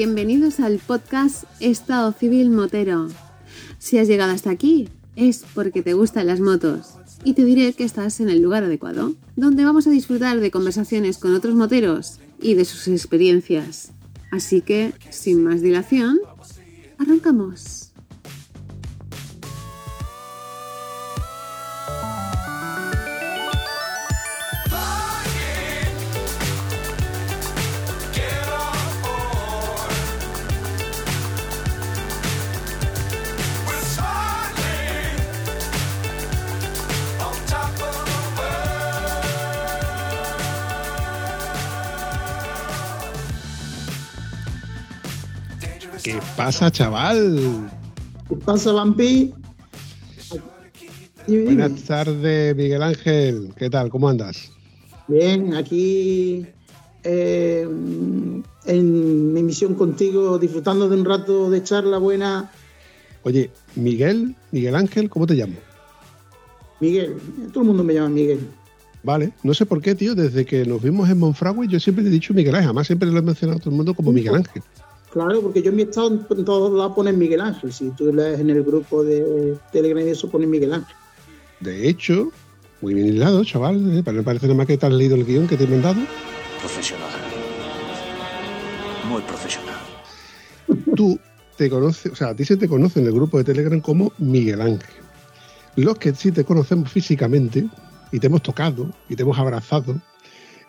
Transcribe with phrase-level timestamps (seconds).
[0.00, 3.08] bienvenidos al podcast Estado Civil Motero.
[3.78, 6.94] Si has llegado hasta aquí, es porque te gustan las motos.
[7.22, 11.18] Y te diré que estás en el lugar adecuado, donde vamos a disfrutar de conversaciones
[11.18, 13.92] con otros moteros y de sus experiencias.
[14.30, 16.18] Así que, sin más dilación,
[16.96, 17.89] arrancamos.
[46.10, 47.70] ¿Qué pasa, chaval?
[48.28, 49.32] ¿Qué pasa, Vampi?
[51.28, 53.52] Buenas tardes, Miguel Ángel.
[53.56, 53.90] ¿Qué tal?
[53.90, 54.50] ¿Cómo andas?
[55.06, 56.44] Bien, aquí
[57.04, 62.50] eh, en mi misión contigo, disfrutando de un rato de charla buena.
[63.22, 65.54] Oye, Miguel, Miguel Ángel, ¿cómo te llamo?
[66.80, 67.18] Miguel,
[67.52, 68.40] todo el mundo me llama Miguel.
[69.04, 72.10] Vale, no sé por qué, tío, desde que nos vimos en Monfragüe yo siempre te
[72.10, 74.34] he dicho Miguel Ángel, además siempre lo he mencionado a todo el mundo como Miguel
[74.34, 74.62] Ángel.
[75.12, 77.72] Claro, porque yo en mi estado en todos lados ponen Miguel Ángel.
[77.72, 80.94] Si tú lees en el grupo de Telegram y eso ponen Miguel Ángel.
[81.58, 82.30] De hecho,
[82.80, 83.76] muy bien hilado, chaval.
[83.98, 84.02] ¿eh?
[84.12, 86.00] Me parece nada más que te has leído el guion que te he mandado.
[86.60, 87.08] Profesional.
[89.08, 89.76] Muy profesional.
[90.94, 91.18] Tú
[91.56, 94.12] te conoces, o sea, a ti se te conoce en el grupo de Telegram como
[94.18, 94.94] Miguel Ángel.
[95.76, 97.68] Los que sí te conocemos físicamente
[98.12, 99.96] y te hemos tocado y te hemos abrazado,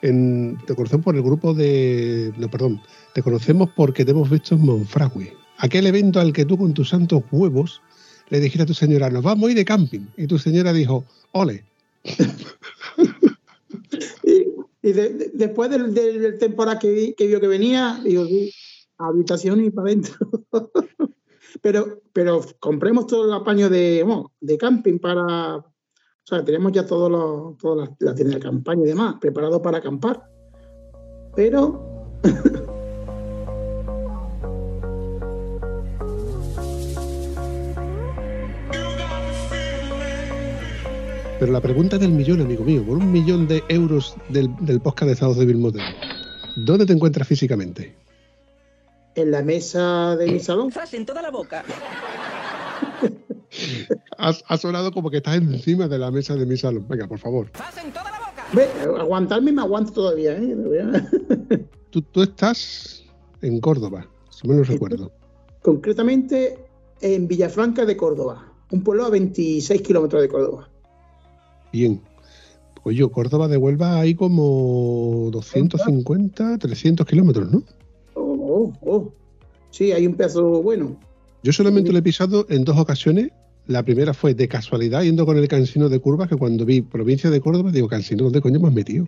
[0.02, 2.34] en, te conocemos por el grupo de.
[2.38, 2.82] No, perdón.
[3.14, 5.36] Te conocemos porque te hemos visto en Monfragüe.
[5.58, 7.82] Aquel evento al que tú con tus santos huevos
[8.30, 10.08] le dijiste a tu señora, nos vamos a ir de camping.
[10.18, 11.66] Y tu señora dijo, ole.
[14.24, 14.92] y,
[15.34, 18.52] después del, temporada que, vio que venía, digo, sí,
[18.98, 20.16] habitación y para adentro.
[21.62, 25.64] pero, pero compremos todo el apaño de camping para.
[26.24, 30.30] O sea, tenemos ya todas las la tiendas de campaña y demás, preparado para acampar.
[31.36, 32.20] Pero.
[41.42, 44.48] Pero la pregunta del millón, amigo mío, por un millón de euros del,
[44.80, 45.84] podcast de Estado Civil Modelo,
[46.56, 47.96] ¿dónde te encuentras físicamente?
[49.16, 50.72] En la mesa de mi salón.
[50.92, 51.64] en toda la boca.
[54.18, 56.86] Has, sonado como que estás encima de la mesa de mi salón.
[56.88, 57.52] Venga, por favor.
[57.84, 58.46] en toda la boca!
[58.54, 58.68] Ve,
[59.00, 60.56] aguantarme me aguanto todavía, ¿eh?
[61.90, 63.04] tú, tú estás
[63.42, 65.12] en Córdoba, si me lo recuerdo.
[65.62, 66.66] Concretamente
[67.02, 70.70] en Villafranca de Córdoba, un pueblo a 26 kilómetros de Córdoba.
[71.72, 72.02] Bien.
[72.84, 77.64] Pues yo, Córdoba de Huelva hay como 250, 300 kilómetros, ¿no?
[78.16, 79.14] Oh, oh, oh.
[79.70, 80.98] Sí, hay un pedazo bueno.
[81.44, 83.32] Yo solamente lo he pisado en dos ocasiones.
[83.72, 87.30] La primera fue de casualidad yendo con el cansino de curvas, que cuando vi provincia
[87.30, 89.08] de Córdoba, digo, cansino, ¿dónde coño me has metido?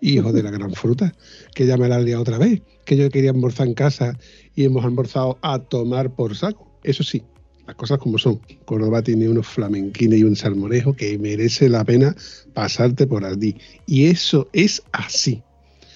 [0.00, 1.12] Hijo de la gran fruta,
[1.52, 4.16] que ya me la liado otra vez, que yo quería almorzar en casa
[4.54, 6.78] y hemos almorzado a tomar por saco.
[6.84, 7.24] Eso sí,
[7.66, 8.40] las cosas como son.
[8.64, 12.14] Córdoba tiene unos flamenquines y un salmorejo que merece la pena
[12.54, 13.56] pasarte por allí.
[13.84, 15.42] Y eso es así.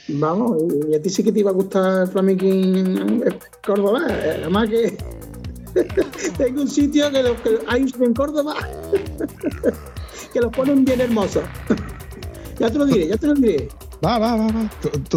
[0.08, 0.60] Vamos,
[0.90, 3.22] y a ti sí que te iba a gustar el flamenquín
[3.64, 4.00] Córdoba.
[4.08, 4.96] Además que
[6.36, 7.22] tengo un sitio que,
[7.66, 8.54] hay en Córdoba
[10.32, 11.44] que los ponen bien hermosos.
[12.58, 13.68] ya te lo diré, ya te lo diré.
[14.04, 14.70] Va, va, va, va.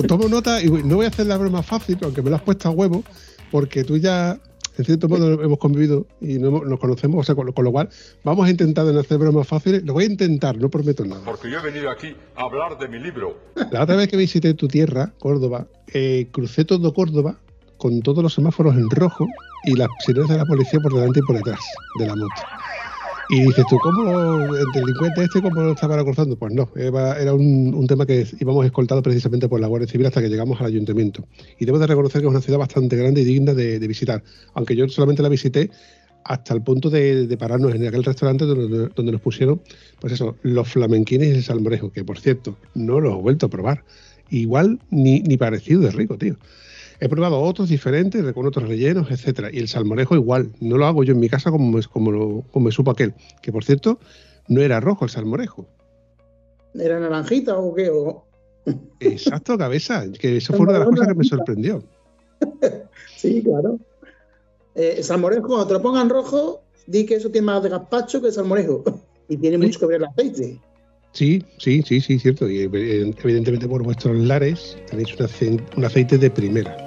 [0.08, 2.70] Tomo nota y no voy a hacer la broma fácil, aunque me lo has puesto
[2.70, 3.04] a huevo,
[3.52, 4.40] porque tú ya
[4.78, 7.90] en cierto modo hemos convivido y nos conocemos, o sea, con, lo cual
[8.24, 9.84] vamos a intentar no hacer bromas fáciles.
[9.84, 11.22] Lo voy a intentar, no prometo nada.
[11.24, 13.38] Porque yo he venido aquí a hablar de mi libro.
[13.72, 17.38] La otra vez que visité tu tierra, Córdoba, eh, crucé todo Córdoba
[17.78, 19.28] con todos los semáforos en rojo
[19.66, 21.60] y las sirenas de la policía por delante y por detrás
[22.00, 22.42] de la moto.
[23.30, 26.36] Y dices tú, ¿cómo el delincuente este cómo lo estaba cruzando?
[26.36, 30.30] Pues no, era un, tema que íbamos escoltados precisamente por la Guardia Civil hasta que
[30.30, 31.26] llegamos al ayuntamiento.
[31.60, 34.24] Y debo de reconocer que es una ciudad bastante grande y digna de, visitar,
[34.54, 35.72] aunque yo solamente la visité
[36.24, 39.60] hasta el punto de, pararnos en aquel restaurante donde, donde, nos pusieron,
[40.00, 43.50] pues eso, los flamenquines y el salmorejo, que por cierto, no los he vuelto a
[43.50, 43.84] probar.
[44.30, 46.36] Igual ni, ni parecido de rico, tío.
[47.00, 49.50] He probado otros diferentes, con otros rellenos, etcétera.
[49.52, 50.52] Y el salmorejo igual.
[50.60, 53.14] No lo hago yo en mi casa como, como, como me supo aquel.
[53.42, 54.00] Que por cierto,
[54.48, 55.68] no era rojo el salmorejo.
[56.74, 57.92] ¿Era naranjita o qué?
[59.00, 60.06] Exacto, cabeza.
[60.20, 61.84] Que eso fue una de las cosas que me sorprendió.
[63.16, 63.80] sí, claro.
[64.76, 68.28] Eh, salmorejo, cuando te lo pongan rojo, di que eso tiene más de gazpacho que
[68.28, 68.84] el salmorejo.
[69.28, 70.62] Y tiene mucho que ver el aceite.
[71.14, 72.48] Sí, sí, sí, sí, cierto.
[72.48, 75.16] Y evidentemente por vuestros lares tenéis
[75.76, 76.85] un aceite de primera.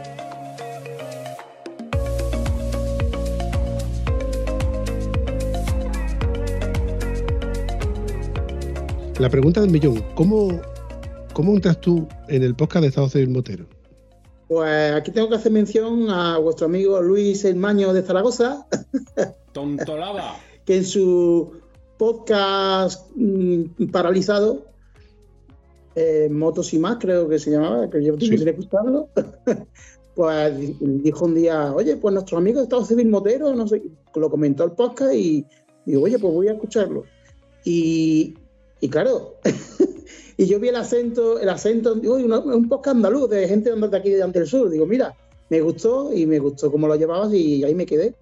[9.19, 10.61] La pregunta del millón, ¿cómo,
[11.33, 13.67] cómo entras tú en el podcast de Estado Civil Motero?
[14.47, 18.67] Pues aquí tengo que hacer mención a vuestro amigo Luis El Maño de Zaragoza.
[19.53, 20.37] Tontolaba.
[20.65, 21.53] que en su
[21.99, 24.67] podcast mm, paralizado,
[25.97, 28.31] eh, Motos y más, creo que se llamaba, que yo Sí.
[28.31, 29.09] tengo que escucharlo,
[30.15, 33.83] pues dijo un día, oye, pues nuestro amigo de Estado Civil Motero, no sé,
[34.15, 35.45] lo comentó el podcast y
[35.85, 37.05] digo, oye, pues voy a escucharlo.
[37.65, 38.35] Y,
[38.81, 39.37] y claro,
[40.37, 43.97] y yo vi el acento, el acento, "Uy, una- un podcast andaluz de gente de
[43.97, 44.71] aquí de ante el sur.
[44.71, 45.15] Digo, mira,
[45.51, 48.15] me gustó y me gustó cómo lo llevabas y ahí me quedé.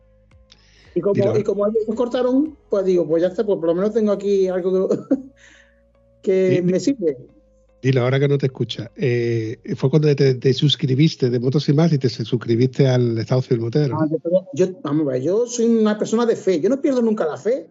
[0.95, 1.39] Y como, Mira.
[1.39, 4.49] y como ellos cortaron, pues digo, pues ya está, pues por lo menos tengo aquí
[4.49, 4.89] algo
[6.23, 7.17] que, me sirve.
[7.83, 11.75] Dile, ahora que no te escucha, eh, fue cuando te, te suscribiste de Motos y
[11.75, 13.99] más y te suscribiste al Estado Motero.
[14.01, 14.17] Ah, yo-
[14.55, 17.37] Yo, vamos a ver, yo soy una persona de fe, yo no pierdo nunca la
[17.37, 17.69] fe.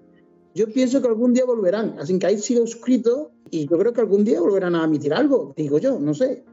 [0.55, 3.99] Yo pienso que algún día volverán, así que ahí sigo suscrito y yo creo que
[3.99, 6.45] algún día volverán a emitir algo, digo yo, no sé.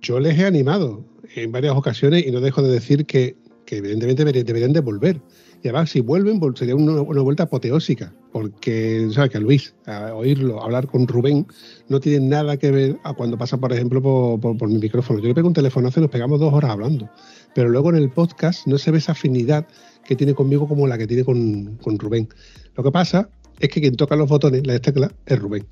[0.00, 1.04] Yo les he animado
[1.36, 5.20] en varias ocasiones y no dejo de decir que, que evidentemente deberían, de volver.
[5.62, 10.14] Y además, si vuelven, sería una, una vuelta apoteósica, porque sabes que a Luis, a
[10.14, 11.46] oírlo, hablar con Rubén,
[11.88, 15.20] no tiene nada que ver a cuando pasa, por ejemplo, por, por- por mi micrófono.
[15.20, 17.08] Yo le pego un telefonazo y nos pegamos dos horas hablando.
[17.54, 19.68] Pero luego en el podcast no se ve esa afinidad
[20.04, 22.28] que tiene conmigo como la que tiene con, con Rubén.
[22.74, 23.28] Lo que pasa
[23.60, 25.66] es que quien toca los botones, las teclas, es Rubén.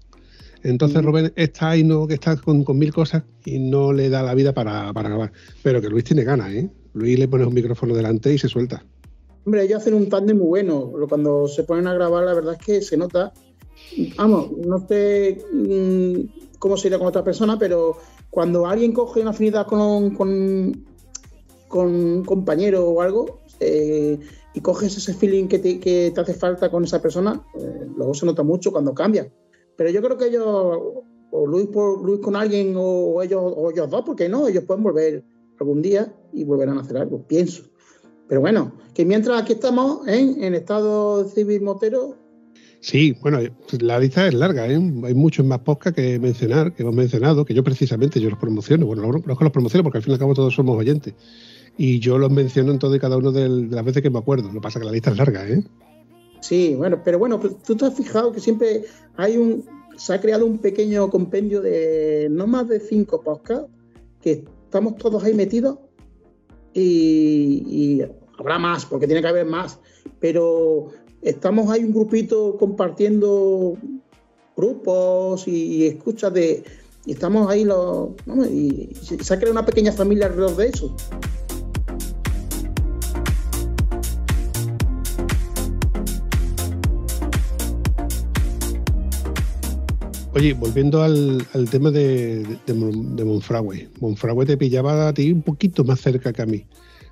[0.62, 1.06] Entonces Mm.
[1.06, 4.34] Rubén está ahí, no, que está con, con mil cosas y no le da la
[4.34, 5.32] vida para, para grabar.
[5.62, 6.70] Pero que Luis tiene ganas, ¿eh?
[6.92, 8.84] Luis le pones un micrófono delante y se suelta.
[9.44, 10.92] Hombre, ellos hacen un tándem muy bueno.
[11.08, 13.32] Cuando se ponen a grabar, la verdad es que se nota.
[14.16, 17.96] Vamos, no sé mm, cómo sería con otra persona, pero
[18.28, 20.86] cuando alguien coge una afinidad con, con,
[21.68, 24.18] con un compañero o algo eh,
[24.54, 28.14] y coges ese feeling que te, que te hace falta con esa persona, eh, luego
[28.14, 29.30] se nota mucho cuando cambia.
[29.76, 33.88] Pero yo creo que ellos, o Luis, por, Luis con alguien, o ellos, o ellos
[33.88, 35.24] dos, porque no, ellos pueden volver
[35.58, 37.64] algún día y volverán a hacer algo, pienso.
[38.28, 40.36] Pero bueno, que mientras aquí estamos ¿eh?
[40.38, 42.16] en estado civil motero,
[42.82, 43.40] Sí, bueno,
[43.78, 44.80] la lista es larga, ¿eh?
[45.04, 48.86] Hay muchos más podcasts que mencionar, que hemos mencionado, que yo precisamente yo los promociono.
[48.86, 50.78] Bueno, no no es que los promociono porque al fin y al cabo todos somos
[50.78, 51.12] oyentes.
[51.82, 54.52] Y yo los menciono en todo y cada uno de las veces que me acuerdo.
[54.52, 55.64] Lo pasa que la lista es larga, ¿eh?
[56.42, 58.84] sí, bueno, pero bueno, pero tú te has fijado que siempre
[59.16, 59.64] hay un,
[59.96, 63.70] se ha creado un pequeño compendio de no más de cinco podcasts,
[64.20, 65.78] que estamos todos ahí metidos
[66.74, 68.02] y,
[68.38, 69.78] habrá más, porque tiene que haber más,
[70.18, 70.88] pero
[71.22, 73.78] estamos ahí un grupito compartiendo
[74.54, 76.62] grupos y, escuchas de...
[77.06, 78.10] Y estamos ahí los...
[78.52, 80.94] y se ha creado una pequeña familia alrededor de eso.
[90.32, 93.88] Oye, volviendo al, tema de, de, de Monfragüe.
[94.00, 96.66] Monfragüe te pillaba a ti un poquito más cerca que a mí.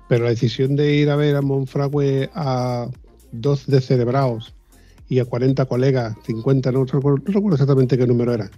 [0.07, 2.89] Pero la decisión de ir a ver a Monfragüe a
[3.33, 4.55] dos descerebrados
[5.09, 8.49] y a 40 colegas, 50, no recuerdo, no recuerdo exactamente qué número era.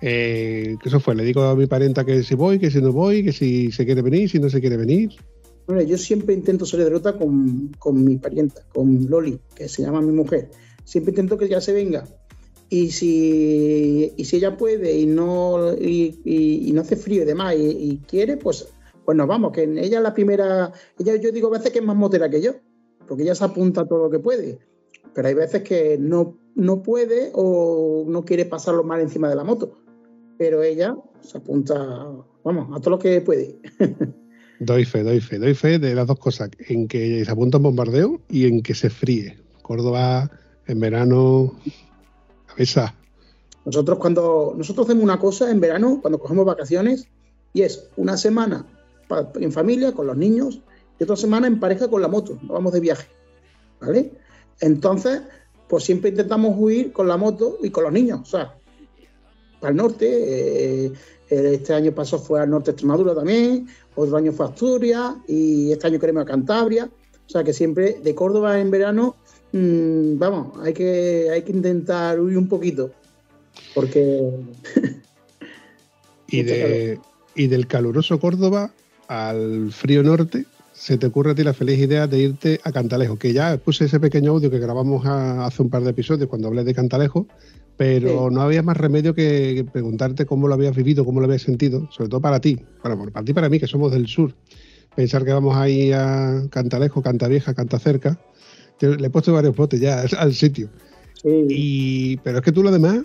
[0.00, 3.24] Eh, eso fue, le digo a mi parienta que si voy, que si no voy,
[3.24, 5.10] que si se quiere venir, si no se quiere venir.
[5.66, 9.82] Bueno, yo siempre intento salir de ruta con, con mi parienta, con Loli, que se
[9.82, 10.50] llama mi mujer.
[10.84, 12.04] Siempre intento que ella se venga.
[12.74, 18.02] Y si, y si ella puede y no, y, no hace frío y demás y,
[18.08, 19.52] quiere, pues, pues nos vamos.
[19.52, 20.72] Que ella es la primera.
[20.98, 22.54] Ella, yo digo a veces que es más motera que yo,
[23.06, 24.58] porque ella se apunta a todo lo que puede.
[25.14, 29.44] Pero hay veces que no, no puede o no quiere pasarlo mal encima de la
[29.44, 29.78] moto.
[30.36, 31.76] Pero ella se apunta,
[32.42, 33.56] vamos, a todo lo que puede.
[34.58, 37.64] Doy fe, doy fe, doy fe de las dos cosas, en que se apunta un
[37.64, 39.36] bombardeo y en que se fríe.
[39.62, 40.30] Córdoba
[40.66, 41.52] en verano,
[42.54, 42.94] cabeza.
[43.64, 47.08] Nosotros cuando nosotros hacemos una cosa en verano, cuando cogemos vacaciones,
[47.52, 48.66] y es una semana
[49.36, 50.60] en familia con los niños
[50.98, 53.08] y otra semana en pareja con la moto, nos vamos de viaje,
[53.80, 54.12] ¿vale?
[54.60, 55.22] Entonces,
[55.68, 58.54] pues siempre intentamos huir con la moto y con los niños, o sea,
[59.60, 60.92] para el norte, eh,
[61.30, 65.14] eh, este año pasó fue al norte de Extremadura también, otro año fue a Asturias
[65.26, 69.16] y este año queremos a Cantabria, o sea que siempre de Córdoba en verano,
[69.56, 72.90] mm, vamos, hay que, hay que intentar huir un poquito,
[73.74, 74.30] porque
[76.28, 76.98] Y, de,
[77.34, 78.70] y del caluroso Córdoba
[79.08, 83.16] al frío norte, se te ocurre a ti la feliz idea de irte a Cantalejo,
[83.18, 86.48] que ya puse ese pequeño audio que grabamos a- hace un par de episodios cuando
[86.48, 87.26] hablé de Cantalejo,
[87.76, 88.34] pero Sí.
[88.34, 92.08] no había más remedio que, preguntarte cómo lo habías vivido, cómo lo habías sentido, sobre
[92.08, 94.34] todo para ti, bueno, para ti y para mí, que somos del sur.
[94.96, 98.18] Pensar que vamos ahí a Cantalejo, Cantavieja, Cantacerca,
[98.80, 100.68] Le he puesto varios botes ya al sitio.
[101.14, 103.02] sí, Y, pero es que tú lo demás,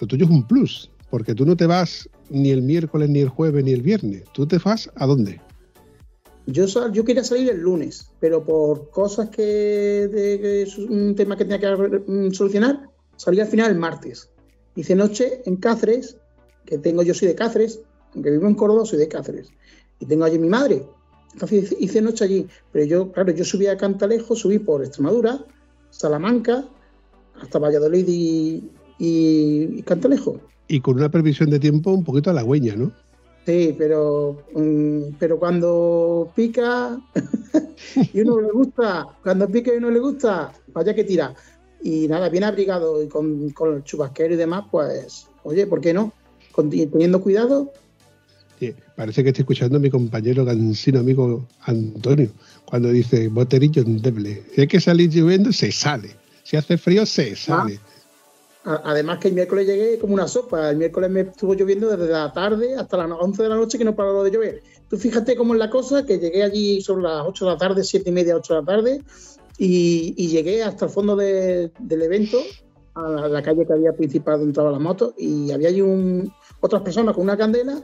[0.00, 3.28] lo tuyo es un plus, porque tú no te vas ni el miércoles, ni el
[3.28, 4.24] jueves, ni el viernes.
[4.32, 5.40] ¿Tú te vas a dónde?
[6.46, 11.60] Yo, yo quería salir el lunes, pero por cosas que, de, un tema que tenía
[11.60, 14.30] que mm, solucionar, salí al final el martes.
[14.74, 16.16] Hice noche en Cáceres,
[16.64, 17.80] que tengo, yo soy de Cáceres,
[18.14, 19.48] aunque vivo en Córdoba, soy de Cáceres.
[19.98, 20.86] Y tengo allí mi madre.
[21.32, 22.46] Entonces hice, noche allí.
[22.72, 25.38] Pero yo, claro, yo subí a Cantalejo, subí por Extremadura,
[25.90, 26.64] Salamanca,
[27.40, 30.40] hasta Valladolid y, y- y Cantalejo.
[30.68, 32.92] Y con una previsión de tiempo un poquito halagüeña, ¿no?
[33.46, 37.00] Sí, pero, mm, pero cuando pica
[38.12, 41.34] y uno le gusta, cuando pica y uno le gusta, vaya que tira.
[41.82, 45.94] Y nada, bien abrigado y con, con el chubasquero y demás, pues, oye, ¿por qué
[45.94, 46.12] no?
[46.52, 47.72] Con- teniendo cuidado,
[48.96, 52.30] Parece que estoy escuchando a mi compañero cansino amigo Antonio,
[52.64, 54.42] cuando dice boterillo endeble.
[54.54, 56.10] Si hay que salir lloviendo, se sale.
[56.42, 57.80] Si hace frío, se sale.
[58.64, 60.70] Además que el miércoles llegué como una sopa.
[60.70, 63.84] El miércoles me estuvo lloviendo desde la tarde hasta las 11 de la noche que
[63.84, 64.62] no paró de llover.
[64.90, 67.84] Tú fíjate cómo es la cosa, que llegué allí sobre las 8 de la tarde,
[67.84, 69.02] 7 y media, 8 de la tarde,
[69.56, 72.38] y, y llegué hasta el fondo de- del evento,
[72.94, 76.30] a la, la calle que había principal donde entraba la moto, y había allí un-
[76.60, 77.80] otras personas con una candela,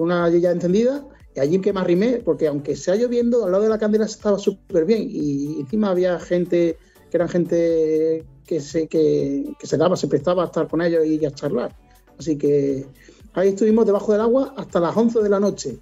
[0.00, 1.04] con una ya encendida,
[1.36, 4.38] y allí que me arrimé, porque aunque sea lloviendo, al lado de la candela estaba
[4.38, 6.78] súper bien, y encima había gente
[7.10, 11.04] que eran gente que se, que, que se daba, se prestaba a estar con ellos
[11.04, 11.76] y a charlar.
[12.18, 12.86] Así que
[13.34, 15.78] ahí estuvimos debajo del agua hasta las 11 de la noche,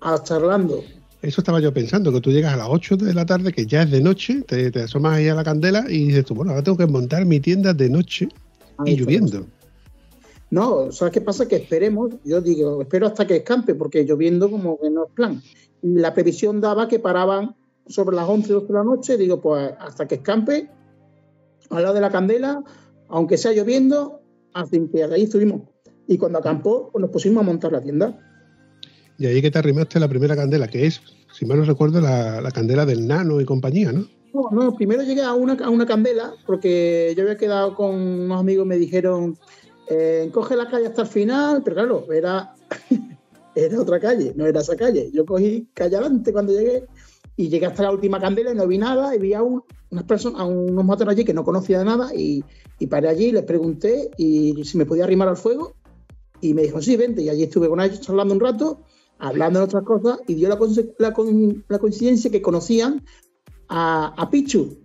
[0.00, 0.84] a, charlando.
[1.22, 3.82] Eso estaba yo pensando, que tú llegas a las 8 de la tarde, que ya
[3.82, 6.62] es de noche, te, te asomas ahí a la candela y dices tú, bueno, ahora
[6.62, 8.28] tengo que montar mi tienda de noche
[8.78, 9.44] Ahí y lloviendo.
[10.50, 11.48] No, ¿sabes qué pasa?
[11.48, 15.42] Que esperemos, yo digo, espero hasta que escampe, porque lloviendo como que no es plan.
[15.82, 20.06] La previsión daba que paraban sobre las 11 12 de la noche, digo, pues hasta
[20.06, 20.70] que escampe,
[21.70, 22.62] al lado de la candela,
[23.08, 24.20] aunque sea lloviendo,
[24.54, 25.62] así que ahí estuvimos.
[26.06, 28.18] Y cuando acampó, pues nos pusimos a montar la tienda.
[29.18, 31.00] Y ahí que te arrimaste la primera candela, que es,
[31.32, 34.06] si mal no recuerdo, la, la candela del nano y compañía, ¿no?
[34.32, 38.38] No, no, primero llegué a una, a una candela porque yo había quedado con unos
[38.38, 39.38] amigos me dijeron,
[39.88, 42.54] eh, coge la calle hasta el final, pero claro, era,
[43.54, 45.10] era otra calle, no era esa calle.
[45.12, 46.84] Yo cogí calle adelante cuando llegué
[47.36, 50.04] y llegué hasta la última candela y no vi nada y vi a un- unas
[50.04, 52.42] personas, a unos motores allí que no conocía de nada y,
[52.78, 55.74] y paré allí, les pregunté y si me podía arrimar al fuego
[56.40, 57.22] y me dijo, sí, vente.
[57.22, 58.82] Y allí estuve con ellos charlando un rato,
[59.18, 60.58] hablando de otras cosas y dio la,
[60.98, 61.14] la
[61.68, 63.04] la coincidencia que conocían
[63.68, 64.76] a, a Pichu.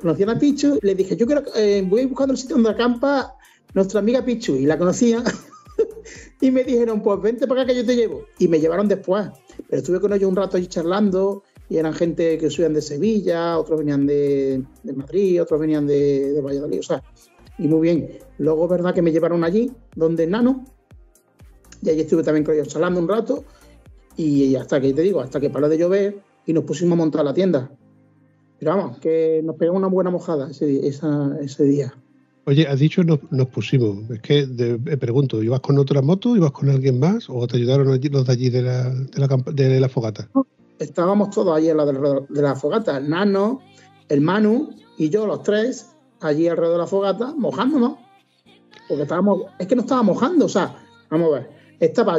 [0.00, 3.34] Conocían a Pichu y le dije, yo quiero, eh, voy buscando el sitio donde acampa
[3.74, 4.56] nuestra amiga Pichu.
[4.56, 5.24] Y la conocían.
[6.40, 8.24] y me dijeron, pues vente para acá que yo te llevo.
[8.38, 9.28] Y me llevaron después.
[9.68, 11.42] Pero estuve con ellos un rato allí charlando.
[11.68, 16.80] Y eran gente que subían de Sevilla, otros venían de, Madrid, otros venían de, Valladolid.
[16.80, 17.02] O sea,
[17.58, 18.18] y muy bien.
[18.38, 20.64] Luego, verdad que me llevaron allí, donde Nano.
[21.82, 23.44] Y allí estuve también con ellos charlando un rato.
[24.16, 27.24] Y hasta que, te digo, hasta que paró de llover y nos pusimos a montar
[27.24, 27.70] la tienda.
[28.58, 31.94] Pero vamos, que nos pegamos una buena mojada ese, ese día.
[32.48, 34.08] Oye, has dicho nos, pusimos.
[34.08, 36.34] Es que de- me pregunto, ¿ibas con otra moto?
[36.34, 37.28] ¿Ibas con alguien más?
[37.28, 40.30] ¿O te ayudaron los de allí de la, de la, de la fogata?
[40.78, 43.00] Estábamos todos allí alrededor de la fogata.
[43.00, 43.60] Nano,
[44.08, 45.90] el Manu y yo, los tres,
[46.20, 47.96] allí alrededor de la fogata, mojándonos.
[48.88, 50.74] Porque estábamos, es que no estaba mojando, o sea,
[51.10, 51.50] vamos a ver,
[51.80, 52.18] estaba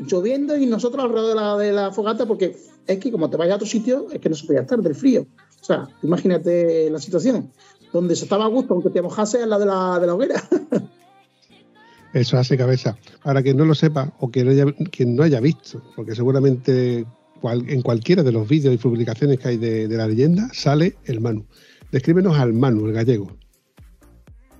[0.00, 3.52] lloviendo y nosotros alrededor de la, de la fogata, porque es que como te vayas
[3.52, 5.24] a otro sitio, es que no se podía estar del frío.
[5.60, 7.52] O sea, imagínate la situación,
[7.92, 10.42] donde se estaba a gusto, aunque te mojase al lado de la, de la hoguera.
[12.12, 12.96] Eso hace cabeza.
[13.22, 17.04] Para quien no lo sepa o quien no haya, quien no haya visto, porque seguramente
[17.40, 20.96] cual- en cualquiera de los vídeos y publicaciones que hay de, de la leyenda sale
[21.04, 21.44] el Manu.
[21.92, 23.36] Descríbenos al Manu, el gallego.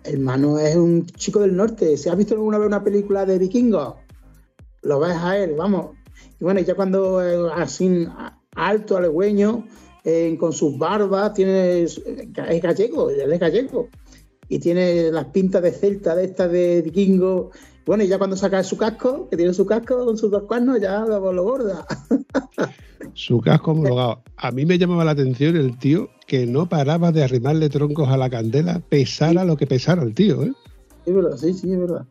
[0.05, 1.97] Hermano, es un chico del norte.
[1.97, 3.95] Si has visto alguna vez una película de vikingos,
[4.83, 5.97] lo ves a él, vamos.
[6.41, 8.07] Y bueno, ya cuando eh, así
[8.55, 9.65] alto, alegüeño,
[10.11, 12.01] eh, con sus barbas, tiene, es
[12.63, 13.91] gallego, él es gallego.
[14.49, 17.51] Y tiene las pintas de celta de estas de vikingo.
[17.85, 20.81] Bueno, y ya cuando saca su casco, que tiene su casco con sus dos cuernos,
[20.81, 21.87] ya lo, lo gorda.
[23.15, 24.23] Su casco homologado.
[24.37, 28.17] A mí me llamaba la atención el tío que no paraba de arrimarle troncos a
[28.17, 30.53] la candela, pesara lo que pesara el tío, ¿eh?
[31.07, 32.07] Es verdad, sí, sí, es verdad.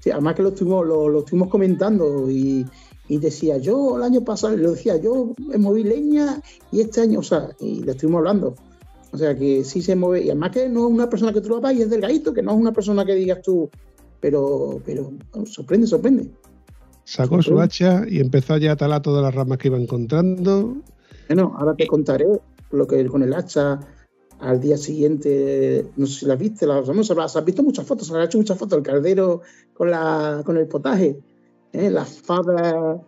[0.00, 2.64] Sí, además que lo estuvimos, lo, lo estuvimos comentando y,
[3.12, 6.40] y decía, yo el año pasado, lo decía, yo me moví leña
[6.70, 8.54] y este año, o sea, y le estuvimos hablando.
[9.10, 11.50] O sea, que sí se mueve, y además que no es una persona que tú
[11.50, 13.68] lo vas y es delgadito, que no es una persona que digas tú,
[14.18, 16.30] pero, pero bueno, sorprende, sorprende.
[17.04, 20.78] Sacó su hacha y empezó ya a talar todas las ramas que iba encontrando.
[21.28, 22.24] Bueno, ahora te contaré
[22.70, 23.78] lo que con el hacha
[24.40, 28.22] al día siguiente, no sé si las viste, las han visto muchas fotos, se han
[28.22, 29.42] hecho muchas fotos, el caldero
[29.74, 31.20] con, la, con el potaje,
[31.72, 31.90] ¿eh?
[31.90, 33.00] las faves,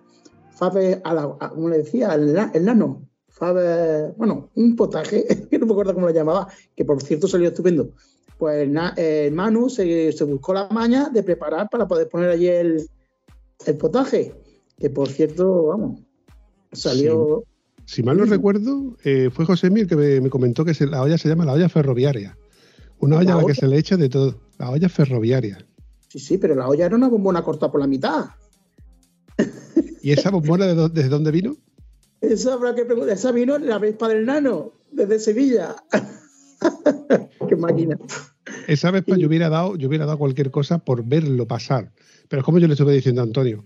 [0.50, 5.25] faves a la, a- como le decía, el, na- el nano, faves, bueno, un potaje,
[5.50, 7.90] que no me acuerdo cómo lo llamaba, que por cierto salió estupendo.
[8.38, 8.94] Pues na-
[9.33, 12.88] Manu se, se buscó la maña de preparar para poder poner allí el,
[13.66, 14.35] el potaje,
[14.78, 16.00] que por cierto, vamos,
[16.73, 17.44] salió...
[17.87, 21.02] Si mal no recuerdo, eh, fue José Mir que me, me comentó que se- la
[21.02, 22.37] olla se llama la olla ferroviaria.
[22.99, 23.54] Una olla La a la que olla.
[23.54, 24.40] se le echa de todo.
[24.59, 25.59] La olla ferroviaria.
[26.09, 28.25] Sí, sí, pero la olla era una bombona cortada por la mitad.
[30.02, 31.56] ¿Y esa bombona de desde dónde vino?
[32.20, 33.14] Eso habrá que preguntar.
[33.14, 35.76] Esa vino la Vespa del Nano, desde Sevilla.
[37.48, 37.98] Qué máquina.
[38.66, 41.92] Esa vez yo hubiera dado, yo hubiera dado cualquier cosa por verlo pasar.
[42.28, 43.64] Pero es como yo le estuve diciendo a Antonio,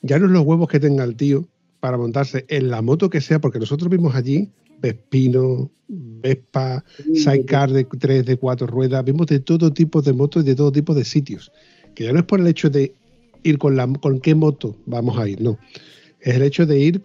[0.00, 1.46] ya no es los huevos que tenga el tío
[1.80, 4.50] para montarse en la moto que sea, porque nosotros vimos allí
[4.82, 10.46] Vespino, Vespa, Sidecar de tres, de cuatro ruedas, vimos de todo tipo de motos y
[10.46, 11.52] de todo tipo de sitios.
[11.94, 12.94] Que ya no es por el hecho de
[13.42, 15.58] ir con la con qué moto vamos a ir, no.
[16.20, 17.02] Es el hecho de ir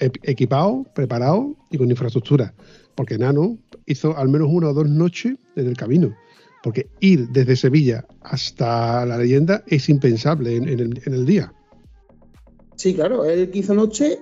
[0.00, 2.54] equipado, preparado y con infraestructura.
[2.94, 6.14] Porque Nano hizo al menos una o dos noches en el camino.
[6.62, 11.52] Porque ir desde Sevilla hasta la leyenda es impensable en, en el, en día.
[12.76, 14.18] Sí, claro, él hizo noche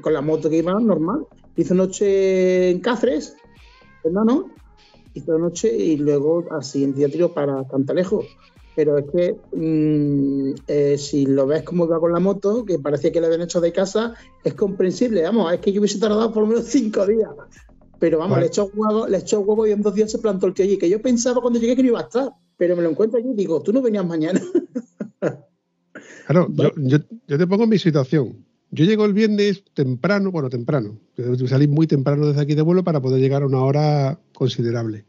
[0.00, 1.26] con la moto que iba normal.
[1.56, 3.36] Hizo noche en Cáceres,
[4.04, 4.50] el Nano.
[5.14, 8.24] Hizo noche y luego al siguiente día tiró para Cantalejo.
[8.74, 13.12] Pero es que mm, eh, si lo ves como iba con la moto, que parecía
[13.12, 15.22] que le habían hecho de casa, es comprensible.
[15.22, 17.30] Vamos, es que yo hubiese tardado por lo menos cinco días.
[17.98, 18.42] Pero vamos, Vale.
[18.42, 20.78] le echó huevo, le echó huevo y en dos días se plantó el tío allí.
[20.78, 22.30] Que yo pensaba cuando llegué que no iba a estar.
[22.56, 24.40] Pero me lo encuentro allí y digo, tú no venías mañana.
[26.24, 28.44] Claro, yo, yo, yo te pongo en mi situación.
[28.70, 30.98] Yo llego el viernes temprano, bueno, temprano.
[31.46, 35.04] Salí muy temprano desde aquí de vuelo para poder llegar a una hora considerable.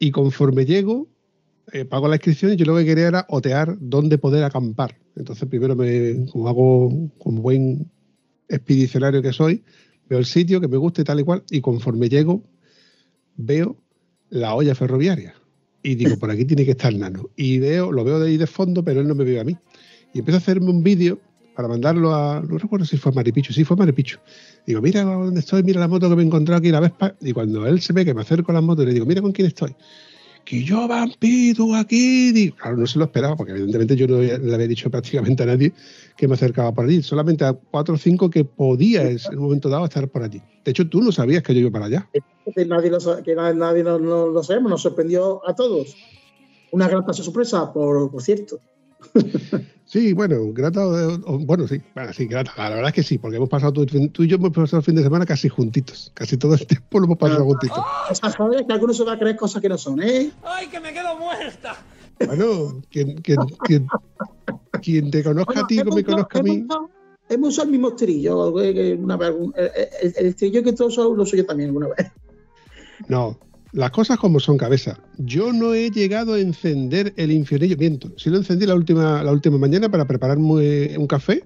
[0.00, 1.06] Y conforme llego,
[1.72, 4.98] eh, pago la inscripción y yo lo que quería era otear dónde poder acampar.
[5.14, 7.90] Entonces, primero, me, como hago como buen
[8.48, 9.62] expedicionario que soy,
[10.08, 11.44] veo el sitio que me gusta y tal y cual.
[11.50, 12.42] Y conforme llego,
[13.36, 13.76] veo
[14.30, 15.34] la olla ferroviaria.
[15.82, 17.30] Y digo, por aquí tiene que estar Nano.
[17.36, 19.56] Y veo, lo veo de ahí de fondo, pero él no me ve a mí.
[20.14, 21.20] Y empiezo a hacerme un vídeo
[21.54, 22.40] para mandarlo a.
[22.40, 24.20] No recuerdo si fue a Maripicho, sí, fue a Maripicho.
[24.66, 27.14] Digo, mira dónde estoy, mira la moto que me he encontrado aquí, la Vespa.
[27.20, 29.32] Y cuando él se ve que me acerco a la moto, le digo, mira con
[29.32, 29.74] quién estoy.
[30.44, 32.52] Que yo, vampiro, aquí.
[32.60, 35.72] Claro, no se lo esperaba, porque evidentemente yo no le había dicho prácticamente a nadie
[36.16, 37.02] que me acercaba por allí.
[37.02, 40.42] Solamente a cuatro o cinco que podía en un momento dado estar por allí.
[40.64, 42.08] De hecho, tú no sabías que yo iba para allá.
[42.54, 45.96] que nadie lo, que nadie, nadie lo, lo- lo sabemos, nos sorprendió a todos.
[46.72, 48.58] Una grata sorpresa, por, por cierto.
[49.92, 52.50] Sí, bueno, grata, bueno, sí, bueno, sí, grata.
[52.56, 54.84] La verdad es que sí, porque hemos pasado tú, tú y yo hemos pasado el
[54.84, 56.10] fin de semana casi juntitos.
[56.14, 57.76] Casi todo el tiempo lo hemos pasado juntitos.
[58.10, 60.30] O sea, joder, que algunos se va a creer cosas que no son, ¿eh?
[60.44, 61.76] ¡Ay, que me quedo muerta!
[62.26, 63.86] Bueno, quien, quien, quien,
[64.80, 66.50] quien te conozca a ti, como me conozca a mí.
[66.52, 66.90] hemos usado-
[67.28, 68.60] Hemos usado el mismo estribillo.
[68.62, 69.70] eh, que una vez, algún- el,
[70.04, 72.10] el- el estribillo que todos lo uso yo también alguna vez.
[73.08, 73.38] No,
[73.72, 74.98] las cosas como son, cabeza.
[75.18, 77.76] Yo no he llegado a encender el infiernillo.
[77.76, 81.44] Miento, sí lo encendí la última, la última mañana para prepararme un café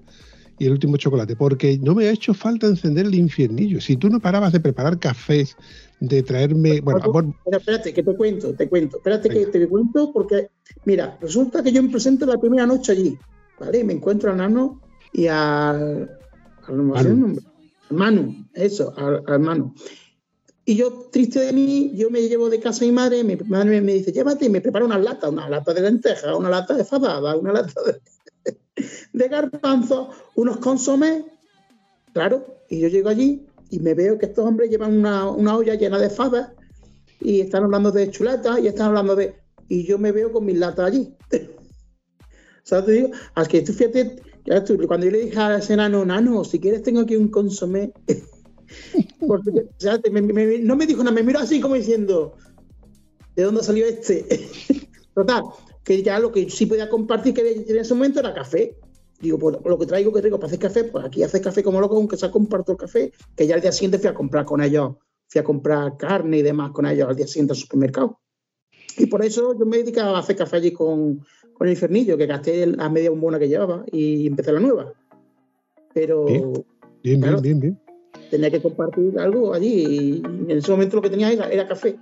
[0.58, 3.80] y el último chocolate, porque no me ha hecho falta encender el infiernillo.
[3.80, 5.56] Si tú no parabas de preparar cafés,
[6.00, 6.80] de traerme.
[6.80, 8.96] Bueno, amor, Pero espérate, que te cuento, te cuento.
[8.98, 10.50] Espérate que te cuento porque,
[10.84, 13.18] mira, resulta que yo me presento la primera noche allí,
[13.60, 13.80] ¿vale?
[13.80, 14.80] Y me encuentro a Nano
[15.12, 16.10] y al.
[16.66, 17.36] al no Manu.
[17.90, 19.74] Manu, eso, al, al Manu.
[20.68, 23.80] Y yo, triste de mí, yo me llevo de casa a mi madre, mi madre
[23.80, 26.84] me dice, llévate, y me prepara una lata, una lata de lentejas, una lata de
[26.84, 28.00] fabada, una lata de,
[29.12, 31.22] de garbanzos, unos consomés,
[32.12, 35.76] claro, y yo llego allí y me veo que estos hombres llevan una, una olla
[35.76, 36.50] llena de fabas
[37.20, 39.36] y están hablando de chuletas y están hablando de...
[39.68, 41.14] Y yo me veo con mis latas allí.
[42.64, 42.86] ¿Sabes?
[42.86, 44.20] Te digo, al que tú fíjate,
[44.86, 47.92] cuando yo le dije a ese nano, nano, si quieres tengo aquí un consomé.
[49.26, 52.36] Porque, o sea, me- me- no me dijo nada, me miró así como diciendo,
[53.34, 54.26] ¿de dónde salió este?
[55.14, 55.42] Total,
[55.82, 58.76] que ya lo que sí podía compartir que en ese momento era café.
[59.18, 61.80] Digo, pues lo que traigo que rico para hacer café, pues aquí haces café como
[61.80, 64.60] loco, aunque se comparto el café, que ya al día siguiente fui a comprar con
[64.62, 64.96] ellos,
[65.28, 68.20] fui a comprar carne y demás con ellos al día siguiente al supermercado.
[68.98, 71.20] Y por eso yo me dedicaba a hacer café allí con,
[71.54, 74.92] con el infernillo, que gasté la media bombona que llevaba y empecé la nueva.
[75.94, 76.52] Pero Bien.
[77.02, 77.40] bien, Claro.
[77.40, 77.85] bien, bien, bien.
[78.30, 81.96] Tenía que compartir algo allí y en ese momento lo que tenía era, café.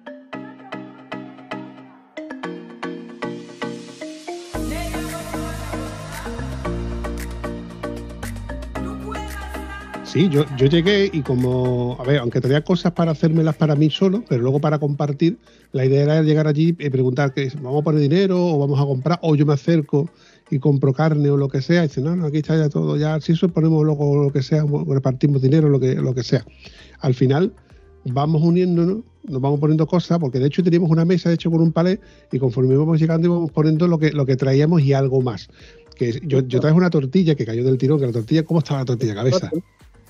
[10.05, 13.91] Sí, yo, yo llegué y como, a ver, aunque tenía cosas para hacérmelas para mí
[13.91, 15.39] solo, pero luego para compartir,
[15.73, 18.85] la idea era llegar allí y preguntar que vamos a poner dinero o vamos a
[18.85, 20.09] comprar, o yo me acerco
[20.51, 21.85] y compro carne o lo que sea.
[21.85, 24.43] Y dice, no, no, aquí está ya todo, ya si eso ponemos luego lo que
[24.43, 26.45] sea, repartimos dinero, lo que, lo que sea.
[27.01, 27.53] Al final
[28.05, 31.73] vamos uniéndonos, nos vamos poniendo cosas, porque de hecho teníamos una mesa hecha con un
[31.73, 35.49] palé y conforme íbamos llegando íbamos poniendo lo que, lo que traíamos y algo más.
[35.97, 38.81] Que yo, yo traje una tortilla que cayó del tirón, que la tortilla, ¿cómo estaba
[38.81, 39.15] la tortilla?
[39.15, 39.51] Cabeza.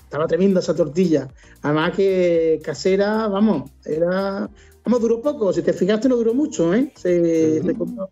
[0.03, 1.27] Estaba tremenda esa tortilla.
[1.61, 4.49] Además que casera, vamos, era...
[4.83, 5.51] Vamos, duró poco.
[5.51, 6.91] Si te fijaste, no duró mucho, ¿eh?
[6.95, 8.07] Se, se comió,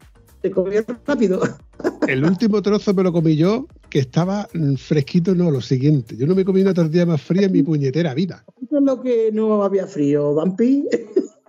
[0.51, 1.41] comió rápido.
[2.07, 6.15] El último trozo me lo comí yo, que estaba fresquito, no, lo siguiente.
[6.17, 8.43] Yo no me comí una tortilla más fría en mi puñetera vida.
[8.61, 10.87] Eso es lo que no había frío, Vampi.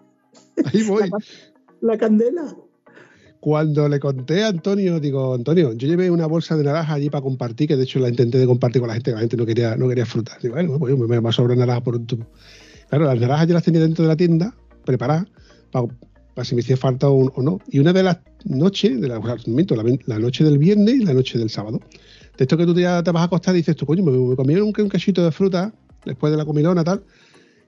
[0.65, 1.11] Ahí voy.
[1.81, 2.57] La candela.
[3.41, 7.23] Cuando le conté a Antonio, digo, Antonio, yo llevé una bolsa de naranja allí para
[7.23, 9.77] compartir, que de hecho la intenté de compartir con la gente, la gente no quería,
[9.77, 10.39] no quería fruta.
[10.41, 12.27] Digo, bueno, pues me va a sobrar naranja por un tubo.
[12.89, 14.55] Claro, las naranjas yo las tenía dentro de la tienda,
[14.87, 15.27] preparadas,
[15.71, 15.89] para,
[16.35, 17.61] para si me hacía falta o, o, no.
[17.69, 21.39] Y una de las noches, de la, la, la, noche del viernes y la noche
[21.39, 21.81] del sábado,
[22.37, 24.37] de esto que tú ya te vas a acostar y dices, tú, coño, me, me
[24.37, 25.73] comí un, un cachito de fruta
[26.05, 27.05] después de la comilona, tal.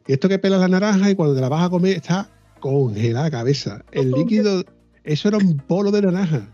[0.06, 2.28] Y esto que pelas la naranja y cuando te la vas a comer está
[2.60, 3.84] congelada cabeza.
[3.92, 4.64] El líquido,
[5.04, 6.48] eso era un polo de naranja.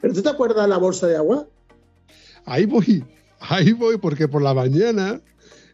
[0.00, 1.46] ¿Pero tú te acuerdas de la bolsa de agua?
[2.44, 3.04] Ahí voy,
[3.40, 5.20] ahí voy, porque por la mañana,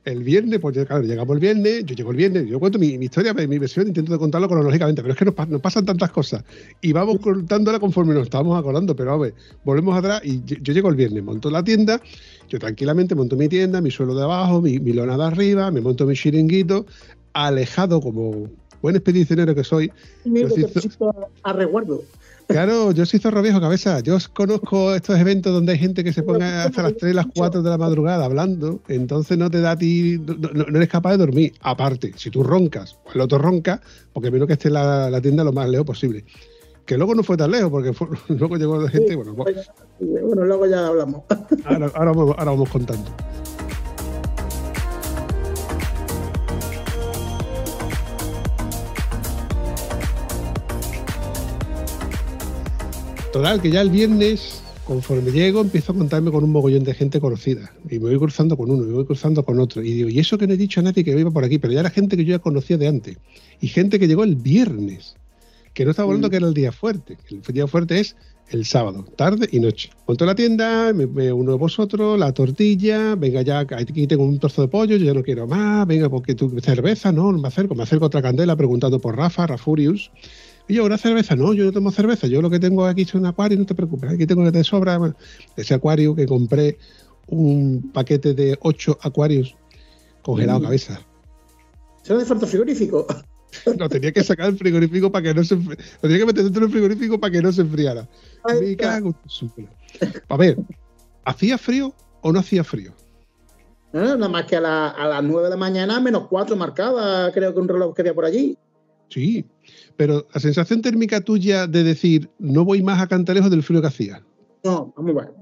[0.05, 3.07] el viernes, pues claro, llegamos el viernes, yo llego el viernes, yo cuento mi, mi
[3.07, 6.45] historia, mi versión, intento de contarlo cronológicamente, pero es que nos, nos, pasan tantas cosas
[6.83, 10.73] y vamos contándola conforme nos estamos acordando, pero a ver, volvemos atrás y yo, yo
[10.75, 12.01] llego el viernes, monto la tienda,
[12.49, 15.81] yo tranquilamente monto mi tienda, mi suelo de abajo, mi, mi lona de arriba, me
[15.81, 16.85] monto mi chiringuito,
[17.33, 18.51] alejado como
[18.83, 19.91] buen expedicionero que soy.
[20.25, 21.31] Mira, te hizo...
[21.43, 22.03] a resguardo.
[22.47, 24.01] Claro, yo soy zorro viejo cabeza.
[24.01, 27.63] Yo conozco estos eventos donde hay gente que se pone hasta las 3, las 4
[27.63, 31.19] de la madrugada hablando, entonces no te da a ti, no, no eres capaz de
[31.19, 31.55] dormir.
[31.61, 33.81] Aparte, si tú roncas o el otro ronca,
[34.13, 36.25] porque menos que esté la, la, tienda lo más lejos posible.
[36.85, 39.09] Que luego no fue tan lejos, porque fue, luego llegó la gente.
[39.11, 39.61] Sí, bueno, bueno,
[39.99, 41.23] bueno, luego ya hablamos.
[41.65, 43.11] Ahora, ahora, vamos, ahora vamos contando.
[53.35, 57.19] Total, que ya el viernes, conforme llego, empiezo a contarme con un mogollón de gente
[57.19, 57.73] conocida.
[57.91, 59.83] Y me voy cruzando con uno, me voy cruzando con otro.
[59.83, 61.73] Y digo, y eso que no he dicho a nadie que iba por aquí, pero
[61.73, 63.17] ya era gente que yo ya conocía de antes.
[63.61, 65.17] Y gente que llegó el viernes,
[65.73, 66.31] que no estaba hablando mm.
[66.31, 67.19] que era el día fuerte.
[67.29, 68.15] El día fuerte es
[68.51, 69.91] el sábado, tarde y noche.
[70.07, 74.39] Monto la tienda, me, me uno de vosotros, la tortilla, venga ya, aquí tengo un
[74.39, 77.49] trozo de pollo, yo ya no quiero más, venga, porque tu cerveza, no, no me
[77.49, 80.13] acerco, me acerco a otra candela preguntando por Rafa, Rafurius.
[80.67, 83.15] Y yo, una cerveza, no, yo no tomo cerveza, yo lo que tengo aquí es
[83.15, 84.97] un acuario, no te preocupes, aquí tengo que te sobra.
[84.97, 85.15] Bueno,
[85.57, 86.79] ese acuario que compré
[87.27, 89.57] un paquete de ocho acuarios
[90.23, 90.63] congelado mm.
[90.63, 91.01] cabeza.
[92.03, 93.07] ¿Será de falta frigorífico?
[93.79, 96.63] No, tenía que sacar el frigorífico para que no se Lo tenía que meter dentro
[96.63, 98.09] del frigorífico para que no se enfriara.
[98.61, 99.15] Me cago
[100.29, 100.59] A ver,
[101.25, 102.93] ¿hacía frío o no hacía frío?
[103.93, 107.31] No, nada más que a, la, a las 9 de la mañana, menos 4 marcada,
[107.31, 108.59] creo que un reloj que había por allí.
[109.09, 109.47] Sí,
[109.97, 113.87] pero la sensación térmica tuya de decir, no voy más a Cantalejo del frío que
[113.87, 114.23] hacía.
[114.65, 115.35] No, vamos a ver.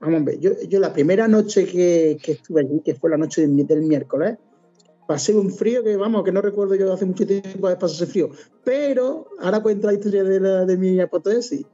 [0.00, 0.40] Vamos a ver.
[0.40, 3.82] Yo, yo la primera noche que, que, estuve allí, que fue la noche del, del,
[3.82, 4.38] miércoles,
[5.06, 8.06] pasé un frío que, vamos, que no recuerdo yo hace mucho tiempo haber pasado ese
[8.06, 8.30] frío.
[8.64, 11.66] Pero, ahora cuento la historia de, la, de mi apoteosis.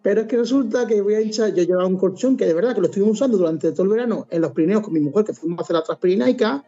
[0.00, 2.74] Pero es que resulta que voy a hinchar, yo llevaba un colchón que de verdad
[2.74, 5.32] que lo estuvimos usando durante todo el verano en los Pirineos con mi mujer, que
[5.32, 6.64] fuimos a hacer la transpirinaica.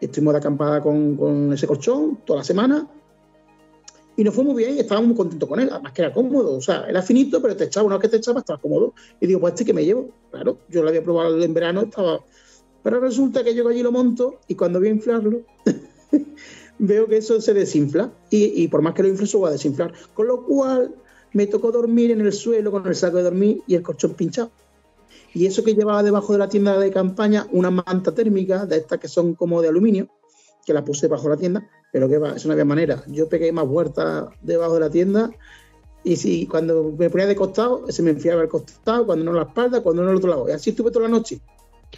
[0.00, 2.88] Estuvimos de acampada con, con ese colchón toda la semana
[4.16, 6.56] y nos fue muy bien y estábamos muy contentos con él, además que era cómodo,
[6.56, 8.94] o sea, era finito, pero te echaba, una vez que te echaba estaba cómodo.
[9.20, 12.20] Y digo, pues este que me llevo, claro, yo lo había probado en verano, estaba...
[12.82, 15.40] Pero resulta que llego allí, lo monto y cuando voy a inflarlo,
[16.78, 19.52] veo que eso se desinfla y, y, por más que lo infle, eso va a
[19.52, 19.92] desinflar.
[20.12, 20.94] Con lo cual
[21.32, 24.50] me tocó dormir en el suelo con el saco de dormir y el colchón pinchado.
[25.32, 29.00] Y eso que llevaba debajo de la tienda de campaña, una manta térmica, de estas
[29.00, 30.08] que son como de aluminio,
[30.64, 33.04] que la puse bajo la tienda, pero que va, eso no había manera.
[33.06, 35.30] Yo pegué más vueltas debajo de la tienda
[36.02, 39.42] y si cuando me ponía de costado, se me enfriaba el costado, cuando no la
[39.42, 40.48] espalda, cuando no el otro lado.
[40.48, 41.38] Y así estuve toda la noche.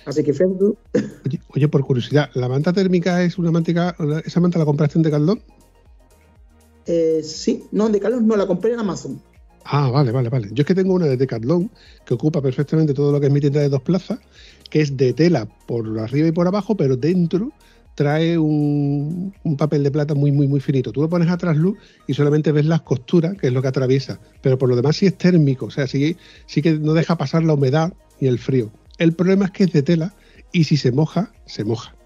[0.05, 0.33] Así que.
[0.33, 5.03] Oye, oye, por curiosidad, ¿la manta térmica es una manta, esa manta la compraste en
[5.03, 5.41] Decathlon?
[6.85, 9.19] Eh, sí, no, en Decathlon no, la compré en Amazon.
[9.65, 10.51] Ah, vale, vale, vale.
[10.53, 11.71] Yo es que tengo una de Decathlon
[12.05, 14.19] que ocupa perfectamente todo lo que es mi tienda de dos plazas,
[14.69, 17.51] que es de tela por arriba y por abajo, pero dentro
[17.97, 20.93] trae un, un, papel de plata muy, muy, muy finito.
[20.93, 24.21] Tú lo pones a trasluz y solamente ves las costuras, que es lo que atraviesa.
[24.43, 27.43] Pero por lo demás sí es térmico, o sea, sí, sí que no deja pasar
[27.43, 28.71] la humedad y el frío.
[28.99, 30.15] El problema es que es de tela
[30.53, 31.97] y si se moja, se moja.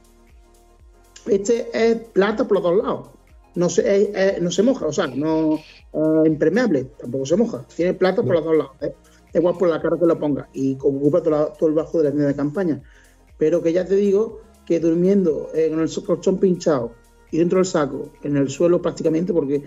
[1.26, 3.10] Este es plata por los dos lados.
[3.56, 7.64] No se, es- es- no se moja, o sea, no es impermeable, tampoco se moja.
[7.74, 8.72] Tiene plata por los dos lados.
[8.80, 8.94] ¿eh?
[9.34, 12.04] Igual por la cara que lo ponga y ocupa todo, la- todo el bajo de
[12.04, 12.80] la tienda de campaña.
[13.38, 16.92] Pero que ya te digo que durmiendo en el colchón pinchado
[17.32, 19.64] y dentro del saco, en el suelo prácticamente, porque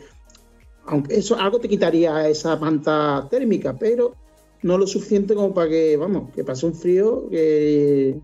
[0.86, 4.16] aunque eso algo te quitaría esa manta térmica, pero
[4.62, 8.16] no lo suficiente como para que, vamos, que pase un frío que...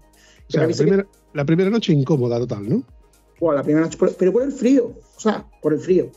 [0.48, 2.84] O sea, la primera, la primera noche incómoda total, ¿no?
[3.42, 6.10] Bueno, la primera noche, por- pero por el frío, o sea, por el frío.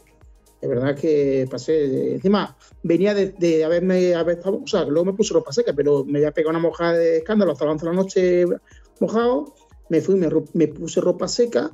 [0.61, 5.13] De verdad que pasé, encima venía de, de haberme, haber estado, o sea, luego me
[5.13, 7.91] puse ropa seca, pero me había pegado una mojada de escándalo hasta las 11 de
[7.91, 8.47] la noche
[9.01, 9.55] mojado,
[9.93, 11.71] me fui, me, me puse ropa seca,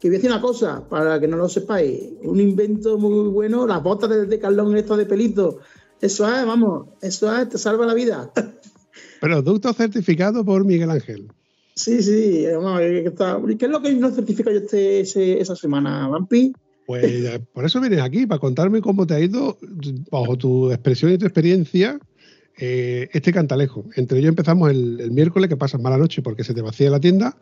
[0.00, 3.66] que voy a decir una cosa, para que no lo sepáis, un invento muy bueno,
[3.66, 5.58] las botas de, de Carlón estas de pelito,
[6.00, 8.32] eso es, vamos, eso es, te salva la vida.
[9.20, 11.28] Producto certificado por Miguel Ángel.
[11.74, 16.08] Sí, sí, vamos, está- ¿qué es lo que no certifica yo este, ese- esa semana,
[16.08, 16.52] Vampi?
[16.86, 19.58] Pues por eso vienes aquí, para contarme cómo te ha ido,
[20.10, 21.98] bajo tu expresión y tu experiencia,
[22.58, 23.84] eh, este cantalejo.
[23.96, 27.00] Entre ellos empezamos el, el miércoles, que pasas mala noche porque se te vacía la
[27.00, 27.36] tienda,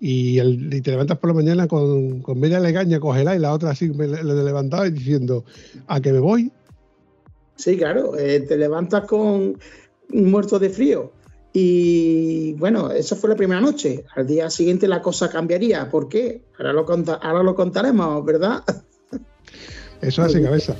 [0.00, 3.52] y, el- y te levantas por la mañana con, con media legaña congelada y la
[3.52, 5.44] otra así me le, le levantaba y diciendo,
[5.86, 6.50] ¿a que me voy?
[7.56, 9.58] Sí, claro, eh, te levantas con
[10.08, 11.12] muerto de frío.
[11.52, 14.04] Y bueno, esa fue la primera noche.
[14.14, 15.90] Al día siguiente la cosa cambiaría.
[15.90, 16.42] ¿Por qué?
[16.56, 18.62] Ahora lo, conta- ahora lo contaremos, ¿verdad?
[20.00, 20.76] Eso hace cabeza.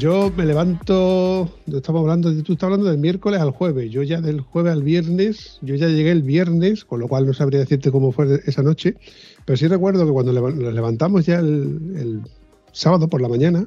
[0.00, 4.40] Yo me levanto, estamos hablando, tú estás hablando del miércoles al jueves, yo ya del
[4.40, 8.10] jueves al viernes, yo ya llegué el viernes, con lo cual no sabría decirte cómo
[8.10, 8.96] fue esa noche,
[9.44, 12.20] pero sí recuerdo que cuando nos levantamos ya el, el
[12.72, 13.66] sábado por la mañana,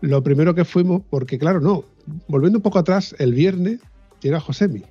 [0.00, 1.84] lo primero que fuimos, porque claro, no,
[2.26, 3.78] volviendo un poco atrás, el viernes
[4.20, 4.82] llega Josemi.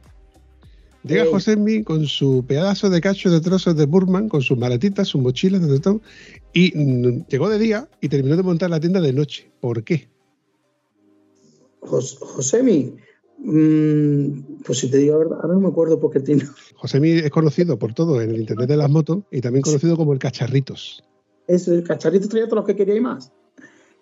[1.04, 1.32] Llega Sí.
[1.34, 5.62] Josemi con su pedazo de cacho de trozos de Burman, con sus maletitas, sus mochilas,
[5.82, 6.00] todo,
[6.54, 9.52] y mm, llegó de día y terminó de montar la tienda de noche.
[9.60, 10.08] ¿Por qué?
[11.82, 12.96] Jos- Josemi,
[13.38, 16.44] mm, pues si te digo la verdad, ahora no me acuerdo porque tiene.
[16.76, 20.14] Josemi es conocido por todo en el internet de las motos y también conocido como
[20.14, 21.04] el Cacharritos.
[21.48, 23.32] Eso, el cacharrito traía todos los que quería y más.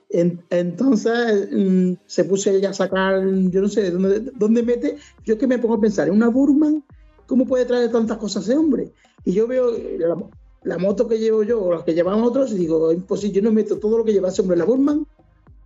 [0.09, 4.97] En- entonces mm, se puso ella a sacar, yo no sé, ¿de dónde, dónde mete.
[5.25, 6.83] Yo es que me pongo a pensar, en una Burman,
[7.25, 8.91] ¿cómo puede traer tantas cosas ese hombre?
[9.23, 10.17] Y yo veo la,
[10.63, 13.51] la moto que llevo yo o las que llevan otros y digo, imposible, yo no
[13.53, 15.07] meto todo lo que lleva ese hombre en la Burman,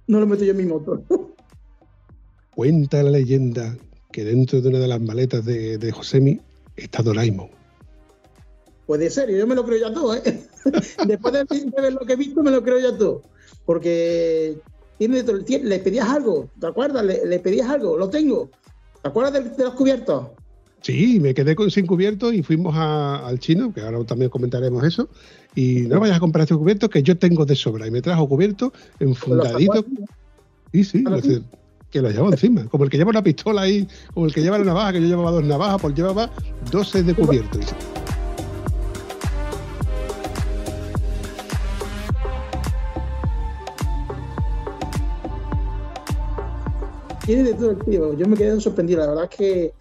[0.07, 1.03] no lo meto yo en mi moto.
[2.55, 3.77] Cuenta la leyenda
[4.11, 6.39] que dentro de una de las maletas de, de Josemi
[6.75, 7.49] está Doraemon.
[8.85, 10.21] Puede ser, yo me lo creo ya todo, ¿eh?
[11.07, 13.21] Después de, de ver lo que he visto, me lo creo ya todo.
[13.65, 14.57] Porque
[14.97, 15.67] tiene de todo el tiempo.
[15.67, 17.05] Le pedías algo, ¿te acuerdas?
[17.05, 18.49] Le, le pedías algo, lo tengo.
[19.01, 20.27] ¿Te acuerdas de, de los cubiertos?
[20.81, 24.83] Sí, me quedé con sin cubierto y fuimos a- al chino, que ahora también comentaremos
[24.83, 25.07] eso.
[25.55, 27.87] Y no vayas a comprar este cubierto que yo tengo de sobra.
[27.87, 29.85] Y me trajo cubierto enfundadito.
[30.73, 31.41] Sí, sí, lo sé,
[31.91, 32.65] que lo llevaba encima.
[32.69, 35.07] Como el que lleva una pistola ahí, como el que lleva la navaja, que yo
[35.07, 36.31] llevaba dos navajas, pues llevaba
[36.71, 37.59] 12 de cubierto.
[47.25, 48.17] Tiene de todo el tío.
[48.17, 49.01] Yo me quedé sorprendido.
[49.01, 49.73] La verdad es que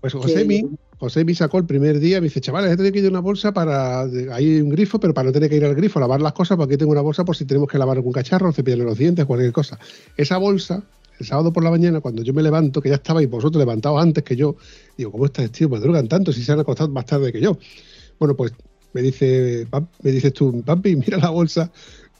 [0.00, 3.20] Pues Josemi, Josemi sacó el primer día, me dice, chavales, tengo que ir a una
[3.20, 4.02] bolsa para.
[4.02, 6.58] Hay un grifo, pero para no tener que ir al grifo a lavar las cosas,
[6.58, 9.24] porque aquí tengo una bolsa por si tenemos que lavar algún cacharro, cepillarle los dientes,
[9.24, 9.78] cualquier cosa.
[10.18, 10.82] Esa bolsa,
[11.18, 14.22] el sábado por la mañana, cuando yo me levanto, que ya estabais vosotros levantados antes
[14.22, 14.56] que yo,
[14.98, 15.70] digo, ¿cómo estás, tío?
[15.70, 17.56] Madrugan tanto si se han acostado más tarde que yo.
[18.18, 18.52] Bueno, pues
[18.92, 19.66] me dice,
[20.02, 21.72] me dices tú, papi, mira la bolsa,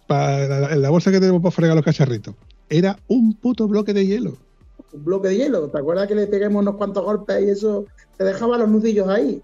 [0.08, 2.34] la bolsa que tenemos para fregar los cacharritos.
[2.70, 4.38] Era un puto bloque de hielo.
[4.92, 5.68] un bloque de hielo.
[5.68, 7.84] ¿Te acuerdas que le peguemos unos cuantos golpes y eso
[8.20, 9.40] te dejaba los nudillos ahí?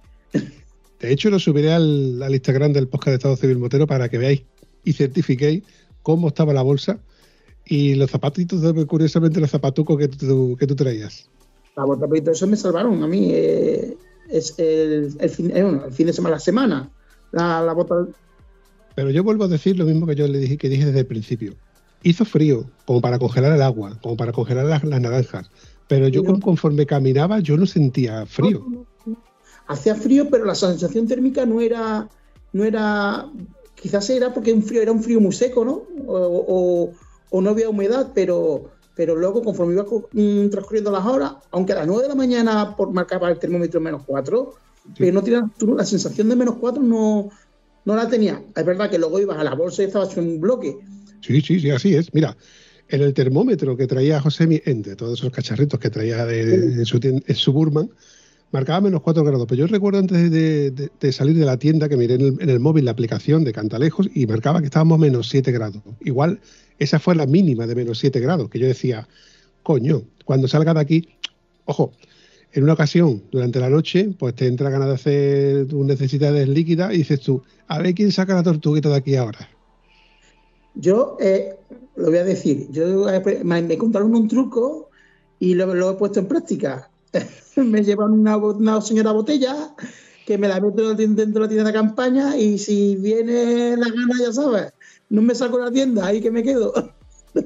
[1.00, 4.18] De hecho, lo subiré al, al Instagram del podcast de Estado Civil Motero para que
[4.18, 4.42] veáis
[4.84, 5.62] y certifiquéis
[6.02, 6.98] cómo estaba la bolsa
[7.64, 11.26] y los zapatitos, curiosamente, los zapatucos que tú, que tú traías.
[11.74, 13.30] La bota, pero eso me salvaron a mí.
[13.32, 13.96] eh,
[14.28, 16.90] es el, el fin, eh, bueno, el fin de semana, la semana.
[17.32, 18.06] La, la bota.
[18.94, 21.06] Pero yo vuelvo a decir lo mismo que yo le dije que dije desde el
[21.06, 21.54] principio.
[22.02, 25.50] Hizo frío, como para congelar el agua, como para congelar las, las naranjas.
[25.88, 28.64] Pero yo conforme caminaba, yo no sentía frío.
[29.68, 32.08] Hacía frío, pero la sensación térmica no era.
[32.52, 33.26] No era
[33.74, 35.86] quizás era porque un frío, era un frío muy seco, ¿no?
[36.06, 36.92] O, o-
[37.30, 41.76] o no había humedad, pero, pero luego, conforme iba mm, transcurriendo las horas, aunque a
[41.76, 44.54] las 9 de la mañana por marcaba el termómetro en menos 4,
[44.96, 47.28] pero no tenía, la sensación de menos 4 no,
[47.84, 48.42] no la tenía.
[48.54, 50.78] Es verdad que luego ibas a la bolsa y estaba hecho un bloque.
[51.20, 52.14] Sí, sí, sí, así es.
[52.14, 52.36] Mira,
[52.88, 57.34] en el termómetro que traía José, entre todos esos cacharritos que traía de, su, en
[57.34, 57.90] su Burman,
[58.52, 59.46] marcaba menos 4 grados.
[59.48, 62.92] Pero yo recuerdo antes de, salir de la tienda que miré en el, móvil la
[62.92, 65.82] aplicación de Cantalejos y marcaba que estábamos menos 7 grados.
[66.00, 66.40] Igual
[66.78, 69.08] esa fue la mínima de menos 7 grados, que yo decía,
[69.62, 71.08] coño, cuando salga de aquí,
[71.64, 71.92] ojo,
[72.52, 76.94] en una ocasión, durante la noche, pues te entra ganas de hacer tus necesidades líquidas
[76.94, 79.50] y dices tú, a ver quién saca la tortuguita de aquí ahora.
[80.76, 81.56] Yo eh,
[81.96, 84.90] lo voy a decir, yo eh, me, contaron un truco
[85.38, 86.90] y lo, he puesto en práctica.
[87.56, 89.74] me llevan una, una, señora botella
[90.26, 94.14] que me la meto dentro de la tienda de campaña y si viene la gana,
[94.20, 94.72] ya sabes,
[95.08, 96.74] no me saco la tienda, ahí que me quedo.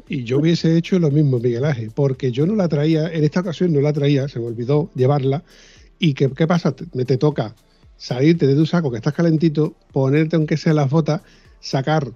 [0.09, 1.65] Y yo hubiese hecho lo mismo, Miguel
[1.95, 5.45] porque yo no la traía, en esta ocasión no la traía, se me olvidó llevarla.
[5.99, 6.75] ¿Y qué, qué pasa?
[6.95, 7.55] Me te toca
[7.97, 11.21] salirte de tu saco que estás calentito, ponerte aunque sea las botas,
[11.61, 12.11] sacar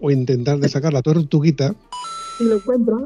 [0.00, 1.74] o intentar de sacar la tortuguita.
[2.38, 3.02] Si lo encuentras.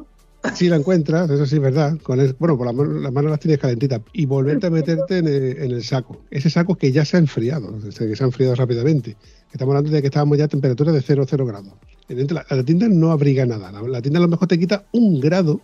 [0.53, 1.99] Si la encuentras, eso sí es verdad.
[2.03, 4.03] Con bueno, por las manos las tienes calentitas.
[4.13, 6.21] Y volverte a meterte en el, saco.
[6.31, 9.17] Ese saco que ya se ha enfriado, que se ha enfriado rápidamente.
[9.51, 11.73] Estamos hablando de que estábamos ya a temperatura de 0, 0 grados.
[12.09, 13.73] La, la, tienda no abriga nada.
[13.73, 15.61] La, tienda a lo mejor te quita un grado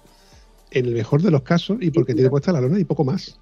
[0.71, 3.39] en el mejor de los casos y porque tiene puesta la lona y poco más.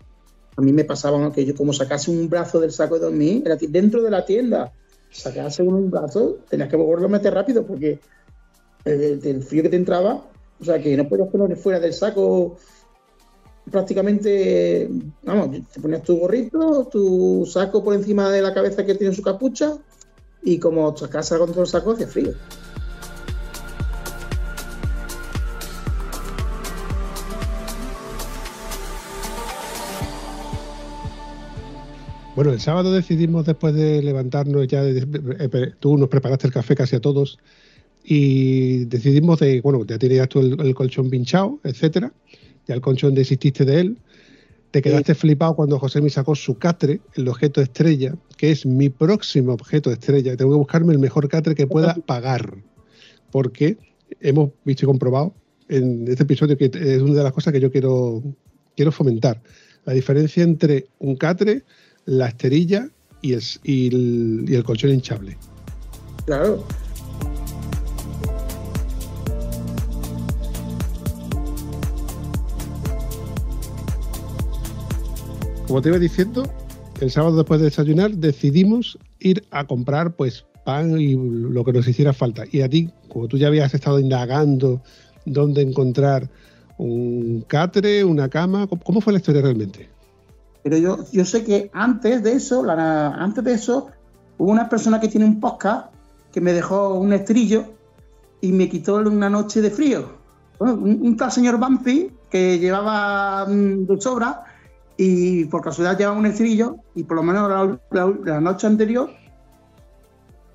[0.57, 3.57] A mí me pasaba que yo como sacase un brazo del saco de dormir, era
[3.57, 4.73] dentro de la tienda,
[5.11, 8.01] sacase un brazo, tenías que volverlo a meter rápido porque
[8.85, 10.25] el, frío que te entraba,
[10.61, 12.57] o sea que no podías poner fuera del saco
[13.71, 14.89] prácticamente,
[15.23, 19.23] vamos, te ponías tu gorrito, tu saco por encima de la cabeza que tiene su
[19.23, 19.77] capucha
[20.43, 22.33] y como sacase algo dentro del saco hacía frío.
[32.39, 36.95] Bueno, el sábado decidimos después de levantarnos ya, eh, tú nos preparaste el café casi
[36.95, 37.41] a todos
[38.05, 42.13] y decidimos de, bueno, ya tenías tú el, colchón pinchado, etcétera,
[42.69, 43.99] ya el colchón desististe de él,
[44.71, 48.89] te quedaste flipado cuando José me sacó su catre, el objeto estrella, que es mi
[48.89, 50.37] próximo objeto estrella.
[50.37, 52.55] Tengo que buscarme el mejor catre que pueda pagar,
[53.33, 53.79] porque
[54.21, 55.35] hemos visto y comprobado
[55.69, 58.23] en este episodio que es una de las cosas que yo quiero,
[58.77, 59.43] quiero fomentar.
[59.85, 61.65] La diferencia entre un catre
[62.09, 62.89] la esterilla
[63.21, 65.37] y el, y el, colchón hinchable.
[66.25, 66.65] Claro.
[75.67, 76.51] Como te iba diciendo,
[76.99, 81.87] el sábado después de desayunar decidimos ir a comprar pues pan y lo que nos
[81.87, 82.45] hiciera falta.
[82.51, 84.81] Y a ti, como tú ya habías estado indagando
[85.27, 86.31] dónde encontrar
[86.79, 89.98] un catre, una cama, ¿cómo fue la historia realmente?
[90.63, 93.89] Pero yo, yo sé que antes de eso, la, antes de eso,
[94.39, 95.93] hubo una persona que tiene un podcast
[96.33, 97.65] que me dejó un estrillo
[98.41, 100.19] y me quitó una noche de frío.
[100.59, 104.45] un, tal señor Bumpy que llevaba mm, de sobra
[104.97, 109.11] y por casualidad llevaba un estrillo y por lo menos la, noche anterior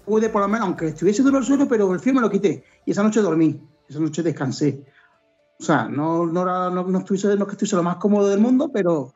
[0.05, 2.63] pude por lo menos, aunque estuviese duro el suelo, pero el frío me lo quité.
[2.85, 4.83] Y esa noche dormí, esa noche descansé.
[5.59, 8.69] O sea, no, no, no, no, estuviese, no que estuviese lo más cómodo del mundo,
[8.73, 9.13] pero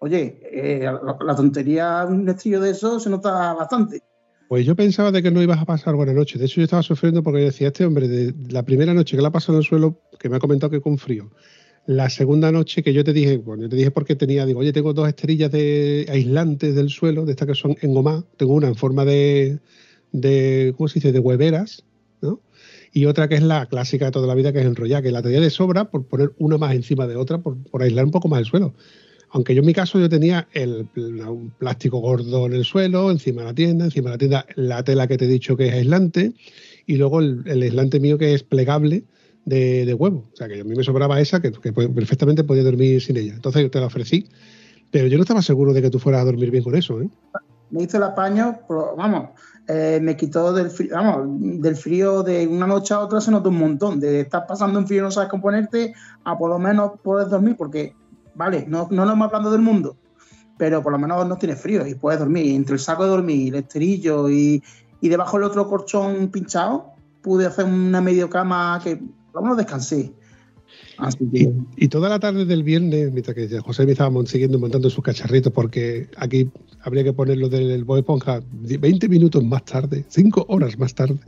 [0.00, 0.90] oye, eh,
[1.24, 4.02] la, tontería, un estrillo de eso se nota bastante.
[4.48, 6.38] Pues yo pensaba de que no ibas a pasar buena noche.
[6.38, 9.30] De hecho, yo estaba sufriendo porque decía, este hombre, de la primera noche que la
[9.30, 11.30] pasado en el suelo, que me ha comentado que con frío.
[11.86, 14.72] La segunda noche que yo te dije, bueno, yo te dije porque tenía, digo, oye,
[14.72, 18.24] tengo dos esterillas de aislantes del suelo, de estas que son en goma.
[18.36, 19.58] Tengo una en forma de,
[20.12, 21.84] de ¿cómo se dice?, de hueveras,
[22.20, 22.40] ¿no?
[22.92, 25.22] Y otra que es la clásica de toda la vida, que es enrollar, que la
[25.22, 28.38] tenía de sobra por poner una más encima de otra, por aislar un poco más
[28.38, 28.74] el suelo.
[29.34, 33.42] Aunque yo en mi caso yo tenía el, un plástico gordo en el suelo, encima
[33.42, 35.74] de la tienda, encima de la tienda la tela que te he dicho que es
[35.74, 36.34] aislante
[36.86, 39.02] y luego el, aislante mío que es plegable
[39.44, 40.22] de, huevo.
[40.32, 43.34] O sea que a mí me sobraba esa que, perfectamente podía dormir sin ella.
[43.34, 44.28] Entonces yo te la ofrecí,
[44.92, 47.02] pero yo no estaba seguro de que tú fueras a dormir bien con eso.
[47.02, 47.08] ¿eh?
[47.70, 48.60] Me hizo el apaño,
[48.96, 49.30] vamos,
[49.66, 53.48] eh, me quitó del frío, vamos, del frío de una noche a otra se notó
[53.48, 53.98] un montón.
[53.98, 57.56] De estar pasando un frío y no sabes componerte, a por lo menos poder dormir,
[57.58, 57.96] porque
[58.34, 59.96] vale, no, no nos estamos hablando del mundo,
[60.58, 62.54] pero por lo menos no tienes frío y puedes dormir.
[62.54, 64.62] Entre el saco de dormir, el esterillo y,
[65.00, 70.12] debajo del otro colchón pinchado, pude hacer una medio cama que por lo menos descansé.
[71.76, 75.52] y, toda la tarde del viernes, mientras que José me estaba siguiendo montando sus cacharritos,
[75.52, 76.50] porque aquí
[76.82, 81.18] habría que ponerlo del Bob Esponja 20 minutos más tarde, 5 horas más tarde.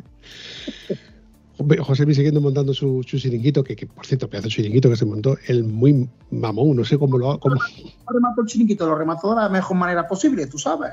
[1.81, 5.37] José siguiendo montando su, su chiringuito, que, por cierto, pedazo de chiringuito que se montó,
[5.47, 7.57] el muy mamón, no sé cómo lo cómo...
[8.07, 10.93] remató el chiringuito, lo remató de la mejor manera posible, tú sabes.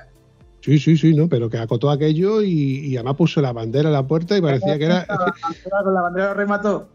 [0.61, 1.27] Sí, sí, sí, ¿no?
[1.27, 4.85] Pero que acotó aquello y, además puso la bandera en la puerta y parecía que
[4.85, 5.05] era.
[5.05, 6.87] Con la bandera lo remató.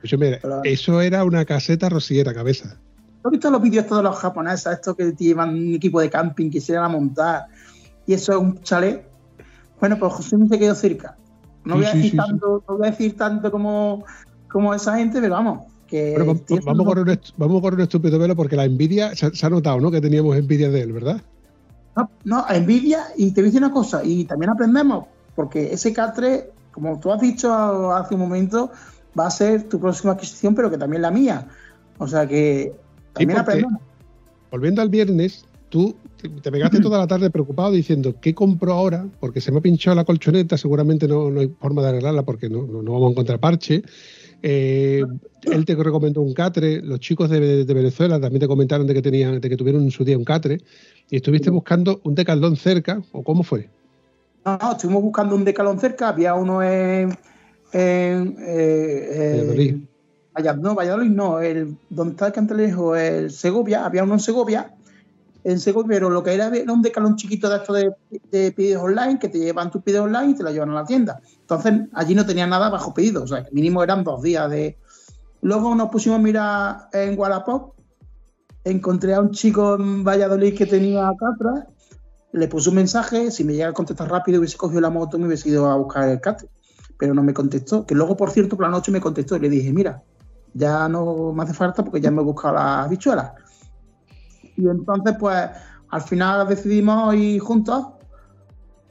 [0.00, 2.80] Pues mira, eso era una caseta rosillera, cabeza.
[3.22, 6.62] ¿Has visto los vídeos todos los japoneses, estos que llevan un equipo de camping que
[6.62, 7.46] se van a montar?
[8.06, 9.06] Y eso es un chalet.
[9.78, 11.18] Bueno, pues José me se quedó cerca.
[11.64, 14.04] No Sí, voy a decir sí, tanto, no voy a decir tanto como,
[14.48, 15.66] como esa gente, pero vamos.
[16.16, 19.44] Vamos, vamos a correr vamos a correr un estúpido velo porque la envidia, se, se
[19.46, 19.90] ha notado, ¿no?
[19.90, 21.20] Que teníamos envidia de él, ¿verdad?
[21.96, 25.92] No, no, envidia, y te voy a decir una cosa, y también aprendemos, porque ese
[25.92, 28.70] K3, como tú has dicho hace un momento,
[29.18, 31.48] va a ser tu próxima adquisición, pero que también la mía.
[31.98, 32.72] O sea que
[33.12, 33.82] también porque- aprendemos.
[34.52, 39.06] Volviendo al viernes, tú te- te pegaste toda la tarde preocupado diciendo, ¿qué compro ahora?
[39.20, 42.48] Porque se me ha pinchado la colchoneta, seguramente no, no hay forma de arreglarla porque
[42.48, 43.82] no, no- no vamos a encontrar parche.
[44.42, 45.02] Eh,
[45.42, 49.02] él te recomendó un catre, los chicos de, de Venezuela también te comentaron de que
[49.02, 50.58] tenían, de que tuvieron en su día un catre,
[51.10, 53.68] y estuviste buscando un decaldón cerca, o cómo fue.
[54.44, 57.10] No, no, estuvimos buscando un decalón cerca, había uno en.
[57.72, 59.68] en eh, Valladolid.
[59.70, 59.88] en-
[60.32, 64.72] Valla- no, Valladolid no, el, donde está el Cantalejo, el Segovia, había uno en Segovia,
[65.44, 67.92] en Segovia, pero lo que era era un decalón chiquito de esto de,
[68.30, 70.84] de pedidos online, que te llevan tus pedidos online y te lo llevan a la
[70.84, 71.20] tienda.
[71.40, 74.78] Entonces allí no tenía nada bajo pedido, o sea, que mínimo eran dos días de.
[75.42, 77.74] Luego nos pusimos a mirar en Wallapop,
[78.64, 81.66] encontré a un chico en Valladolid que tenía Catra,
[82.32, 85.20] le puse un mensaje, si me llega a contestar rápido hubiese cogido la moto y
[85.20, 86.48] me hubiese ido a buscar el catre,
[86.98, 89.48] pero no me contestó, que luego por cierto por la noche me contestó y le
[89.48, 90.02] dije, mira,
[90.54, 93.32] ya no me hace falta porque ya me he buscado las bichuelas.
[94.60, 95.48] Y entonces pues
[95.88, 97.86] al final decidimos ir juntos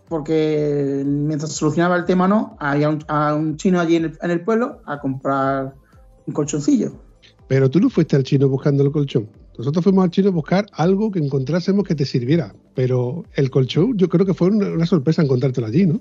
[0.08, 4.32] porque mientras solucionaba el tema no, había un, a un chino allí en el, en
[4.32, 5.76] el pueblo a comprar
[6.26, 6.92] un colchoncillo.
[7.48, 9.30] Pero tú no fuiste al chino buscando el colchón.
[9.58, 12.54] Nosotros fuimos al chino a buscar algo que encontrásemos que te sirviera.
[12.76, 16.00] Pero el colchón, yo creo que fue una, una sorpresa encontrártelo allí, ¿no?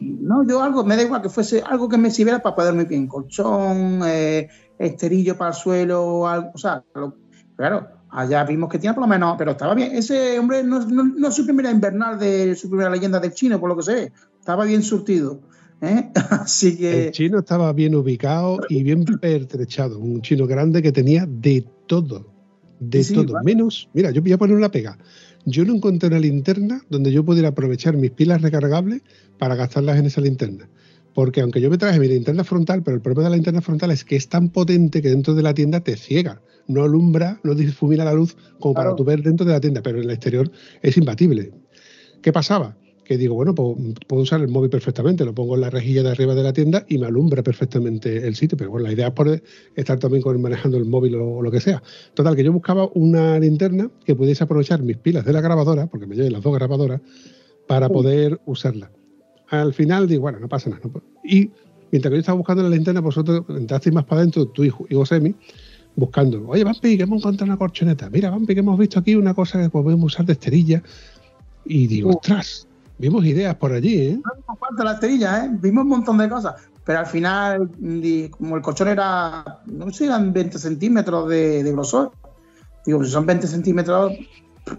[0.00, 3.06] No, yo algo, me da igual que fuese algo que me sirviera para poderme bien,
[3.06, 4.48] colchón, eh,
[4.78, 7.16] esterillo para el suelo, algo, o sea, lo-
[7.56, 9.92] claro, allá vimos que tenía por lo menos, pero estaba bien.
[9.96, 13.58] Ese hombre no, no, no es su primera invernal de su primera leyenda del chino,
[13.58, 15.40] por lo que ve, estaba bien surtido.
[15.80, 16.10] ¿eh?
[16.30, 19.98] Así que El chino estaba bien ubicado y bien pertrechado.
[19.98, 22.26] Un chino grande que tenía de todo.
[22.80, 23.34] De sí, todo.
[23.34, 23.44] vale.
[23.44, 24.98] Menos, mira, yo voy a poner una pega.
[25.44, 29.02] Yo no encontré una linterna donde yo pudiera aprovechar mis pilas recargables
[29.38, 30.68] para gastarlas en esa linterna.
[31.14, 33.90] Porque aunque yo me traje mi linterna frontal, pero el problema de la linterna frontal
[33.90, 36.40] es que es tan potente que dentro de la tienda te ciega.
[36.68, 39.98] No alumbra, no difumina la luz como para tú ver dentro de la tienda, pero
[39.98, 40.50] en el exterior
[40.82, 41.52] es imbatible.
[42.22, 42.76] ¿Qué pasaba?
[43.04, 46.10] Que digo, bueno, pues puedo usar el móvil perfectamente, lo pongo en la rejilla de
[46.10, 48.56] arriba de la tienda y me alumbra perfectamente el sitio.
[48.56, 49.42] Pero bueno, la idea es poder
[49.74, 51.82] estar también con, manejando el móvil o, o lo que sea.
[52.14, 56.06] Total, que yo buscaba una linterna que pudiese aprovechar mis pilas de la grabadora, porque
[56.06, 57.00] me lleven las dos grabadoras,
[57.66, 57.92] para Sí.
[57.92, 58.90] poder usarla.
[59.48, 60.82] Al final digo, bueno, no pasa nada.
[60.84, 61.50] no y
[61.90, 64.94] mientras que yo estaba buscando la linterna, vosotros entrasteis más para adentro, tú y, y
[64.94, 65.34] Josemi,
[65.96, 68.08] buscando, oye, Vampi, que hemos encontrado una corchoneta.
[68.10, 70.82] Mira, Vampi, que hemos visto aquí una cosa que podemos usar de esterilla.
[71.64, 72.16] Y digo, Uh.
[72.16, 72.66] ostras,
[72.98, 74.20] vimos ideas por allí, ¿eh?
[74.48, 75.50] no falta la esterilla, ¿eh?
[75.52, 77.70] vimos un montón de cosas, pero al final,
[78.30, 82.10] como el colchón era, no sé, eran 20 centímetros de, de grosor,
[82.84, 84.12] digo, si son 20 centímetros,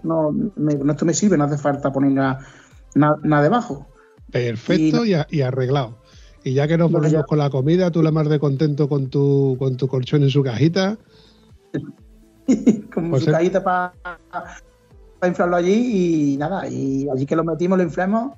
[0.02, 2.40] no, me- no esto me sirve, no hace falta poner nada,
[2.94, 3.86] na- nada debajo.
[4.30, 5.98] Perfecto y, a- y arreglado.
[6.44, 9.56] Y ya que nos ponemos con la comida, tú la más de contento con tu,
[9.58, 10.98] con tu colchón en su cajita.
[12.94, 13.94] como Pues su es- cajita para
[15.26, 18.36] inflarlo allí y nada, y allí que lo metimos, lo inflamos.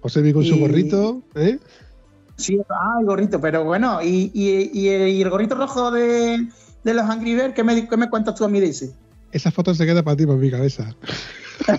[0.00, 1.58] José con su gorrito, ¿eh?
[2.36, 6.46] Sí, ah, el gorrito, pero bueno, y, y- y el, y el gorrito rojo de,
[6.84, 8.94] de los Angry Birds, ¿qué me, qué me cuentas tú a mí de ese?
[9.32, 10.94] Esa foto se queda para ti, para mi cabeza.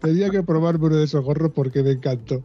[0.00, 2.42] Tenía que probarme uno de esos gorros porque me encantó.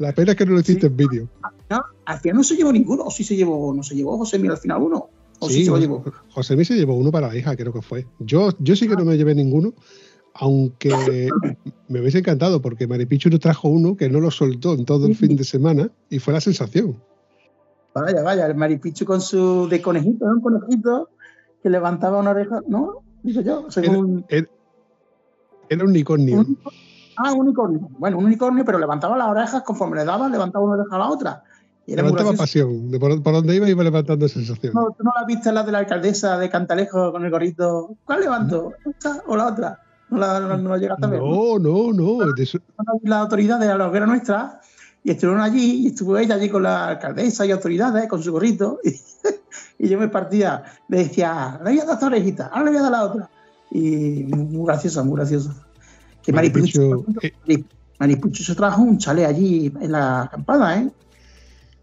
[0.00, 0.86] La pena es que no lo hiciste Sí.
[0.88, 1.28] en vídeo.
[1.70, 4.38] No, al final no se llevó ninguno, o sí se llevó, no se llevó José
[4.38, 6.02] Miguel al final uno, o sí, se lo llevó.
[6.30, 8.06] José Mí se llevó uno para la hija, creo que fue.
[8.18, 9.72] Yo, yo sí que no me llevé ninguno,
[10.34, 11.28] aunque
[11.88, 15.14] me hubiese encantado, porque Maripichu nos trajo uno que no lo soltó en todo el
[15.14, 16.96] fin de semana y fue la sensación.
[17.94, 20.34] Vaya, vaya, el maripichu con su de conejito, ¿no?
[20.34, 21.08] un conejito
[21.62, 23.02] que levantaba una oreja, ¿no?
[23.22, 24.24] Digo yo, según.
[24.28, 24.46] Era,
[25.68, 26.38] era un unicornio.
[26.40, 26.58] Un-
[27.22, 27.88] Ah, un unicornio.
[27.98, 31.08] Bueno, un unicornio, pero levantaba las orejas conforme le daba, levantaba una oreja a la
[31.08, 31.42] otra.
[31.86, 32.90] Y Levantaba pasión.
[32.90, 34.72] De por, por donde iba, iba levantando sensación.
[34.74, 37.96] No, ¿Tú no la viste la de la alcaldesa de Cantalejo con el gorrito?
[38.04, 38.72] ¿Cuál levanto?
[38.88, 39.80] ¿Esta o la otra?
[40.08, 41.20] No la, no, no la llegaste a ver.
[41.20, 41.58] ¿no?
[41.58, 42.18] No, no, no.
[43.02, 44.60] las autoridades a la hoguera nuestra
[45.02, 48.80] y estuvieron allí y estuvo ella allí con la alcaldesa y autoridades con su gorrito
[49.78, 52.78] y, yo me partía, le decía, le voy a dar esta orejita, ahora le voy
[52.78, 53.30] a dar la otra.
[53.70, 55.54] Y muy gracioso, muy gracioso.
[56.22, 57.64] Que Maripichu, Maripucho, eh,
[57.98, 60.90] Maripucho se trajo un chale allí en la acampada, ¿eh?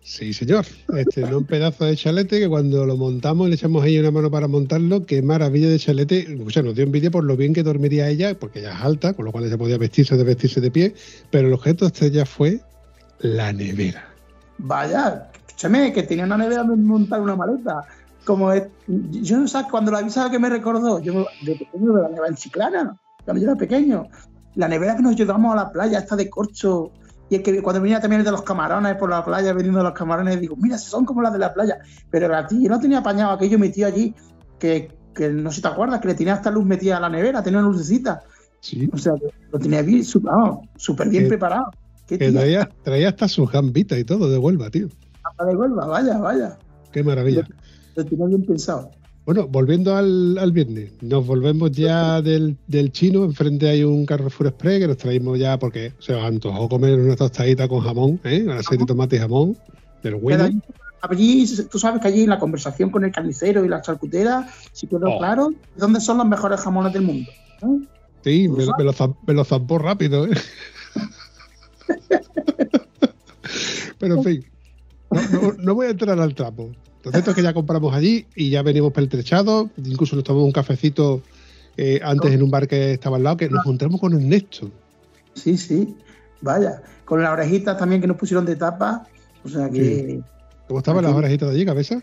[0.04, 0.66] Sí, señor.
[0.96, 4.32] Este, no un pedazo de chalete que cuando lo montamos le echamos ahí una mano
[4.32, 5.06] para montarlo.
[5.06, 6.40] Qué maravilla de chalete.
[6.46, 9.14] O sea, nos dio envidia por lo bien que dormiría ella, porque ella es alta,
[9.14, 10.96] con lo cual ella podía vestirse de vestirse de pie.
[11.30, 12.62] Pero el objeto ya fue
[13.20, 14.08] la nevera.
[14.60, 17.82] Vaya, escúchame, que tenía una nevera donde montar una maleta.
[18.24, 21.02] Como es- yo no sé, cuando la vi, ¿sabes qué me recordó?
[21.02, 22.98] Yo de pequeño de la nevera en Chiclana,
[23.28, 24.08] cuando yo era pequeño.
[24.56, 26.92] La nevera que nos llevamos a la playa, esta de corcho.
[27.30, 29.92] Y es que cuando venía también el de los camarones por la playa, vendiendo los
[29.94, 31.78] camarones, digo, mira, son como las de la playa.
[32.10, 34.16] Pero a ti, yo no tenía apañado aquello metido allí,
[34.58, 37.10] que, que no sé si te acuerdas, que le tenía hasta luz metida a la
[37.10, 38.22] nevera, tenía una lucecita.
[38.62, 38.90] Sí.
[38.94, 39.14] O sea,
[39.52, 40.24] lo tenía bien, su-
[40.78, 41.66] súper bien Que- preparado.
[42.08, 42.40] ¿Qué Que tía?
[42.40, 44.88] traía, traía hasta sus gambitas y todo de Huelva, tío.
[45.24, 46.58] Hasta de Huelva, vaya, vaya.
[46.94, 47.46] Qué maravilla.
[47.96, 48.90] Lo tenía bien pensado.
[49.28, 53.26] Bueno, volviendo al, al viernes, nos volvemos ya del, del chino.
[53.26, 57.18] Enfrente hay un Carrefour Express que nos traímos ya porque se nos antojó comer una
[57.18, 58.46] tostadita con jamón, ¿eh?
[58.46, 59.58] con aceite, tomate y jamón
[60.02, 60.46] del bueno.
[61.02, 64.88] allí, tú sabes que allí en la conversación con el carnicero y la charcutera, sí
[64.88, 65.18] quedó Oh.
[65.18, 67.30] claro dónde son los mejores jamones del mundo.
[67.64, 67.86] ¿eh?
[68.24, 68.94] Sí, me, me lo,
[69.28, 70.32] me lo zampó rápido, ¿eh?
[74.00, 74.46] Pero en fin,
[75.12, 76.70] no, no- no voy a entrar al trapo.
[77.12, 79.68] Cierto es que ya compramos allí y ya venimos pertrechados.
[79.84, 81.22] Incluso nos tomamos un cafecito
[81.78, 84.70] eh, antes en un bar que estaba al lado, que nos encontramos con Ernesto.
[85.34, 85.96] Sí, sí,
[86.42, 86.82] vaya.
[87.06, 89.06] Con las orejitas también que nos pusieron de tapa.
[89.44, 90.20] O sea que,
[90.68, 92.02] ¿Cómo estaban las orejitas de allí, cabeza?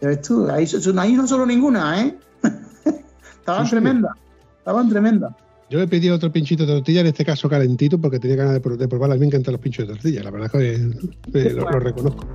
[0.00, 2.14] ya ves tú, ahí, no solo ninguna, ¿eh?
[3.40, 3.70] Estaban Sí, sí.
[3.70, 4.12] tremendas,
[4.58, 5.32] estaban tremendas.
[5.70, 8.60] Yo le pedí otro pinchito de tortilla, en este caso calentito, porque tenía ganas de,
[8.60, 9.10] pro- de probar.
[9.10, 12.26] A mí me encantan los pinchos de tortilla, la verdad que eh, lo, lo reconozco.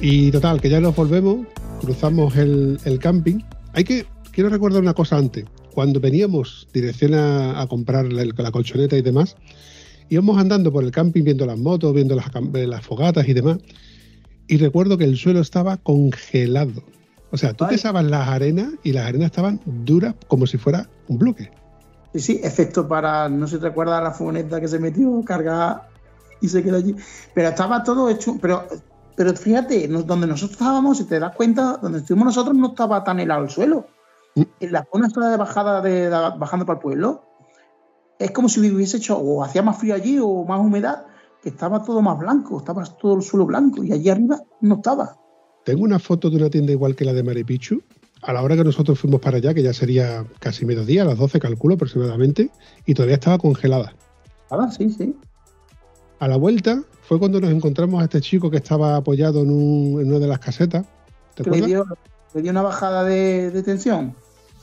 [0.00, 1.46] Y total, que ya nos volvemos,
[1.80, 3.40] cruzamos el, el camping.
[3.72, 5.44] Hay que, quiero recordar una cosa antes.
[5.74, 9.36] Cuando veníamos dirección a, a comprar la, la colchoneta y demás,
[10.08, 13.58] íbamos andando por el camping viendo las motos, viendo las, eh, las fogatas y demás.
[14.46, 16.82] Y recuerdo que el suelo estaba congelado.
[17.30, 17.76] O sea, tú Vale.
[17.76, 21.50] pisabas las arenas y las arenas estaban duras como si fuera un bloque.
[22.14, 25.88] Sí, sí, excepto para, no se te acuerda la furgoneta que se metió cargada
[26.40, 26.94] y se quedó allí.
[27.34, 28.66] Pero estaba todo hecho, pero,
[29.18, 33.18] pero fíjate, donde nosotros estábamos, si te das cuenta, donde estuvimos nosotros no estaba tan
[33.18, 33.88] helado el suelo.
[34.36, 34.42] Mm.
[34.60, 37.24] En la zona de bajada, de, bajando para el pueblo,
[38.16, 41.06] es como si hubiese hecho, o hacía más frío allí o más humedad,
[41.42, 45.16] que estaba todo más blanco, estaba todo el suelo blanco y allí arriba no estaba.
[45.64, 47.82] Tengo una foto de una tienda igual que la de Maripichu.
[48.22, 51.18] A la hora que nosotros fuimos para allá, que ya sería casi mediodía, a las
[51.18, 52.52] 12 calculo aproximadamente,
[52.86, 53.94] y todavía estaba congelada.
[54.48, 55.16] Nada, sí, sí.
[56.20, 60.00] A la vuelta fue cuando nos encontramos a este chico que estaba apoyado en, un-
[60.02, 60.84] en una de las casetas.
[61.34, 61.68] ¿Te que acuerdas?
[62.34, 64.14] dio, una bajada de, de tensión.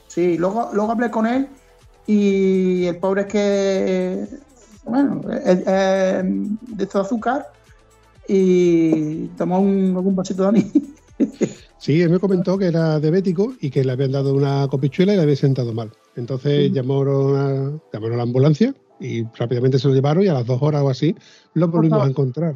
[0.08, 1.48] Sí, luego, luego hablé con él
[2.06, 4.28] y el pobre es que,
[4.84, 7.48] bueno, es, es de esto de azúcar
[8.28, 10.72] y tomó un, algún vasito de anís.
[11.78, 15.18] Sí, él me comentó que era diabético y que le habían dado una copichuela y
[15.18, 15.92] le había sentado mal.
[16.16, 20.46] Entonces llamaron, a, llamaron a la ambulancia y rápidamente se lo llevaron y a las
[20.46, 21.16] dos horas o así
[21.54, 22.56] lo volvimos a encontrar.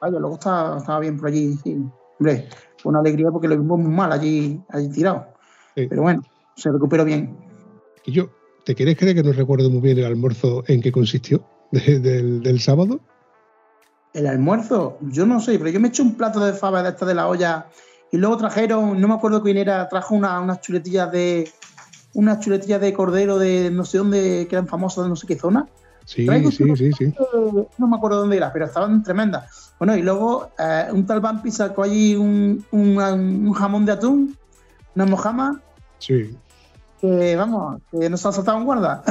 [0.00, 1.76] Vaya, luego estaba, estaba bien por allí, sí.
[2.18, 5.26] Hombre, fue una alegría porque lo vimos muy mal allí, allí tirado.
[5.76, 5.86] Sí.
[5.88, 6.22] Pero bueno,
[6.56, 7.36] se recuperó bien.
[8.04, 8.28] Y yo,
[8.64, 12.42] ¿te quieres creer que no recuerdo muy bien el almuerzo en qué consistió de- del,
[12.42, 13.00] del sábado?
[14.12, 17.04] El almuerzo, yo no sé, pero yo me eché un plato de fava de esta
[17.04, 17.66] de la olla
[18.12, 21.48] y luego trajeron, no me acuerdo quién era, trajo una- unas chuletillas de
[22.14, 25.36] unas chuletillas de cordero de no sé dónde, que eran famosas de no sé qué
[25.36, 25.66] zona.
[26.06, 27.14] Sí, Traigo sí, unos- sí, sí.
[27.78, 29.72] No me acuerdo dónde era, pero estaban tremendas.
[29.78, 34.36] Bueno, y luego eh, un tal Vampi sacó allí un, un- un jamón de atún,
[34.94, 35.60] una mojama,
[35.98, 36.36] Sí.
[37.00, 39.02] que vamos, que nos ha saltado en guarda.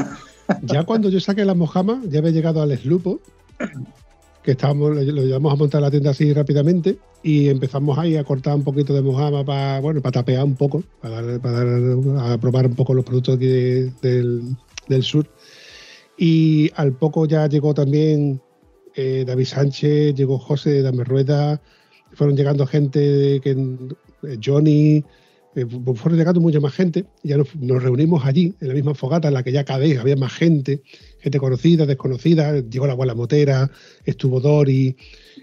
[0.62, 3.20] Ya cuando yo saqué la mojama, ya había llegado al eslupo,
[4.44, 8.56] que estábamos, lo llevamos a montar la tienda así rápidamente y empezamos ahí a cortar
[8.56, 12.76] un poquito de mojama para, bueno, para tapear un poco, para, para a probar un
[12.76, 14.42] poco los productos aquí de- del,
[14.90, 15.26] del sur.
[16.18, 18.42] Y al poco ya llegó también
[18.96, 21.62] eh, David Sánchez, llegó José Dame Rueda,
[22.14, 25.04] fueron llegando gente que eh, Johnny,
[25.56, 27.06] eh, fu- fueron llegando mucha más gente.
[27.24, 29.98] Ya nos, nos reunimos allí, en la misma fogata, en la que ya cada vez
[29.98, 30.82] había más gente,
[31.24, 32.60] gente conocida, desconocida.
[32.60, 33.72] Llegó la abuela Motera,
[34.04, 34.96] estuvo Dori,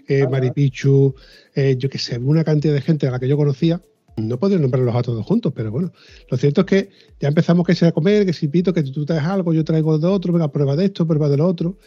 [0.07, 1.15] eh, Maripichu,
[1.55, 3.81] eh, yo qué sé, una cantidad de gente a la que yo conocía.
[4.17, 5.91] No puedo nombrarlos a todos juntos, pero bueno,
[6.29, 9.05] lo cierto es que ya empezamos que sea a comer, que si pito, que tú
[9.05, 11.77] traes algo, yo traigo de otro, venga, prueba de esto, prueba de lo otro.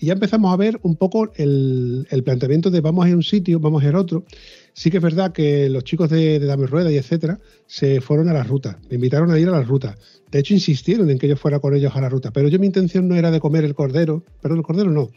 [0.00, 3.16] Y ya empezamos a ver un poco el, el planteamiento de vamos a ir a
[3.18, 4.24] un sitio, vamos a ir a otro.
[4.72, 8.28] Sí que es verdad que los chicos de, de Dame Rueda y etcétera se fueron
[8.28, 9.96] a la ruta, me invitaron a ir a la ruta.
[10.30, 12.66] De hecho, insistieron en que yo fuera con ellos a la ruta, pero yo mi
[12.66, 15.10] intención no era de comer el cordero, pero el cordero no,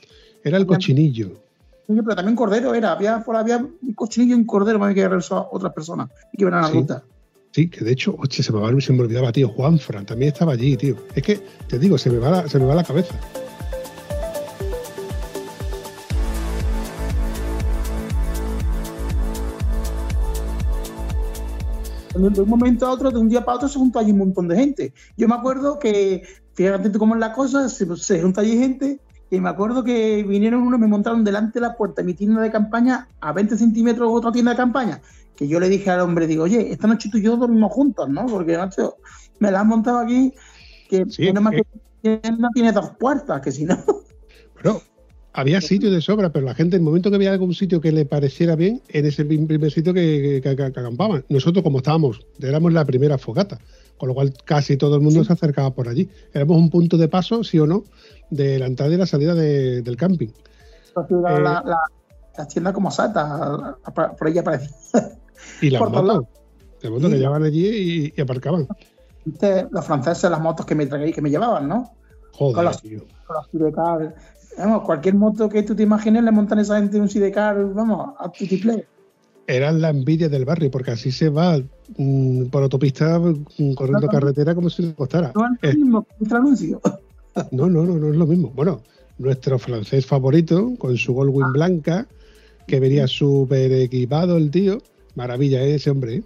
[0.44, 1.32] era el cochinillo.
[1.88, 5.08] Sí, pero también cordero era, había, por había un cochinillo y un cordero para que
[5.08, 6.74] regresó a otras personas y que iban a la Sí.
[6.74, 7.04] ruta.
[7.52, 10.54] Sí, que de hecho, oye, se me, va- se me olvidaba, tío, Juanfran también estaba
[10.54, 10.96] allí, tío.
[11.14, 13.14] Es que, te digo, se me va la, se me va la cabeza.
[22.16, 24.47] De un momento a otro, de un día para otro, se juntó allí un montón
[24.47, 24.93] de gente.
[25.18, 28.99] Yo me acuerdo que, fíjate tú cómo es la cosa, se, se juntó allí gente,
[29.30, 32.41] y me acuerdo que vinieron unos, me montaron delante de la puerta de mi tienda
[32.41, 35.01] de campaña, a 20 centímetros otra tienda de campaña,
[35.36, 38.07] que yo le dije al hombre, digo, oye, esta noche tú y yo dormimos juntos,
[38.09, 38.28] ¿no?
[38.28, 38.97] Porque, macho,
[39.39, 40.34] me la han montado aquí,
[40.88, 41.64] que Sí, menos mal eh.
[42.03, 43.78] que no tiene dos puertas, que si no...
[44.64, 44.82] Bueno,
[45.34, 47.92] había sitios de sobra, pero la gente, en el momento que veía algún sitio que
[47.92, 51.26] le pareciera bien, en ese prim- primer sitio que, que- que- que acampaban.
[51.30, 53.60] Nosotros, como estábamos, éramos la primera fogata,
[53.98, 56.08] con lo cual casi todo el mundo se acercaba por allí.
[56.34, 57.84] Éramos un punto de paso, sí o no,
[58.30, 60.30] de la entrada y la salida de- del camping.
[60.96, 61.42] La, Eh.
[61.42, 61.78] la, la-
[62.38, 65.18] la tienda como sata, por ahí aparecía.
[65.62, 66.26] Y las Por motos,
[66.82, 68.68] las motos que llevaban allí y, y aparcaban.
[69.26, 71.92] Viste, Los franceses, las motos que me que me llevaban, ¿no?
[72.34, 73.04] Joder, Con las- tío.
[73.26, 74.16] Con sidecar.
[74.58, 78.32] Vamos, cualquier moto que tú te imagines le montan esa gente un sidecar, vamos, a
[78.32, 78.84] play.
[79.47, 81.60] Eran la envidia del barrio, porque así se va
[81.97, 85.32] mm, por autopista mm, corriendo carretera como si le costara.
[85.36, 86.82] No es lo mismo que anuncio.
[87.51, 88.51] No, no, no, no es lo mismo.
[88.54, 88.84] Bueno,
[89.18, 92.08] nuestro francés favorito, con su Goldwing blanca,
[92.68, 94.78] que venía súper equipado el tío.
[95.16, 95.74] Maravilla ¿eh?
[95.74, 96.18] ese hombre.
[96.18, 96.24] ¿eh?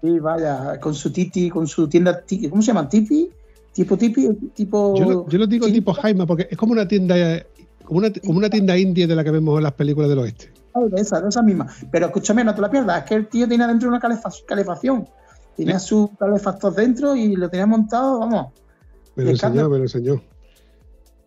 [0.00, 2.88] Sí, vaya, con su titi, con su tienda, ti- ¿cómo se llama?
[2.88, 3.28] ¿Tipi?
[3.72, 4.28] ¿Tipo tipi?
[4.54, 4.94] ¿Tipo...?
[4.96, 7.16] Yo, lo- yo lo digo tipo Jaime, porque es como una tienda,
[7.84, 10.52] como una, como una tienda india de la que vemos en las películas del oeste.
[10.90, 11.68] De esa, de esa misma.
[11.92, 15.08] Pero escúchame, no te la pierdas, es que el tío tenía dentro una calefa- calefacción.
[15.56, 18.52] Tenía sus calefactos dentro y lo tenía montado, vamos.
[19.14, 20.20] Me lo enseñó, me lo enseñó.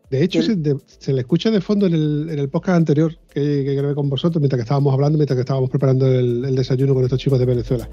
[0.10, 2.78] De hecho, El- se, de- se le escucha de fondo en el, en el podcast
[2.78, 6.44] anterior que, que grabé con vosotros mientras que estábamos hablando, mientras que estábamos preparando el,
[6.44, 7.88] el desayuno con estos chicos de Venezuela.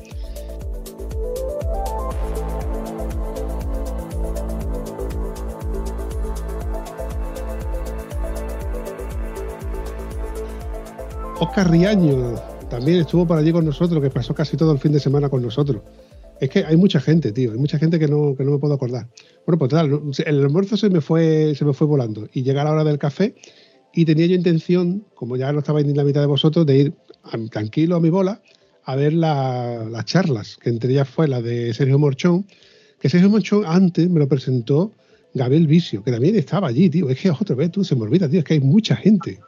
[11.41, 12.35] Oscar Riaño
[12.70, 15.43] también estuvo por allí con nosotros, que pasó casi todo el fin de semana con
[15.43, 15.82] nosotros.
[16.41, 18.74] Es que hay mucha gente, tío, hay mucha gente que no, que no me puedo
[18.74, 19.09] acordar.
[19.47, 22.72] Bueno, pues tal, el almuerzo se me fue, se me fue volando y llega la
[22.72, 23.35] hora del café
[23.93, 26.95] y tenía yo intención, como ya no estabais ni la mitad de vosotros, de ir
[27.51, 28.41] tranquilo a mi bola
[28.85, 32.47] a ver la- las charlas, que entre ellas fue la de Sergio Morchón,
[33.01, 34.93] que Sergio Morchón antes me lo presentó
[35.32, 37.09] Gabriel Vicio, que también estaba allí, tío.
[37.09, 39.41] Es que otra vez tú se me olvida, tío, es que hay mucha gente.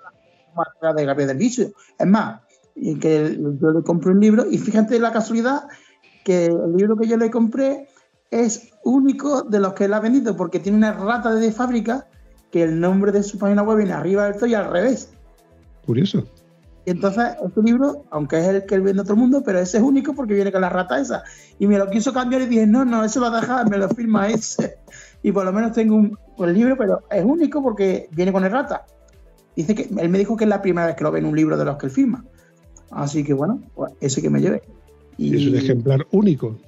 [0.96, 1.72] De Gabriel del Vicio.
[1.98, 2.40] Es más,
[2.74, 5.64] que yo le compré un libro y fíjate la casualidad
[6.24, 7.88] que el libro que yo le compré
[8.30, 12.07] es único de los que él ha vendido porque tiene una rata de fábrica
[12.50, 15.11] que el nombre de su página web viene arriba del todo y al revés.
[15.84, 16.24] Curioso.
[16.84, 19.59] Y entonces este libro, aunque es el que él vende a todo el mundo, pero
[19.59, 21.24] ese es único porque viene con la rata esa.
[21.59, 24.28] Y me lo quiso cambiar y dije, no, no, eso lo deja, me lo firma
[24.28, 24.78] ese.
[25.22, 28.52] Y por lo menos tengo un, un libro, pero es único porque viene con el
[28.52, 28.86] rata.
[29.57, 31.34] Dice que él me dijo que es la primera vez que lo ve en un
[31.34, 32.24] libro de los que él firma.
[32.90, 34.62] Así que bueno, pues ese que me lleve.
[35.16, 36.59] Y es un ejemplar único.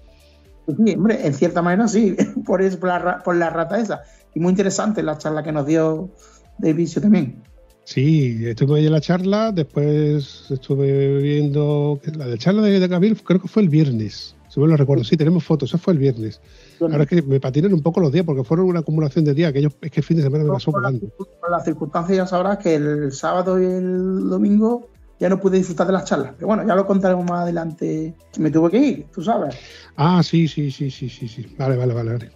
[0.66, 2.16] Sí, hombre, en cierta manera sí,
[2.47, 4.03] por, eso, por, la, por la rata esa.
[4.34, 6.11] Y muy interesante la charla que nos dio
[6.59, 7.43] de vicio también.
[7.84, 13.16] Sí, estuve ahí en la charla, después estuve viendo la de charla de, de Gabriel,
[13.22, 15.05] creo que fue el viernes, si me lo recuerdo.
[15.05, 16.40] Sí, tenemos fotos, eso fue el viernes.
[16.80, 19.53] Ahora es que me patinan un poco los días porque fueron una acumulación de días,
[19.53, 21.09] que yo, es que el fin de semana me pasó volando.
[21.09, 24.88] por las circunstancias ya sabrás que el sábado y el domingo
[25.20, 26.32] ya no pude disfrutar de las charlas.
[26.36, 28.14] Pero bueno, ya lo contaremos más adelante.
[28.38, 29.57] Me tuve que ir, tú sabes.
[29.96, 31.46] Ah, sí, sí, sí, sí, sí, sí.
[31.59, 32.30] Vale, vale, vale, vale.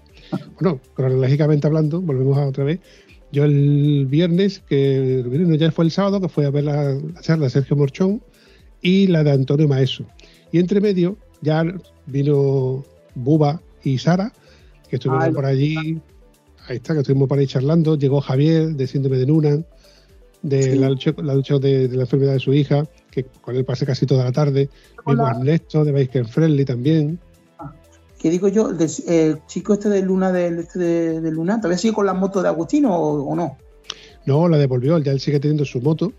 [0.60, 2.80] Bueno, cronológicamente hablando, volvemos a otra vez.
[3.30, 6.64] Yo el viernes, que el viernes no, ya fue el sábado, que fue a ver
[6.64, 8.22] la, la charla de Sergio Morchón
[8.82, 10.04] y la de Antonio Maeso.
[10.50, 11.64] Y entre medio ya
[12.07, 12.82] vino
[13.14, 14.32] Buba y Sara,
[14.88, 16.01] que estuvieron por allí.
[16.68, 17.97] Ahí está, que estuvimos por ahí charlando.
[17.99, 19.66] Llegó Javier de Síndrome de Nunan,
[20.43, 20.78] de Sí.
[20.78, 23.84] la lucha, la lucha de, de la enfermedad de su hija, que con él pasé
[23.84, 24.70] casi toda la tarde.
[25.07, 27.18] Vimos a Ernesto de Biker Friendly también.
[28.18, 28.70] ¿Qué digo yo?
[29.09, 32.40] El chico este de Luna del este de, de Luna, ¿todavía sigue con la moto
[32.40, 33.57] de Agustino o, o no?
[34.26, 36.12] No, la devolvió, ya él sigue teniendo su moto,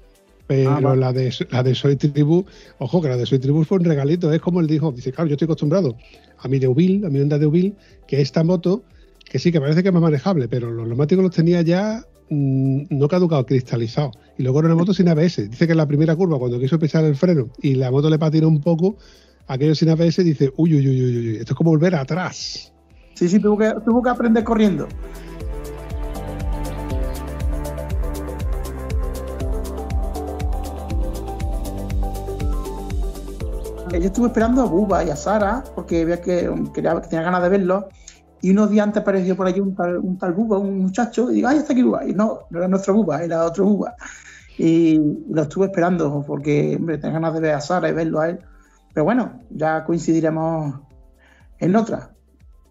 [0.48, 1.00] pero Ah, vale.
[1.00, 2.46] la, de, la de Soy Tribu,
[2.80, 5.28] ojo, que la de Soy Tribu fue un regalito, es como él dijo, dice, claro,
[5.30, 5.96] yo estoy acostumbrado
[6.40, 7.74] a mi Deauville, a mi Honda Deauville,
[8.08, 8.84] que esta moto,
[9.26, 12.84] que sí, que parece que es más manejable, pero los neumáticos los tenía ya mm,
[12.90, 14.12] no caducado, cristalizado.
[14.38, 15.50] Y luego era una moto sin ABS.
[15.50, 18.20] Dice que en la primera curva, cuando quiso pisar el freno y la moto le
[18.20, 18.98] patinó un poco,
[19.48, 22.74] aquello sin ABS dice, uy, uy, uy, uy, uy, esto es como volver atrás.
[23.14, 24.88] Sí, sí, tuvo que, tuvo que aprender corriendo.
[33.94, 37.44] Yo estuve esperando a Buba y a Sara porque veía que, quería, que tenía ganas
[37.44, 37.90] de verlo.
[38.42, 41.36] Y unos días antes apareció por allí un tal, un tal Buba, un muchacho, y
[41.36, 42.06] digo, ¡ay, está aquí Buba!
[42.06, 43.96] Y no, no era nuestro Buba, era otro Buba.
[44.58, 48.30] Y lo estuve esperando porque, hombre, tenía ganas de ver a Sara y verlo a
[48.30, 48.40] él.
[48.94, 50.76] Pero bueno, ya coincidiremos
[51.60, 52.12] en otra.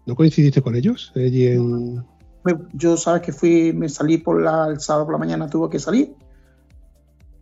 [0.05, 1.11] ¿No coincidiste con ellos?
[1.15, 2.05] Allí en...
[2.73, 5.79] Yo, sabes que fui, me salí por la, el sábado por la mañana, tuve que
[5.79, 6.13] salir.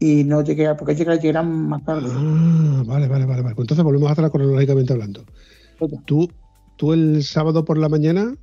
[0.01, 2.09] Y no llegué, a- porque llegué, llegaron más tarde.
[2.09, 3.55] Ah, vale, vale, vale, vale.
[3.55, 5.23] Pues entonces volvemos a atrás cronológicamente hablando.
[6.05, 6.27] Tú,
[6.75, 8.35] tú el sábado por la mañana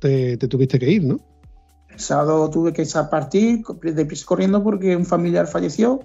[0.00, 1.18] te, te tuviste que ir, ¿no?
[1.90, 6.00] El sábado tuve que partir deprisa corriendo porque un familiar falleció.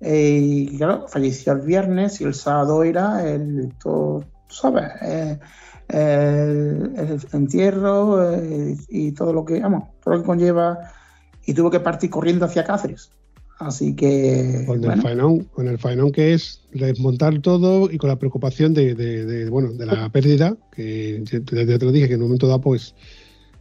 [0.00, 5.38] Eh, y claro, falleció el viernes y el sábado era el, todo, tú sabes, eh,
[5.88, 10.78] el, el entierro eh, y todo lo que, vamos, todo lo que conlleva.
[11.46, 13.10] Y tuve que partir corriendo hacia Cáceres.
[13.60, 18.18] Así que, Con el faenón, con el faenón que es desmontar todo y con la
[18.18, 21.40] preocupación de, de- de, bueno, de la pérdida, que ya
[21.78, 22.94] te, lo dije, que en un momento dado, pues,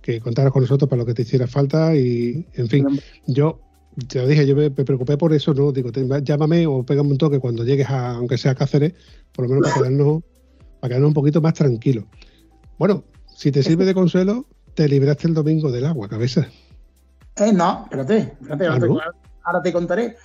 [0.02, 2.88] que contaras con nosotros para lo que te hiciera falta y, en fin,
[3.28, 3.60] yo
[4.08, 5.74] te lo dije, yo me, me preocupé por eso, ¿no?
[5.74, 8.93] Digo, te- llámame o pégame un toque cuando llegues a, aunque sea a Cáceres,
[9.34, 10.24] por lo menos para quedarnos,
[10.80, 12.06] para quedarnos un poquito más tranquilos.
[12.78, 13.04] Bueno,
[13.36, 14.45] si te sirve de consuelo,
[14.76, 16.47] te libraste el domingo del agua, cabeza.
[17.36, 19.12] Eh, no, espérate, espérate, Ah.
[19.50, 20.16] Ahora te contaré.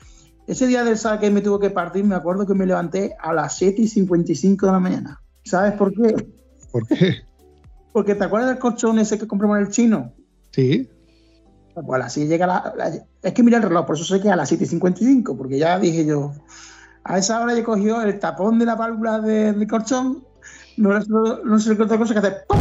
[0.46, 3.32] Ese día del sábado que me tuvo que partir, me acuerdo que me levanté a
[3.32, 5.20] las 7 y 55 de la mañana.
[5.44, 6.14] ¿Sabes por qué?
[6.70, 7.16] ¿Por qué?
[7.92, 10.12] Porque te acuerdas del colchón ese que compramos en el chino.
[10.50, 10.88] Sí,
[11.74, 14.36] Pues así llega la, la- Es que mira el reloj, por eso sé que a
[14.36, 16.32] las 7 y 55, porque ya dije yo.
[17.04, 20.24] A esa hora yo cogió el tapón de la válvula de- del colchón,
[20.76, 22.44] no, solo- no sé qué otra cosa que hacer.
[22.48, 22.58] ¡pum!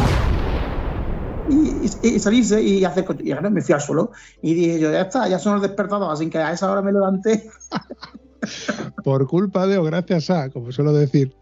[1.46, 3.04] Y, y- y salirse y hacer.
[3.22, 4.10] Y ahora me fui al suelo
[4.42, 6.92] y dije yo, ya está, ya son los despertados, así que a esa hora me
[6.92, 7.48] levanté.
[9.04, 11.36] por culpa de o gracias a, como suelo decir,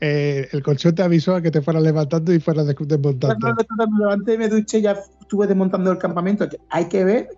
[0.00, 3.54] eh, el colchón te avisó a que te fueras levantando y fueras des- desmontando.
[3.54, 6.46] Me levanté, me duché, ya estuve desmontando el campamento.
[6.70, 7.28] Hay que ver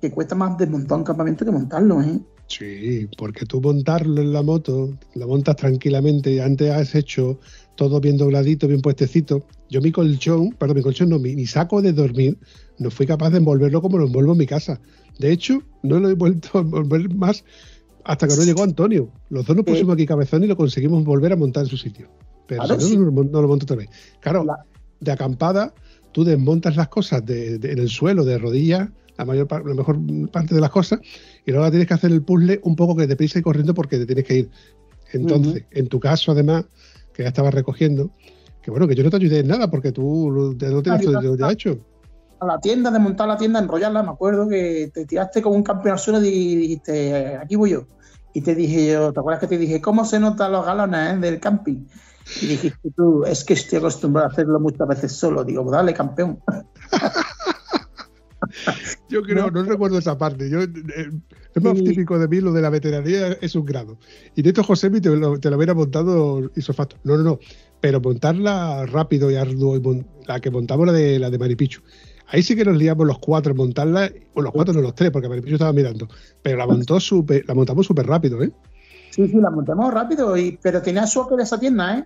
[0.00, 2.20] que cuesta más desmontar un campamento que montarlo, ¿eh?
[2.48, 7.40] Sí, porque tú montarlo en la moto, lo montas tranquilamente y antes has hecho
[7.76, 9.46] todo bien dobladito, bien puestecito.
[9.70, 12.38] Yo mi colchón, perdón, mi colchón no, mi, mi saco de dormir,
[12.78, 14.80] no fui capaz de envolverlo como lo envuelvo en mi casa.
[15.18, 17.44] De hecho, no lo he vuelto a envolver más
[18.04, 19.10] hasta que no llegó Antonio.
[19.30, 22.08] Los dos nos pusimos aquí cabezón y lo conseguimos volver a montar en su sitio.
[22.46, 23.88] Pero Claro, si no, no, lo mon- no lo monto otra vez.
[24.20, 24.64] Claro, La-
[25.00, 25.74] de acampada,
[26.12, 29.98] tú desmontas las cosas de- de- en el suelo, de rodillas, la mayor la mejor
[30.30, 31.00] parte de las cosas,
[31.44, 34.06] y luego tienes que hacer el puzzle un poco que deprisa y corriendo porque te
[34.06, 34.50] tienes que ir.
[35.12, 36.64] Entonces, en tu caso, además,
[37.16, 38.10] que ya estabas recogiendo,
[38.62, 41.22] que bueno, que yo no te ayudé en nada porque tú tienes Ayuda.
[41.22, 41.78] todo ya hecho.
[42.40, 44.02] a la tienda, desmontar la tienda, enrollarla.
[44.02, 47.84] Me acuerdo que te tiraste como un campeón al suelo y dijiste, aquí voy yo.
[48.34, 51.16] Y te dije yo, ¿te acuerdas que te dije, cómo se notan los galones eh,
[51.16, 51.86] del camping?
[52.42, 55.42] Y dijiste tú, es que estoy acostumbrado a hacerlo muchas veces solo.
[55.42, 56.38] Digo, "Pues dale, campeón.
[59.08, 60.50] Yo creo, no, recuerdo esa parte.
[60.50, 60.68] Yo, eh,
[61.56, 63.96] es más típico de mí, lo de la veteranía es un grado.
[64.34, 66.96] Y de esto, José, te lo, te lo hubiera montado isofacto.
[67.02, 67.38] No, no, no.
[67.80, 71.80] Pero montarla rápido y arduo, y la que montamos la de, la de Maripichu.
[72.28, 75.10] Ahí sí que nos liamos los cuatro en montarla, o los cuatro, no los tres,
[75.10, 76.08] porque Maripichu estaba mirando.
[76.42, 78.52] Pero la montó súper, la montamos súper rápido, ¿eh?
[79.10, 82.04] Sí, sí, la montamos rápido, y, pero tenía suerte de esa tienda, ¿eh?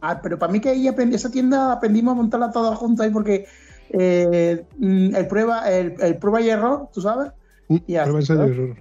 [0.00, 3.12] Ah, pero para mí que ahí aprendí, esa tienda aprendimos a montarla todas juntas ahí
[3.12, 3.46] porque
[3.90, 7.32] eh, mm, el, prueba, el, el prueba y error, tú sabes,
[7.68, 8.76] Mm, Y así, prueba, ensayo y error.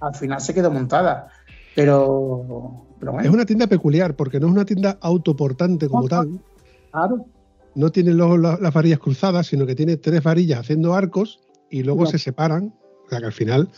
[0.00, 1.28] Al final se quedó montada.
[1.74, 6.40] Pero, pero bueno, Es una tienda peculiar, porque no es una tienda autoportante como tal.
[6.90, 7.26] claro.
[7.74, 11.40] no tiene los- las varillas cruzadas, sino que tiene tres varillas haciendo arcos
[11.70, 12.72] y luego se separan.
[13.04, 13.68] O sea que al final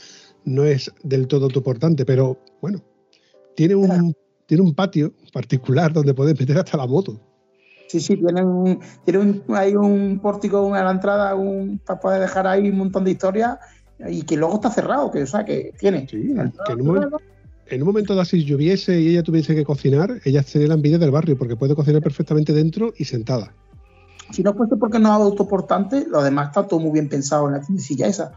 [0.44, 2.80] no es del todo autoportante, pero bueno,
[3.56, 4.14] tiene un,
[4.46, 7.20] tiene un patio particular donde puedes meter hasta la moto.
[7.88, 12.20] Sí, sí, tiene un, tiene un, hay un pórtico a la entrada un, para poder
[12.20, 13.58] dejar ahí un montón de historias
[14.06, 16.06] y que luego está cerrado, que o sea que tiene.
[16.08, 16.34] Sí,
[16.66, 17.20] que en un, momento,
[17.66, 20.98] en un momento dado, si lloviese y ella tuviese que cocinar, ella sería la envidia
[20.98, 23.52] del barrio, porque puede cocinar perfectamente dentro y sentada.
[24.30, 27.54] Si no fuese porque no es autoportante, lo demás está todo muy bien pensado en
[27.54, 28.32] la tiendecilla esa.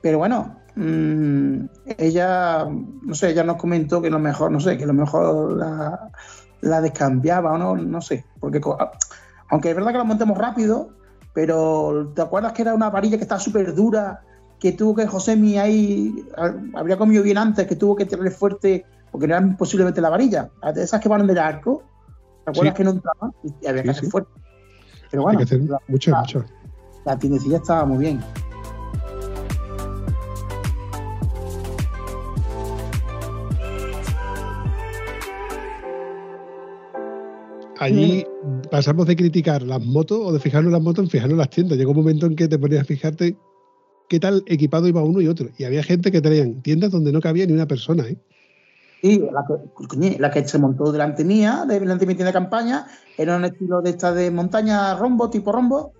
[0.00, 1.64] Pero bueno, mm,
[1.98, 6.10] ella, no sé, ella nos comentó que lo mejor, no sé, que lo mejor la,
[6.62, 8.24] la descambiaba o no, no sé.
[8.40, 8.60] Porque
[9.50, 10.90] aunque es verdad que la montemos rápido,
[11.34, 14.22] pero ¿te acuerdas que era una varilla que estaba súper dura
[14.60, 16.14] que tuvo que Josemi ahí,
[16.74, 20.10] habría comido bien antes, que tuvo que tirarle fuerte, porque no era imposible meter la
[20.10, 20.50] varilla.
[20.74, 21.82] De esas que van del arco,
[22.44, 22.76] ¿te acuerdas Sí.
[22.76, 23.32] que no entraban?
[23.42, 24.10] Y había que Sí, hacer sí.
[24.10, 24.30] fuerte.
[25.10, 26.44] Pero Hay bueno, que hacer la, muchas, la- muchas.
[27.06, 28.20] la tiendecilla estaba muy bien.
[37.78, 38.26] Allí
[38.70, 41.50] pasamos de criticar las motos o de fijarnos en las motos en fijarnos en las
[41.50, 41.78] tiendas.
[41.78, 43.36] Llegó un momento en que te ponías a fijarte
[44.10, 45.48] qué tal equipado iba uno y otro.
[45.56, 48.04] Y había gente que traían tiendas donde no cabía ni una persona.
[48.08, 48.18] ¿eh?
[49.00, 49.22] Sí,
[50.18, 52.86] la que, se montó delante mía, de- delante de mi tienda de campaña,
[53.16, 55.92] era un estilo de esta de montaña rombo, tipo rombo.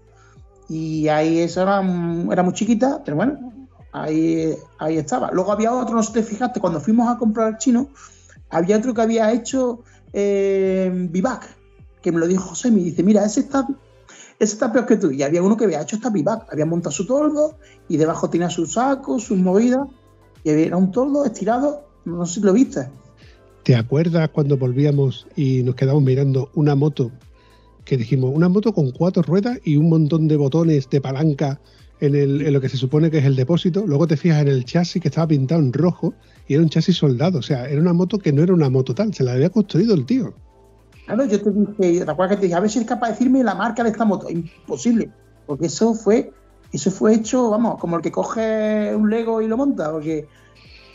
[0.69, 1.81] Y ahí eso era,
[2.33, 5.31] era muy chiquita, pero bueno, ahí, ahí estaba.
[5.33, 7.91] Luego había otro, no sé si te fijaste, cuando fuimos a comprar chino,
[8.51, 11.47] había otro que había hecho eh, Vivac,
[12.03, 13.69] que me lo dijo José, me dice, mira, ese está,
[14.41, 15.11] ese está peor que tú.
[15.11, 17.57] Y había uno que había hecho esta Vivac, había montado su toldo
[17.89, 19.87] y debajo tenía sus sacos, sus movidas,
[20.43, 22.89] y había- un toldo estirado, no sé si lo viste.
[23.63, 27.13] ¿Te acuerdas cuando volvíamos y nos quedamos mirando una moto
[27.85, 31.61] que dijimos, una moto con cuatro ruedas y un montón de botones de palanca
[32.01, 33.87] en lo que se supone que es el depósito?
[33.87, 36.15] Luego te fijas en el chasis que estaba pintado en rojo
[36.49, 37.41] y era un chasis soldado.
[37.41, 39.95] O sea, era una moto que no era una moto tal, se la había construido
[39.95, 40.33] el tío.
[41.15, 43.13] Claro, yo te dije, ¿te acuerdas que te dije, a ver si eres capaz de
[43.15, 44.29] decirme la marca de esta moto?
[44.31, 45.11] Imposible,
[45.47, 46.33] porque eso fue,
[46.73, 50.29] eso fue hecho, vamos, como el que coge un Lego y lo monta, porque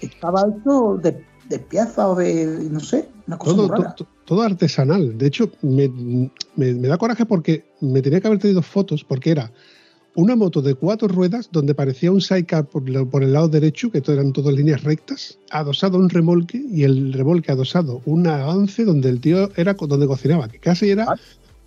[0.01, 3.95] estaba hecho de, de piezas o de, no sé, una cosa Todo, rara.
[3.95, 5.17] to- to- todo artesanal.
[5.17, 5.87] De hecho, me,
[6.55, 9.51] me- me da coraje porque me tenía que haber traído fotos porque era
[10.15, 13.91] una moto de cuatro ruedas donde parecía un sidecar por, lo- por el lado derecho,
[13.91, 18.85] que eran todas líneas rectas, adosado a un remolque y el remolque adosado un avance
[18.85, 21.15] donde el tío era donde cocinaba, que casi era, Ah.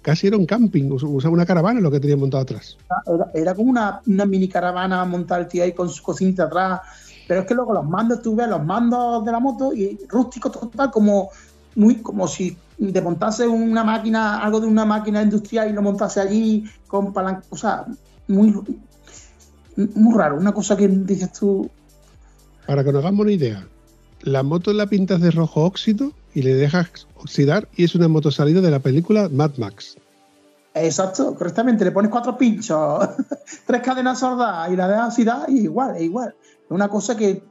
[0.01, 2.79] casi era un camping, us- usaba una caravana lo que tenía montado atrás.
[3.07, 6.81] Era, era como una, una mini caravana montada el tío ahí con su cocinita atrás,
[7.27, 10.51] pero es que luego los mandos, tú ves los mandos de la moto y rústico
[10.51, 11.29] total, como
[11.77, 12.57] muy como si
[12.93, 17.43] te montase una máquina, algo de una máquina industrial y lo montase allí con palanca,
[17.51, 17.85] o sea,
[18.29, 18.55] muy,
[19.76, 21.68] muy raro, una cosa que dices tú,
[22.66, 23.66] Para que nos hagamos una idea,
[24.22, 28.31] la moto la pintas de rojo óxido y le dejas oxidar y es una moto
[28.31, 29.97] salida de la película Mad Max.
[30.74, 33.09] exacto, correctamente, le pones cuatro pinchos,
[33.66, 36.35] tres cadenas sordas y la dejas da, y igual, es igual.
[36.64, 37.43] Es una cosa que,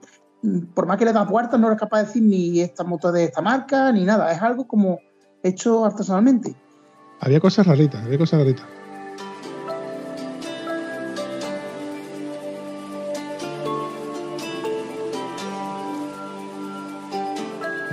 [0.74, 3.26] por más que le das vueltas, no eres capaz de decir ni esta moto de
[3.26, 5.00] esta marca, ni nada, es algo como
[5.44, 6.56] hecho artesanalmente.
[7.20, 8.77] Había cosas raritas, había cosas raritas.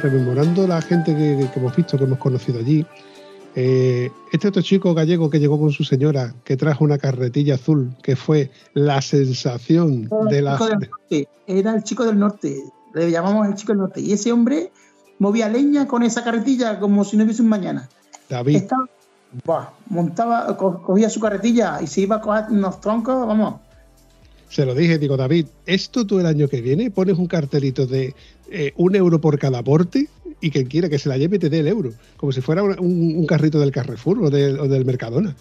[0.05, 2.85] Rememorando la gente que, que hemos visto, que hemos conocido allí,
[3.55, 7.91] eh, este otro chico gallego que llegó con su señora, que trajo una carretilla azul,
[8.03, 10.59] que fue la sensación de el la...
[10.59, 12.55] del era el chico del norte,
[12.93, 14.73] le llamamos el chico del norte, y ese hombre
[15.19, 17.89] movía leña con esa carretilla como si no hubiese un mañana.
[18.29, 23.61] David, Estaba, montaba, co- cogía su carretilla y se iba a coger unos troncos, vamos,
[24.55, 28.15] Se lo dije, digo, David, esto tú el año que viene pones un cartelito de
[28.53, 30.07] eh, un euro por cada aporte
[30.41, 32.77] y quien quiera que se la lleve te dé el euro, como si fuera un,
[32.79, 35.35] un carrito del Carrefour o, del- o del Mercadona.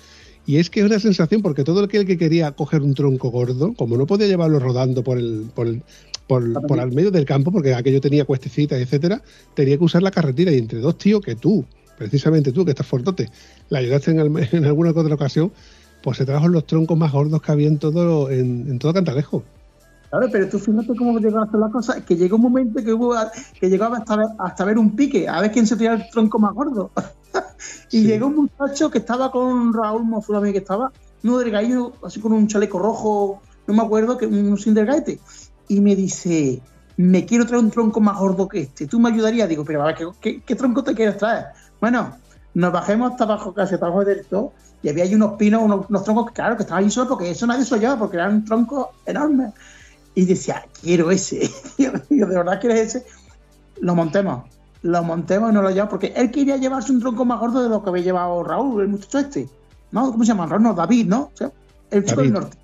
[0.48, 3.74] Y es que es una sensación, porque todo aquel que quería coger un tronco gordo,
[3.76, 5.84] como no podía llevarlo rodando por el, por el-
[6.26, 9.22] por, por al medio del campo, porque aquello tenía cuestecitas, etcétera,
[9.54, 10.52] tenía que usar la carretera.
[10.52, 11.66] Y entre dos tíos que tú,
[11.98, 13.30] precisamente tú, que estás fortote,
[13.70, 14.20] le ayudaste en,
[14.54, 15.52] en alguna otra ocasión,
[16.04, 19.44] pues se trajo los troncos más gordos que había en todo, en, en todo Cantalejo.
[20.10, 22.94] Claro, pero tú fíjate cómo llegó a hacer la cosa, que llegó un momento que
[22.94, 23.16] hubo
[23.60, 26.38] que llegaba hasta ver, hasta ver un pique, a ver quién se tiraba el tronco
[26.38, 26.92] más gordo.
[27.90, 28.04] y Sí.
[28.04, 30.92] llegó un muchacho que estaba con Raúl Mozulami, que estaba
[31.24, 35.20] uno delgadillo, así con un chaleco rojo, no me acuerdo, que un sin delgaete.
[35.70, 36.62] Y me dice,
[36.98, 38.86] me quiero traer un tronco más gordo que este.
[38.88, 39.50] ¿Tú me ayudarías?
[39.50, 41.46] Digo, pero a ver, ¿qué, qué, qué tronco te quieres traer?
[41.82, 42.18] Bueno,
[42.54, 44.52] nos bajemos hasta abajo, casi hasta abajo del todo,
[44.84, 47.48] y había ahí unos pinos, unos, unos troncos claro, que estaban ahí solos, porque eso
[47.48, 49.54] nadie se llevaba, porque eran troncos enormes.
[50.14, 51.50] Y decía, quiero ese.
[51.78, 53.06] Digo, ¿de verdad quieres ese?
[53.80, 54.44] Lo montemos.
[54.84, 57.70] Lo montemos y no lo llevamos, porque él quería llevarse un tronco más gordo de
[57.70, 59.50] lo que había llevado Raúl, el muchacho este.
[59.92, 60.12] ¿No?
[60.12, 60.46] ¿Cómo se llama?
[60.46, 61.22] Raúl, no, David, ¿no?
[61.34, 61.52] O sea,
[61.90, 62.32] el chico David.
[62.34, 62.58] del norte.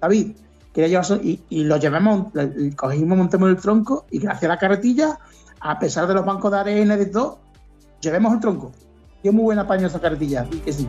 [0.00, 0.32] David.
[0.72, 4.58] Quería llevarse, y, y lo llevamos, le- cogimos, montemos el tronco, y gracias a la
[4.58, 5.18] carretilla,
[5.60, 7.38] a pesar de los bancos de arena y de todo,
[8.00, 8.72] llevemos el tronco.
[9.22, 10.86] Dio muy buen apaño esa carretilla, que sí.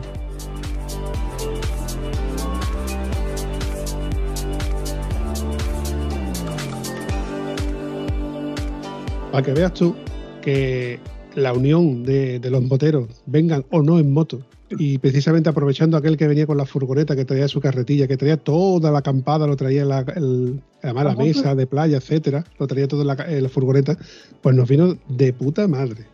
[9.30, 9.94] Para que veas tú
[10.42, 10.98] que
[11.34, 16.16] la unión de, de los moteros, vengan o no en moto, Y precisamente aprovechando aquel
[16.16, 19.56] que venía con la furgoneta, que traía su carretilla, que traía toda la acampada, lo
[19.56, 23.48] traía la, el, además la mesa de playa, etcétera, lo traía todo en la, la
[23.48, 23.96] furgoneta,
[24.42, 26.06] pues nos vino de puta madre.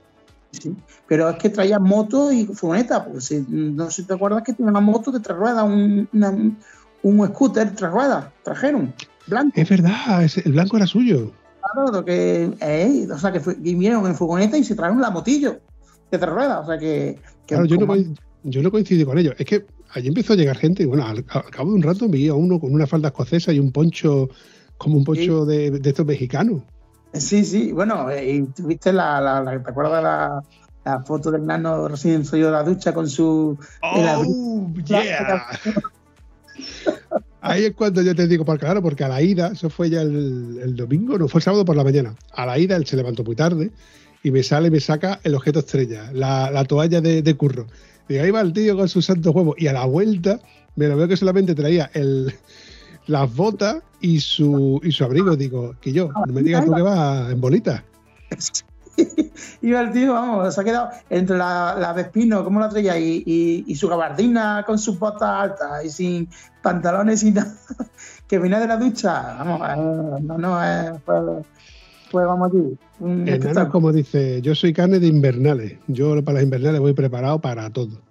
[0.53, 0.73] Sí.
[1.09, 4.53] Pero es que traía moto y furgoneta, porque si, no sé si te acuerdas que
[4.53, 6.57] tenía una moto de tres ruedas, un, una-
[7.03, 8.95] un scooter de tres ruedas, trajeron,
[9.27, 9.53] blanco.
[9.61, 11.33] Es verdad, el blanco era suyo.
[11.73, 15.61] Claro, que, eh, o sea, que fue- vinieron en furgoneta y se trajeron la motillo
[16.11, 17.19] de tres ruedas, o sea que...
[17.47, 17.97] que Claro, yo no,
[18.43, 19.35] yo no coincidí con ellos.
[19.39, 22.09] Es que allí empezó a llegar gente y bueno, al, al cabo de un rato
[22.09, 24.29] vi a uno con una falda escocesa y un poncho,
[24.77, 26.63] como un poncho de, de estos mexicanos.
[27.15, 30.43] Sí, sí, bueno, eh, y tuviste la, la, la- ¿te acuerdas la,
[30.85, 33.57] la foto del nano recién salido de la ducha con su...
[33.81, 35.49] la- ¡Oh, yeah!
[37.47, 40.01] Ahí es cuando yo te digo, porque claro, porque a la ida, eso fue ya
[40.01, 42.15] el, domingo, no, fue el sábado por la mañana.
[42.33, 43.71] A la ida él se levantó muy tarde
[44.23, 47.67] y me sale y me saca el objeto estrella, la, la toalla de, de curro.
[48.09, 49.57] Y ahí va el tío con sus santos huevos.
[49.59, 50.41] Y a la vuelta
[50.75, 51.91] me lo veo que solamente traía
[53.07, 55.37] las botas y su, abrigo.
[55.37, 57.85] Digo, que yo, no me digas tú que vas en bolita.
[59.61, 63.75] Iba el tío, vamos, se ha quedado entre la, la Vespino, como la traía, y
[63.75, 66.29] su gabardina con sus botas altas y sin
[66.65, 67.55] pantalones y nada,
[68.27, 69.37] que venía de la ducha.
[69.39, 71.17] Vamos, eh, no, no, eh, fue,
[72.11, 72.77] fue, vamos allí.
[72.99, 73.73] Un El nano, espectáculo.
[73.73, 75.79] como dice, yo soy carne de invernales.
[75.87, 78.03] Yo para las invernales voy preparado para todo.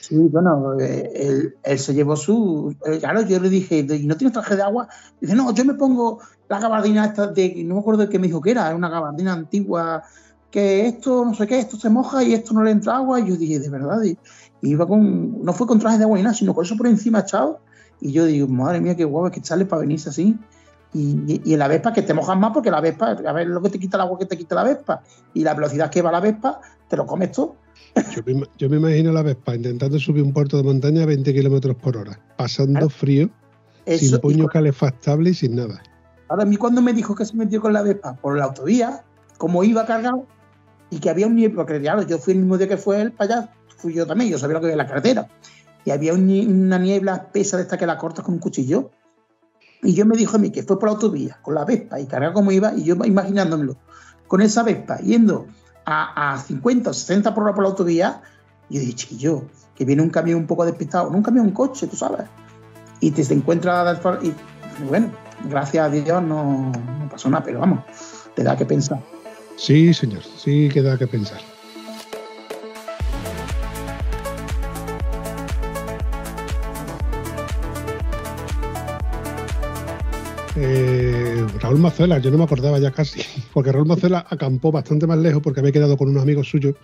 [0.00, 2.74] Sí, bueno, eh, él, él se llevó su.
[2.86, 4.88] eh, claro, yo le dije, ¿y no tienes traje de agua?
[5.20, 7.62] Dice, no, yo me pongo la gabardina esta de.
[7.64, 10.02] No me acuerdo de qué me dijo que era, era una gabardina antigua,
[10.50, 13.20] que esto, no sé qué, esto se moja y esto no le entra agua.
[13.20, 14.18] Y yo dije, de verdad, y,
[14.62, 15.44] y iba con.
[15.44, 17.60] No fue con traje de agua ni nada, sino con eso por encima echado.
[18.00, 20.36] Y yo digo, madre mía, qué guapo es que echarle para venirse así.
[20.92, 23.46] Y, y, y en la Vespa que te mojas más porque la Vespa, a ver
[23.46, 25.02] lo que te quita el agua que te quita la Vespa.
[25.34, 27.56] Y la velocidad que va la Vespa, te lo comes todo.
[28.16, 31.06] Yo me, ima- yo me imagino la Vespa intentando subir un puerto de montaña a
[31.06, 32.90] 20 kilómetros por hora, pasando Claro.
[32.90, 33.30] frío,
[33.86, 35.82] Eso, sin puño con- calefactable y sin nada.
[36.28, 39.02] Ahora, a mí cuando me dijo que se metió con la Vespa por la autovía,
[39.38, 40.26] como iba cargado,
[40.90, 43.12] y que había un niebla, porque claro, yo fui el mismo día que fue él
[43.12, 45.28] para allá, fui yo también, yo sabía lo que había en la carretera.
[45.84, 48.90] Y había una niebla espesa de esta que la cortas con un cuchillo.
[49.82, 52.06] Y yo me dijo a mí que fue por la autovía, con la Vespa, y
[52.06, 53.76] cargado como iba, y yo imaginándomelo,
[54.26, 55.46] con esa Vespa, yendo
[55.86, 58.20] a, a 50 o 60 por hora por la autovía,
[58.68, 61.52] y yo dije, chiquillo, que viene un camión un poco despistado, no un camión, un
[61.52, 62.26] coche, tú sabes.
[63.00, 64.34] Y te se encuentra, y
[64.86, 65.10] bueno,
[65.48, 67.80] gracias a Dios no, no pasó nada, pero vamos,
[68.34, 69.02] te da que pensar.
[69.56, 71.40] Sí, señor, sí queda que pensar.
[80.62, 83.22] Eh, Raúl Macela, yo no me acordaba ya casi,
[83.54, 86.74] porque Raúl Macela acampó bastante más lejos porque había quedado con unos amigos suyos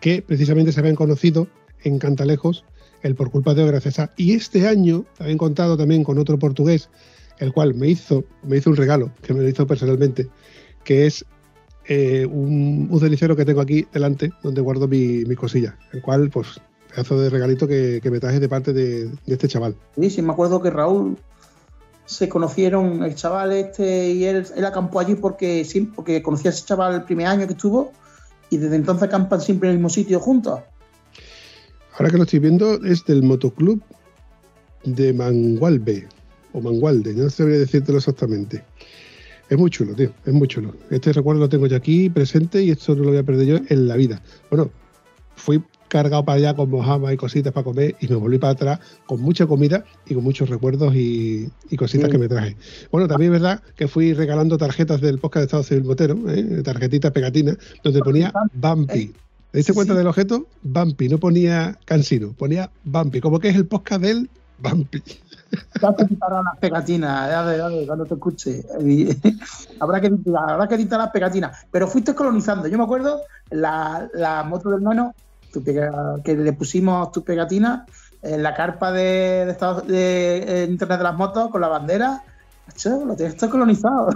[0.00, 1.46] que precisamente se habían conocido
[1.82, 2.64] en Cantalejos,
[3.02, 4.14] el por culpa de Obra César.
[4.16, 6.88] Y este año habían contado también con otro portugués,
[7.38, 10.30] el cual me hizo, me hizo un regalo, que me lo hizo personalmente,
[10.82, 11.22] que es
[11.84, 16.30] eh, un, un cenicero que tengo aquí delante, donde guardo mi, mi cosilla, el cual,
[16.30, 19.76] pues, pedazo de regalito que, que me traje de parte de, de este chaval.
[20.00, 21.18] Sí, sí, me acuerdo que Raúl
[22.08, 26.54] se conocieron, el chaval este, y él, él acampó allí porque, sí, porque conocía a
[26.54, 27.92] ese chaval el primer año que estuvo
[28.48, 30.60] y desde entonces acampan siempre en el mismo sitio juntos.
[31.92, 33.82] Ahora que lo estoy viendo, es del motoclub
[34.84, 36.08] de Mangualbe,
[36.54, 38.64] o Mangualde, no sabría decírtelo exactamente.
[39.50, 40.74] Es muy chulo, tío, es muy chulo.
[40.88, 43.56] Este recuerdo lo tengo yo aquí presente y esto no lo voy a perder yo
[43.68, 44.22] en la vida.
[44.48, 44.70] Bueno,
[45.36, 48.80] fui cargado para allá con mojama y cositas para comer y me volví para atrás
[49.06, 52.56] con mucha comida y con muchos recuerdos y, y cositas que me traje.
[52.90, 56.62] Bueno, también es verdad que fui regalando tarjetas del podcast de Estado Civil Motero, ¿eh?
[56.62, 59.14] tarjetitas pegatinas, donde ponía Bumpy.
[59.50, 59.98] ¿Te diste cuenta sí.
[59.98, 60.46] del objeto?
[60.62, 64.28] Bumpy, no ponía Cansino, ponía Bumpy, como que es el podcast del
[64.58, 65.02] Bumpy.
[65.80, 68.64] Ya te quitarán las pegatinas, ya de, ya cuando te escuche.
[69.80, 71.66] Habrá, que, habrá que editar las pegatinas.
[71.70, 72.66] Pero fuiste colonizando.
[72.68, 73.20] Yo me acuerdo
[73.50, 75.14] la, la moto del nano,
[75.52, 77.86] tu pega- que le pusimos tu pegatina
[78.22, 82.22] en la carpa de, de, Estados- de, eh, Internet de las motos con la bandera.
[82.66, 84.08] Macho, lo tienes todo colonizado.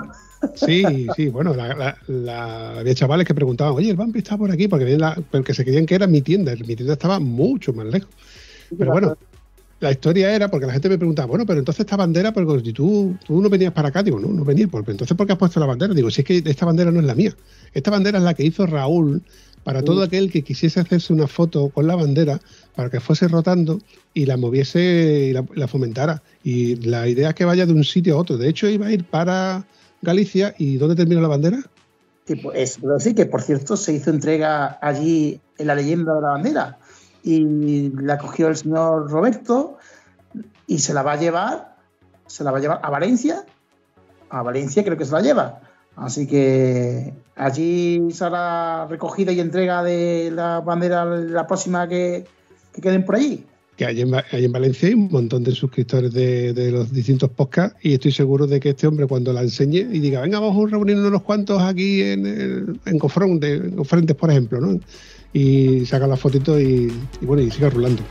[0.55, 4.51] Sí, sí, bueno, la, la- la- había chavales que preguntaban, oye, el Bumpy está por
[4.51, 7.87] aquí, porque, la- porque se creían que era mi tienda, mi tienda estaba mucho más
[7.87, 8.11] lejos.
[8.77, 9.17] Pero bueno,
[9.81, 12.73] la historia era porque la gente me preguntaba, bueno, pero entonces esta bandera, pero si
[12.73, 15.39] tú, tú no venías para acá, digo, no, no venía, pues entonces ¿por qué has
[15.39, 15.93] puesto la bandera?
[15.95, 17.35] Digo, si es que esta bandera no es la mía,
[17.73, 19.23] esta bandera es la que hizo Raúl
[19.65, 22.41] para todo aquel que quisiese hacerse una foto con la bandera
[22.75, 23.79] para que fuese rotando
[24.13, 26.23] y la moviese y la, la fomentara.
[26.43, 28.37] Y la idea es que vaya de un sitio a otro.
[28.37, 29.65] De hecho, iba a ir para
[30.03, 31.59] Galicia y ¿dónde termina la bandera?
[32.27, 32.79] Que, pues,
[33.17, 36.79] que, por cierto, se hizo entrega allí en la leyenda de la bandera.
[37.25, 39.79] y la cogió el señor Roberto
[40.67, 41.77] y se la va a llevar,
[42.27, 43.45] se la va a llevar a Valencia.
[44.31, 45.61] A Valencia creo que se la lleva.
[45.97, 52.25] Así que allí será recogida y entrega de la bandera la próxima que,
[52.73, 53.45] que queden por allí.
[53.77, 57.31] Que hay en, hay en, Valencia hay un montón de suscriptores de, de, los distintos
[57.31, 60.67] podcasts y estoy seguro de que este hombre cuando la enseñe y diga, venga, vamos
[60.67, 64.79] a reunirnos unos cuantos aquí en, en, en Confrentes, por ejemplo, ¿no?
[65.33, 68.03] Y saca la fotito y, y bueno, y siga rulando.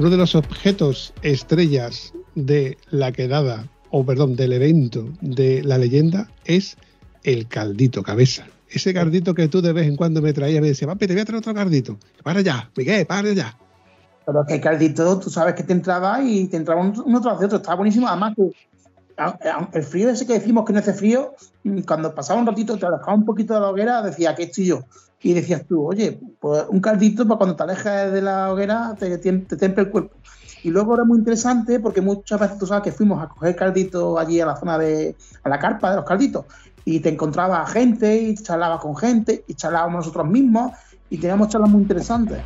[0.00, 6.30] Uno de los objetos estrellas de la quedada, o perdón, del evento de la leyenda
[6.46, 6.78] es
[7.22, 8.46] el caldito cabeza.
[8.70, 11.20] Ese caldito que tú de vez en cuando me traías, me decía, papi, te voy
[11.20, 11.98] a traer otro caldito.
[12.22, 13.58] Para allá, Miguel, para allá.
[14.24, 17.58] Pero que el caldito, tú sabes que te entraba y te entraba uno tras otro.
[17.58, 18.08] Estaba buenísimo.
[18.08, 18.52] Además, que
[19.74, 21.34] el frío ese que decimos que no hace frío,
[21.86, 24.80] cuando pasaba un ratito, te alejaba un poquito de la hoguera, decía, que estoy yo?
[25.22, 29.18] Y decías tú, oye, pues un caldito para cuando te alejas de la hoguera te,
[29.18, 30.16] te, te temple el cuerpo.
[30.62, 34.18] Y luego era muy interesante porque muchas veces tú sabes que fuimos a coger caldito
[34.18, 36.44] allí a la zona de, a la carpa de los calditos
[36.84, 40.72] y te encontraba gente y charlabas con gente y charlábamos nosotros mismos
[41.08, 42.38] y teníamos charlas muy interesantes.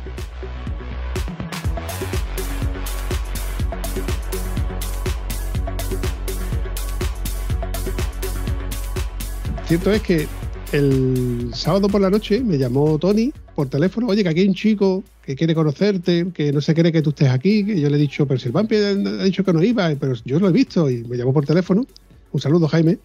[9.65, 10.27] Cierto es que
[10.75, 14.53] el sábado por la noche me llamó Tony por teléfono, oye, que aquí hay un
[14.53, 17.95] chico que quiere conocerte, que no se cree que tú estés aquí, que yo le
[17.95, 20.89] he dicho, pero si el ha dicho que no iba, pero yo lo he visto
[20.89, 21.85] y me llamó por teléfono.
[22.33, 22.97] Un saludo, Jaime.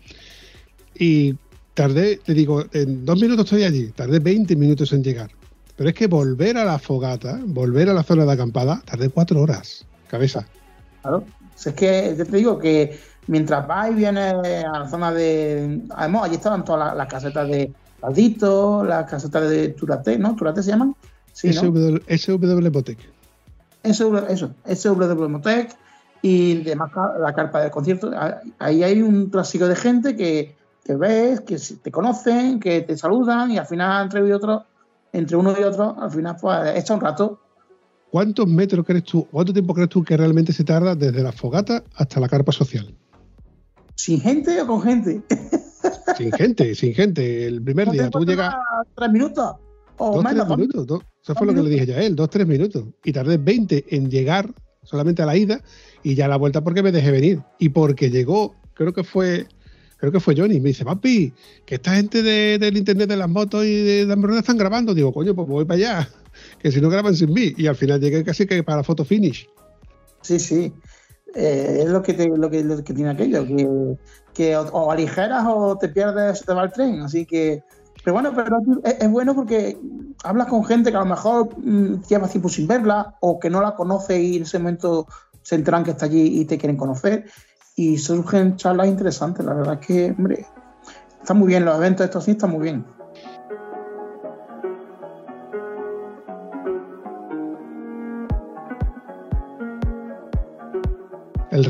[0.99, 1.37] Y
[1.75, 5.31] tardé, te digo, en dos minutos estoy allí, tardé 20 minutos en llegar.
[5.77, 9.41] Pero es que volver a la fogata, volver a la zona de acampada, tardé cuatro
[9.41, 10.45] horas, cabeza.
[11.03, 11.25] Claro,
[11.65, 12.99] es que yo te digo que
[13.31, 15.83] mientras vas y vienes a la zona de.
[15.91, 20.35] Además, allí estaban todas las, las casetas de Caldito, las casetas de Turate, ¿no?
[20.35, 20.97] ¿Turate se llaman?
[21.33, 22.01] Sí, SW, ¿no?
[23.85, 25.77] SW eso, SW Motec
[26.23, 28.11] y demás la carpa del concierto.
[28.59, 33.53] Ahí hay un trasiego de gente que, que ves, que te conocen, que te saludan
[33.53, 34.65] y al final entre, y otro,
[35.13, 37.41] entre uno y otro, al final pues echa un rato.
[38.11, 41.85] ¿Cuántos metros crees tú, cuánto tiempo crees tú que realmente se tarda desde la fogata
[41.95, 42.93] hasta la carpa social?
[44.01, 45.21] ¿Sin gente o con gente?
[46.17, 47.47] Sin gente, sin gente.
[47.47, 48.55] El primer ¿No día tú llegas.
[48.97, 49.57] ¿Tres minutos?
[49.99, 50.87] O dos, menos, tres minutos.
[50.87, 52.85] Dos, eso fue lo que le dije ya a él, dos, tres minutos.
[53.05, 55.61] Y tardé 20 en llegar solamente a la ida
[56.03, 57.43] y ya a la vuelta porque me dejé venir.
[57.59, 59.47] Y porque llegó, creo que fue.
[59.99, 61.35] Creo que fue Johnny, me dice, papi,
[61.67, 64.95] que esta gente de, del internet de las motos y de las monedas están grabando.
[64.95, 66.11] Digo, coño, pues voy para allá,
[66.59, 67.53] que si no graban sin mí.
[67.59, 69.47] Y al final llegué casi que para foto finish.
[70.23, 70.73] Sí, sí.
[71.35, 73.97] Eh, es lo que, te, lo, que, lo que tiene aquello, que,
[74.35, 77.03] que o, o, aligeras o te pierdes, te va el tren.
[77.03, 77.63] Así que,
[78.05, 79.79] pero bueno, pero es, es bueno porque
[80.25, 83.61] hablas con gente que a lo mejor mmm, lleva tiempo sin verla o que no
[83.63, 85.07] la conoce y en ese momento
[85.43, 87.27] se enteran que está allí y te quieren conocer.
[87.77, 89.45] Y surgen charlas interesantes.
[89.45, 90.45] La verdad es que, hombre,
[91.21, 91.65] está muy bien.
[91.65, 92.85] Los eventos estos sí están muy bien.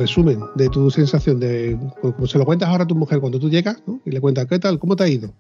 [0.01, 3.48] Resumen de tu sensación, de como se lo cuentas ahora a tu mujer cuando tú
[3.48, 4.01] llegas ¿no?
[4.05, 4.78] y le cuentas, ¿qué tal?
[4.78, 5.31] ¿Cómo te ha ido?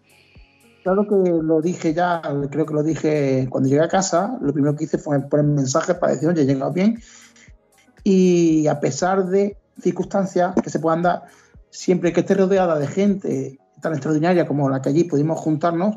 [0.82, 4.76] Claro que lo dije ya, creo que lo dije cuando llegué a casa, lo primero
[4.76, 6.98] que hice fue poner mensajes para decir, oye, he llegado bien.
[8.04, 11.24] Y a pesar de circunstancias que se puedan dar,
[11.70, 15.96] siempre que esté rodeada de gente tan extraordinaria como la que allí pudimos juntarnos,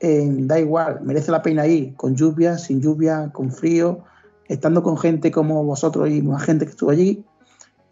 [0.00, 4.04] eh, da igual, merece la pena ir, con lluvia, sin lluvia, con frío,
[4.46, 7.24] estando con gente como vosotros y más gente que estuvo allí,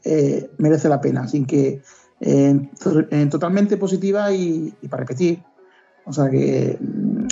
[0.05, 1.23] eh, merece la pena.
[1.23, 1.83] Así que
[2.21, 5.43] eh, to totalmente positiva y, y, para repetir.
[6.07, 7.27] O sea que mm,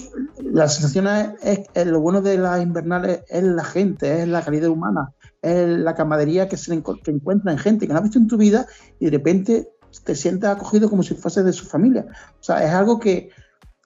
[0.52, 1.06] la sensación
[1.42, 5.66] es, es, lo bueno de las invernales es la gente, es la calidad humana, es
[5.66, 8.66] la camaradería que se que encuentra en gente que no has visto en tu vida
[8.98, 9.68] y de repente
[10.04, 12.06] te sientes acogido como si fuese de su familia.
[12.40, 13.30] O sea, es algo que,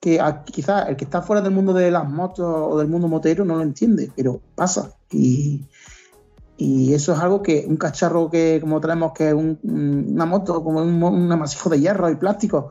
[0.01, 3.45] que quizás el que está fuera del mundo de las motos o del mundo motero
[3.45, 4.93] no lo entiende, pero pasa.
[5.11, 5.67] Y,
[6.59, 10.63] y eso es algo que un cacharro que como tenemos que es un, una moto
[10.65, 12.71] como un, un, amasijo de hierro y plástico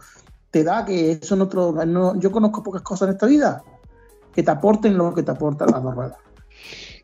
[0.50, 3.64] te da que eso en otro no, yo conozco pocas cosas en esta vida
[4.34, 6.18] que te aporten lo que te aportan las dos ruedas.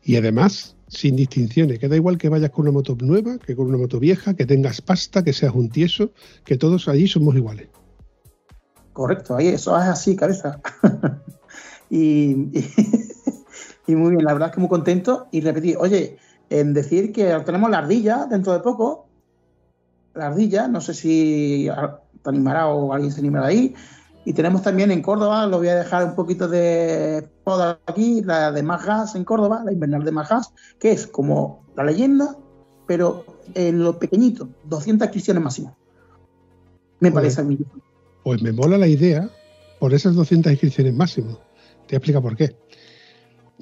[0.02, 3.68] Y además sin distinciones que da igual que vayas con una moto nueva que con
[3.68, 6.10] una moto vieja que tengas pasta que seas un tieso
[6.44, 7.68] que todos allí somos iguales.
[8.92, 10.60] Correcto ahí eso es así cabeza.
[11.94, 12.70] Y, y,
[13.86, 16.16] y muy bien la verdad es que muy contento y repetir oye
[16.60, 19.06] en decir que tenemos la ardilla dentro de poco.
[20.14, 21.68] la ardilla, no sé si
[22.22, 23.74] te animará o alguien se animará ahí.
[24.24, 28.52] Y tenemos también en Córdoba, lo voy a dejar un poquito de poda aquí, la
[28.52, 32.36] de Más en Córdoba, la invernal de Más que es como la leyenda,
[32.86, 33.24] pero
[33.54, 35.74] en lo pequeñito, 200 inscripciones máximas.
[37.00, 37.58] Me parece a mí.
[38.22, 39.28] Pues me mola la idea
[39.80, 41.38] por esas 200 inscripciones máximas.
[41.88, 42.56] Te explica por qué.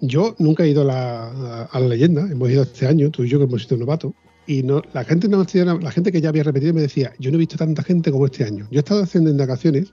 [0.01, 3.29] Yo nunca he ido a la, a la, leyenda, hemos ido este año, tú y
[3.29, 4.13] yo que hemos sido novatos,
[4.47, 5.45] y no, la gente no
[5.81, 8.27] la gente que ya había repetido me decía, yo no he visto tanta gente como
[8.27, 8.67] este año.
[8.71, 9.93] Yo he estado haciendo indagaciones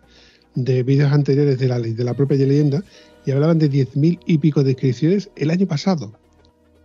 [0.55, 2.83] de vídeos anteriores de la, de la propia leyenda
[3.25, 6.13] y hablaban de 10.000 y pico de inscripciones el año pasado.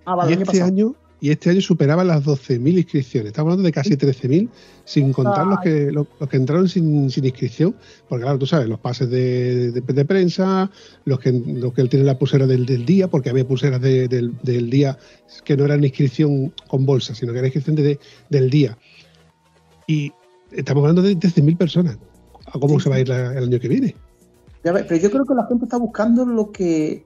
[0.05, 3.29] Ah, vale, y este año y este año superaba las 12.000 inscripciones.
[3.29, 4.49] Estamos hablando de casi 13.000,
[4.85, 7.77] sin contar los que, los, que entraron sin, inscripción,
[8.09, 10.69] porque claro, tú sabes, los pases de, prensa,
[11.05, 14.35] los que, los que él tiene la pulsera del, día, porque había pulseras del,
[14.69, 14.99] día
[15.45, 17.77] que no eran inscripción con bolsa, sino que era inscripción
[18.29, 18.77] del día.
[19.87, 20.11] Y
[20.51, 21.99] estamos hablando de 13.000 personas.
[22.47, 23.95] ¿A cómo se va a ir el año que viene?
[24.65, 27.05] pero yo creo que la gente está buscando lo que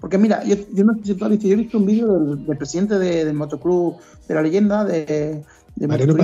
[0.00, 2.56] porque mira, yo, no sé si tú has visto, yo he visto un vídeo del,
[2.56, 3.96] presidente del motoclub
[4.28, 5.42] de la leyenda de,
[5.76, 6.14] de Mariano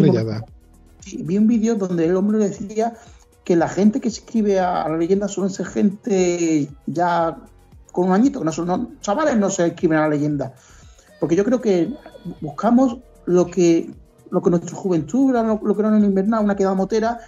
[1.01, 2.94] Sí, vi un vídeo donde el hombre decía
[3.44, 7.38] que la gente que se escribe a, la leyenda suelen ser gente ya
[7.90, 10.52] con un añito, no son chavales no se escriben a la leyenda.
[11.18, 11.92] Porque yo creo que
[12.40, 13.90] buscamos lo que,
[14.30, 17.18] lo que nuestra juventud, lo, lo que era en invernal, una quedada motera,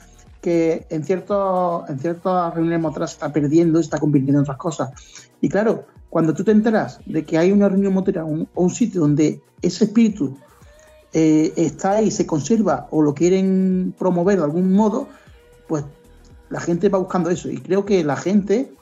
[0.40, 4.58] que en, cierto, en ciertas reuniones moteras se está perdiendo, se está convirtiendo en otras
[4.58, 4.90] cosas.
[5.40, 9.00] Y claro, cuando tú te enteras de que hay una reunión motera o un, sitio
[9.00, 10.36] donde ese espíritu
[11.14, 15.08] eh, está ahí, se conserva o lo quieren promover de algún modo,
[15.68, 15.86] pues
[16.50, 17.48] la gente va buscando eso.
[17.48, 18.74] Y creo que la gente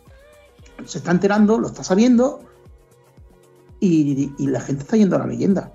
[0.84, 2.40] se está enterando, lo está sabiendo
[3.78, 5.72] y, la gente está yendo a la leyenda.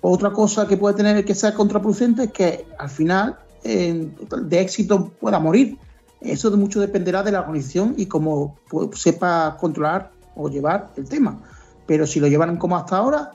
[0.00, 5.38] Otra cosa que puede tener que ser contraproducente es que al final de éxito pueda
[5.38, 5.76] morir.
[6.22, 8.56] Eso mucho dependerá de la organización y cómo
[8.94, 11.42] sepa controlar o llevar el tema.
[11.86, 13.32] Pero si lo llevaran como hasta ahora,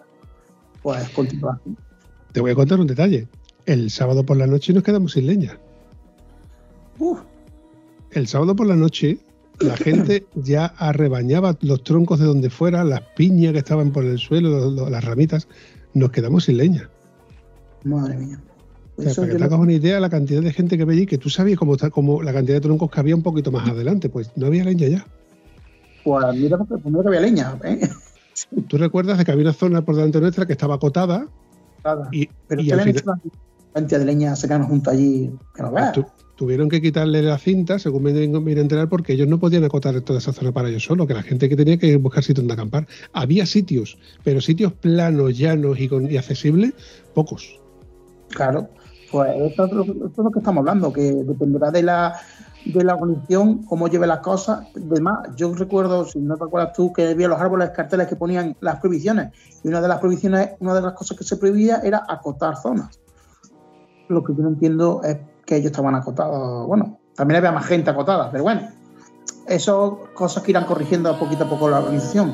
[0.81, 1.59] pues continuar.
[2.31, 3.27] Te voy a contar un detalle.
[3.65, 5.59] El sábado por la noche nos quedamos sin leña.
[8.11, 9.19] El sábado por la noche
[9.59, 14.17] la gente ya arrebañaba los troncos de donde fuera, las piñas que estaban por el
[14.17, 15.47] suelo, las ramitas.
[15.93, 16.89] Nos quedamos sin leña.
[17.83, 18.41] Madre mía.
[18.97, 21.17] para que te hagas una idea de la cantidad de gente que veía y que
[21.17, 24.31] tú sabías cómo, cómo la cantidad de troncos que había un poquito más adelante, pues
[24.35, 25.05] no había leña ya.
[26.03, 27.57] Pues mira, primero que había leña.
[27.63, 27.87] ¿eh?
[28.67, 31.27] ¿Tú recuerdas de que había una zona por delante nuestra que estaba acotada?
[32.11, 33.21] Y, Pero y al final...
[33.73, 35.97] cantidad de leña se quedaron junto allí que no veas.
[36.35, 39.99] tuvieron que quitarle la cinta, según me vine a enterar, porque ellos no podían acotar
[40.01, 42.53] toda esa zona para ellos solos, que la gente que tenía que buscar sitio donde
[42.53, 42.87] acampar.
[43.13, 46.73] Había sitios, pero sitios planos, llanos y, con, y accesibles,
[47.13, 47.59] pocos.
[48.29, 48.69] Claro,
[49.11, 52.19] pues esto es, lo, que estamos hablando, que dependerá de la,
[52.65, 54.67] de la organización, cómo lleve las cosas.
[54.75, 58.55] Además, yo recuerdo, si no te acuerdas tú, que había los árboles carteles que ponían
[58.59, 59.31] las prohibiciones.
[59.63, 62.99] Y una de las prohibiciones, una de las cosas que se prohibía era acotar zonas.
[64.07, 66.67] Lo que yo no entiendo es que ellos estaban acotados.
[66.67, 68.69] Bueno, también había más gente acotada, pero bueno,
[69.47, 72.33] eso cosas que irán corrigiendo poquito a poco la organización.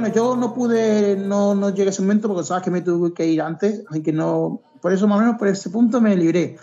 [0.00, 3.12] Bueno, yo no pude, no, no llegué a ese momento porque sabes que me tuve
[3.12, 6.14] que ir antes, así que no, por eso más o menos por ese punto me
[6.14, 6.56] libré.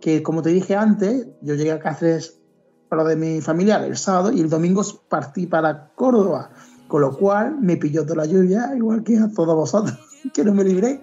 [0.00, 2.40] Que como te dije antes, yo llegué a Cáceres
[2.88, 6.52] para lo de mi familiar el sábado y el domingo partí para Córdoba,
[6.88, 9.98] con lo cual me pilló toda la lluvia, igual que a todos vosotros,
[10.32, 11.02] que no me libré,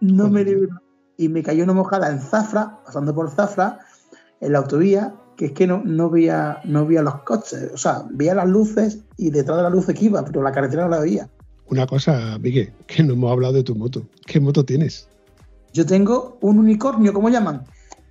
[0.00, 0.68] no me libré.
[1.16, 3.80] Y me cayó una mojada en Zafra, pasando por Zafra,
[4.40, 8.04] en la autovía, que es que no, no, veía, no veía los coches, o sea,
[8.08, 11.00] veía las luces y detrás de las luces que iba, pero la carretera no la
[11.00, 11.28] veía.
[11.66, 14.06] Una cosa, Miguel, que no hemos hablado de tu moto.
[14.24, 15.08] ¿Qué moto tienes?
[15.72, 17.64] Yo tengo un unicornio, ¿cómo llaman?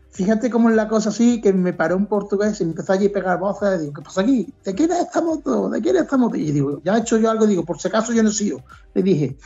[0.09, 3.13] Fíjate cómo es la cosa así, que me paró un portugués y empezó allí a
[3.13, 3.79] pegar voces.
[3.79, 4.53] Digo, ¿qué pasa aquí?
[4.65, 5.69] ¿De quién es esta moto?
[5.69, 6.35] ¿De quién es esta moto?
[6.35, 8.61] Y digo, ya he hecho yo algo, digo, por si acaso yo no sigo.
[8.93, 9.37] Le dije,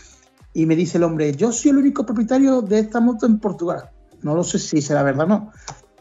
[0.56, 3.91] y me dice el hombre, yo soy el único propietario de esta moto en Portugal.
[4.24, 5.52] No lo sé si será verdad o no,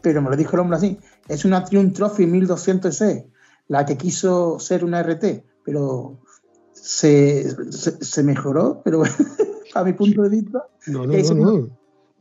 [0.05, 0.99] pero me lo dijo el hombre así.
[1.27, 3.25] Es una Triumph Trophy 1200C,
[3.69, 6.19] la que quiso ser una RT, pero
[6.73, 9.01] se, se, mejoró, pero
[9.73, 10.67] a mi punto de vista.
[10.85, 11.69] No, no, no, no.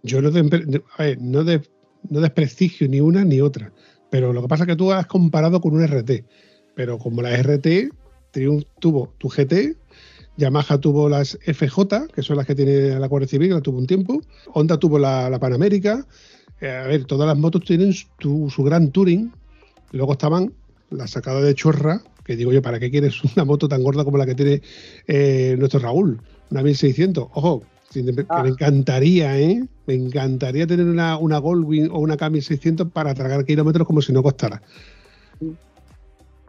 [0.02, 3.70] Yo no, no, no desprestigio ni una ni otra.
[4.08, 6.24] Pero lo que pasa es que tú has comparado con un RT.
[6.74, 7.92] Pero como la RT,
[8.30, 9.76] Triumph tuvo tu GT,
[10.38, 13.76] Yamaha tuvo las FJ, que son las que tiene la Guardia Civil, que la tuvo
[13.76, 14.22] un tiempo.
[14.54, 16.06] Honda tuvo la, la Panamérica.
[16.64, 19.30] Eh, a ver, todas las motos tienen su, gran touring.
[19.92, 20.52] Luego estaban
[20.90, 24.16] la sacada de chorra, Que digo yo, ¿para qué quieres una moto tan gorda como
[24.16, 24.62] la que tiene
[25.06, 26.20] eh, nuestro Raúl?
[26.50, 27.28] Una 1600.
[27.34, 27.62] Ojo,
[27.92, 28.42] que Ah.
[28.42, 29.62] me encantaría, ¿eh?
[29.86, 34.22] Me encantaría tener una, una Goldwing o una K1600 para tragar kilómetros como si no
[34.22, 34.62] costara.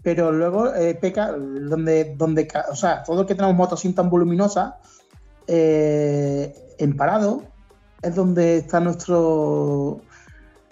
[0.02, 4.10] Pero luego eh, peca, donde, donde, o sea, todo el que tenemos motos así tan
[4.10, 4.76] voluminosas,
[5.48, 7.44] eh, en parado,
[8.06, 10.02] es donde está nuestro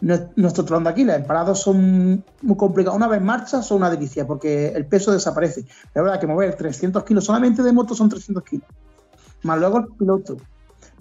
[0.01, 1.15] nue- nuestro talón de Aquiles.
[1.15, 2.97] En parado son muy complicados.
[2.97, 5.65] Una vez en marcha son una delicia, porque el peso desaparece.
[5.93, 8.67] La verdad que mover 300 kilos solamente de moto son 300 kilos.
[9.43, 10.37] Más luego el piloto.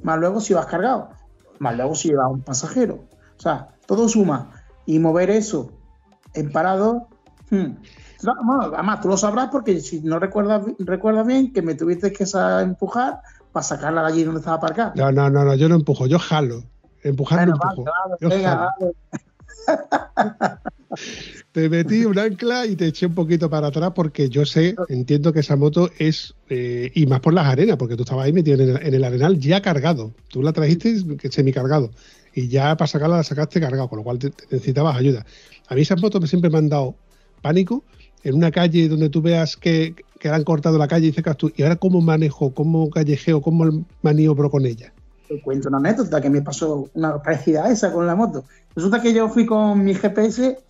[0.03, 1.11] Más luego si vas cargado.
[1.59, 3.05] Más luego si llevas un pasajero.
[3.37, 4.51] O sea, todo suma.
[4.87, 5.71] Y mover eso
[6.35, 7.09] en parado.
[7.51, 7.77] hmm.
[8.75, 12.25] Además, tú lo sabrás porque si no recuerdas, recuerdas bien que me tuviste que
[12.63, 13.21] empujar
[13.53, 14.93] para sacarla de allí donde estaba aparcada.
[14.97, 16.65] No, no, no, no, yo no empujo, yo jalo.
[17.05, 17.85] Empujar no vale, empujo.
[17.91, 18.71] vale, Yo venga, jalo.
[18.81, 18.93] vale.
[21.53, 25.33] Te metí un ancla y te eché un poquito para atrás porque yo sé, entiendo
[25.33, 28.63] que esa moto es, eh, y más por las arenas, porque tú estabas ahí metido
[28.63, 30.13] en el, en el arenal ya cargado.
[30.29, 30.95] Tú la trajiste
[31.31, 31.91] semi-cargado
[32.35, 35.25] y ya para sacarla la sacaste cargado, con lo cual te- te necesitabas ayuda.
[35.69, 36.95] A mí esas motos me siempre me han dado
[37.43, 37.85] pánico
[38.23, 41.51] en una calle donde tú veas que, que han cortado la calle y dices tú,
[41.57, 44.93] ¿y ahora cómo manejo, cómo callejeo, cómo maniobro con ella?
[45.27, 48.45] Te cuento una anécdota que me pasó una parecida a esa con la moto.
[48.77, 50.61] Resulta que yo fui con mi GPS,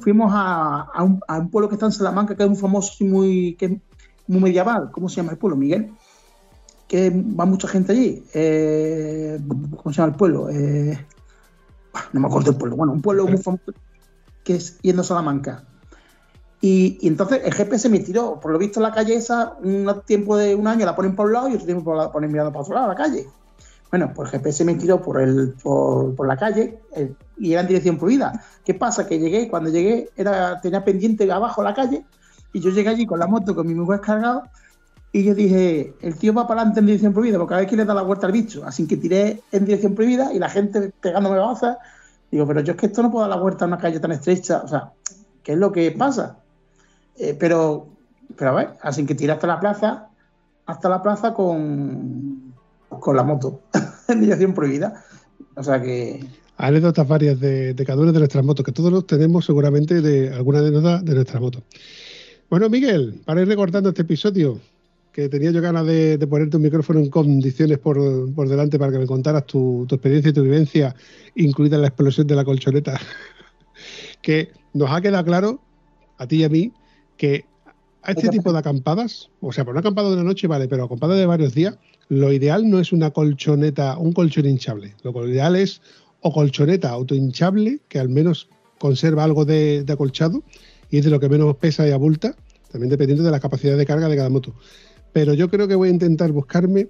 [0.00, 3.04] fuimos a, a un, un pueblo que está en Salamanca, que es muy famoso y
[3.04, 3.58] muy,
[4.28, 4.90] muy medieval.
[4.90, 5.92] ¿Cómo se llama el pueblo, Miguel?
[6.88, 8.24] Que va mucha gente allí.
[8.32, 9.38] Eh,
[9.76, 10.48] ¿Cómo se llama el pueblo?
[10.48, 10.98] Eh,
[12.14, 12.76] no me acuerdo el pueblo.
[12.76, 13.74] Bueno, un pueblo muy famoso
[14.42, 15.64] que es yendo a Salamanca.
[16.64, 20.54] Y, entonces el GPS me tiró, por lo visto la calle esa, un tiempo de
[20.54, 22.74] un año la ponen por un lado y otro tiempo la ponen mirando para otro
[22.74, 23.26] lado la calle.
[23.90, 27.62] Bueno, pues el GPS me tiró por, el, por, por la calle eh, y era
[27.62, 28.32] en dirección prohibida.
[28.64, 29.06] ¿Qué pasa?
[29.06, 32.06] Que llegué, cuando llegué, era, tenía pendiente abajo la calle
[32.52, 34.44] y yo llegué allí con la moto, con mi mujer cargado
[35.14, 37.76] y yo dije, el tío va para adelante en dirección prohibida porque cada vez que
[37.76, 38.62] le da la vuelta al bicho.
[38.64, 41.76] Así que tiré en dirección prohibida y la gente pegándome babazas.
[42.30, 44.12] Digo, pero yo es que esto no puedo dar la vuelta a una calle tan
[44.12, 44.62] estrecha.
[44.64, 44.92] O sea,
[45.42, 46.38] ¿qué es lo que pasa?
[47.18, 47.88] Eh, pero,
[48.36, 50.08] pero a ver, así que tiré hasta la plaza,
[50.66, 52.54] hasta la plaza con,
[52.88, 53.62] con la moto
[54.08, 55.04] en dirección prohibida.
[55.54, 56.24] O sea que,
[56.56, 60.32] anécdotas varias de, de cada una de nuestras motos, que todos los tenemos seguramente de
[60.32, 61.62] alguna anécdota de nuestra moto.
[62.48, 64.60] Bueno, Miguel, para ir recordando este episodio,
[65.12, 67.98] que tenía yo ganas de, de ponerte un micrófono en condiciones por,
[68.34, 70.94] por delante para que me contaras tu, tu experiencia y tu vivencia,
[71.34, 73.00] incluida la explosión de la colchoneta,
[74.22, 75.60] que nos ha quedado claro,
[76.16, 76.72] a ti y a mí,
[77.16, 77.44] que
[78.02, 80.84] a este tipo de acampadas, o sea, por una acampada de una noche vale, pero
[80.84, 81.78] acampada de varios días,
[82.08, 84.94] lo ideal no es una colchoneta, un colchón hinchable.
[85.02, 85.80] Lo ideal es
[86.20, 88.48] o colchoneta autohinchable, que al menos
[88.78, 90.42] conserva algo de, de acolchado
[90.90, 92.34] y es de lo que menos pesa y abulta,
[92.70, 94.52] también dependiendo de la capacidad de carga de cada moto.
[95.12, 96.88] Pero yo creo que voy a intentar buscarme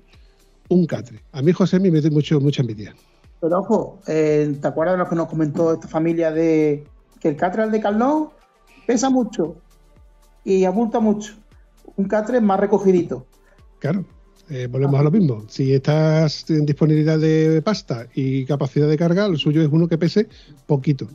[0.68, 1.20] un catre.
[1.32, 2.94] A mí José me mete mucho, mucha envidia.
[3.40, 6.84] pero ojo, eh, ¿te acuerdas de lo que nos comentó esta familia de
[7.20, 8.30] que el catre de Carlón
[8.86, 9.56] pesa mucho
[10.44, 11.34] y abulta mucho?
[11.96, 13.26] Un catre más recogidito.
[13.78, 14.04] Claro,
[14.48, 15.44] eh, volvemos a lo mismo.
[15.48, 19.98] Si estás en disponibilidad de pasta y capacidad de carga, lo suyo es uno que
[19.98, 20.28] pese
[20.66, 21.08] poquito.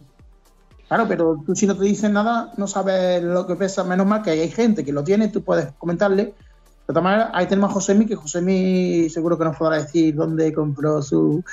[0.88, 3.84] Claro, pero tú si no te dicen nada, no sabes lo que pesa.
[3.84, 6.24] Menos mal que hay gente que lo tiene, tú puedes comentarle.
[6.26, 10.54] De todas maneras, ahí tenemos a Josemi, que Josemi seguro que nos podrá decir dónde
[10.54, 11.44] compró su,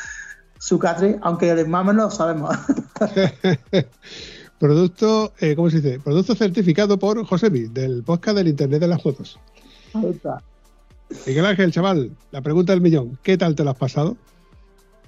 [0.59, 2.57] su catre, aunque más o menos lo sabemos.
[4.65, 6.01] Producto, eh, ¿cómo se dice?
[6.01, 9.39] Producto certificado por Josebi, del podcast del Internet de las Fotos.
[9.93, 10.43] Ahí está.
[11.27, 14.17] Miguel Ángel, chaval, la pregunta del millón, ¿qué tal te lo has pasado?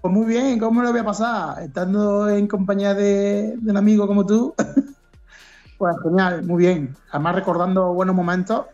[0.03, 1.63] Pues muy bien, ¿cómo lo voy a pasar?
[1.63, 4.55] Estando en compañía de, de un amigo como tú.
[5.79, 6.95] pues genial, muy bien.
[7.11, 8.67] Además recordando buenos momentos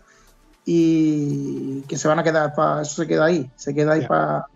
[0.64, 4.46] y que se van a quedar para eso se queda ahí, se queda ahí para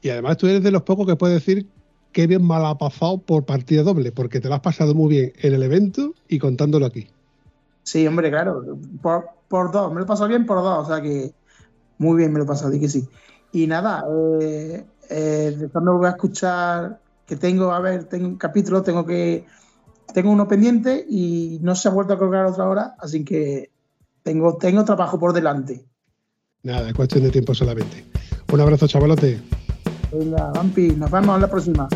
[0.00, 1.68] Y además tú eres de los pocos que puede decir
[2.14, 5.32] qué bien mal ha pasado por partida doble, porque te lo has pasado muy bien
[5.36, 7.08] en el evento y contándolo aquí.
[7.82, 8.78] Sí, hombre, claro.
[9.02, 11.34] Por, por dos, me lo he pasado bien por dos, o sea que
[11.98, 13.06] muy bien me lo he pasado, di que sí.
[13.52, 14.04] Y nada,
[14.40, 19.44] eh, eh, voy a escuchar que tengo, a ver, tengo un capítulo, tengo que,
[20.14, 23.70] tengo uno pendiente y no se ha vuelto a colgar otra hora, así que
[24.22, 25.84] tengo, tengo trabajo por delante.
[26.62, 28.04] Nada, es cuestión de tiempo solamente.
[28.52, 29.40] Un abrazo, chavalote.
[30.16, 30.92] Hola, Vampi.
[30.92, 31.88] Nos vemos a la próxima.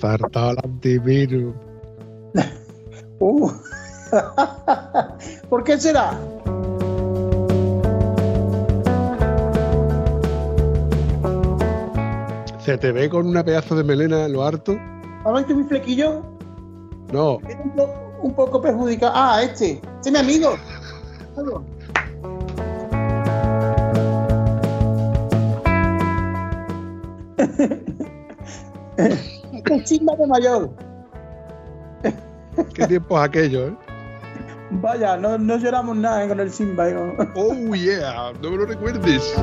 [0.00, 1.54] Faltaba el antivirus.
[3.20, 3.48] Uh.
[5.48, 6.18] ¿Por qué será?
[12.58, 14.76] Se te ve con una pedazo de melena lo harto.
[15.24, 16.22] ¿Has visto mi flequillo?
[17.12, 19.12] No, Es un, po- un poco perjudicado.
[19.14, 19.72] Ah, este.
[19.96, 20.50] Este es mi amigo.
[29.52, 30.70] Este es de mayor.
[32.74, 33.76] qué tiempos aquellos, ¿eh?
[34.70, 36.88] Vaya, no, no lloramos nada eh, con el Simba.
[36.88, 39.34] eh, Oh, yeah, no me lo recuerdes.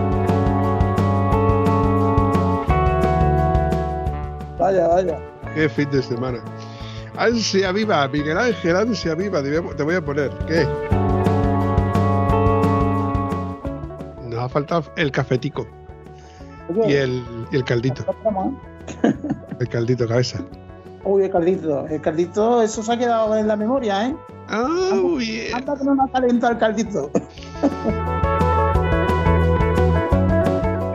[4.60, 5.20] Vaya, vaya.
[5.56, 6.40] Qué fin de semana.
[7.18, 10.30] Ansia viva, Miguel Ángel, ansia viva, te voy a- poner.
[10.48, 10.66] ¿Qué?
[14.30, 15.68] Nos ha faltado el cafetico
[16.88, 18.04] y el, y el caldito.
[19.60, 20.40] El caldito, cabeza.
[21.04, 21.86] Uy, el caldito.
[21.88, 24.16] El caldito, eso se ha quedado en la memoria, ¿eh?
[24.52, 25.56] Oh, yeah.
[25.58, 27.12] Anda que no nos ha calentado el caldito.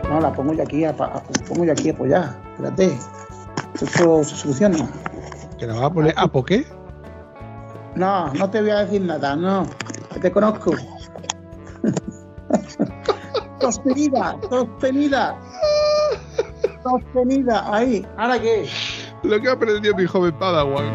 [0.09, 2.39] No, la pongo yo aquí, la pongo yo aquí apoyada.
[2.53, 2.97] Espérate.
[3.81, 4.89] Esto se soluciona.
[5.59, 6.65] ¿Que la vas a poner a qué?
[7.95, 9.67] No, no te voy a decir nada, no.
[10.13, 10.71] que Te conozco.
[13.61, 15.37] sostenida, sostenida.
[16.81, 18.03] Sostenida, ahí.
[18.17, 18.67] ¿Ahora qué?
[19.21, 20.85] Lo que ha aprendido mi joven Padawan.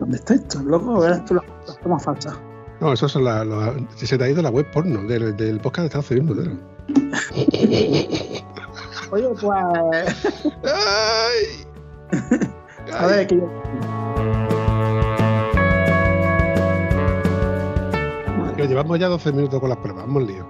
[0.00, 0.60] ¿Dónde está esto?
[0.62, 2.38] Loco, esto las las tomas falsas.
[2.84, 3.46] No, eso son las.
[3.46, 6.46] las- se te ha ido la web porno del, del podcast de Estados Unidos.
[6.46, 6.58] ¿no?
[9.10, 9.54] Oye, pues.
[10.64, 11.64] ¡Ay!
[12.92, 13.48] A ver, que yo.
[18.68, 20.46] Llevamos ya 12 minutos con las pruebas, vamos lío.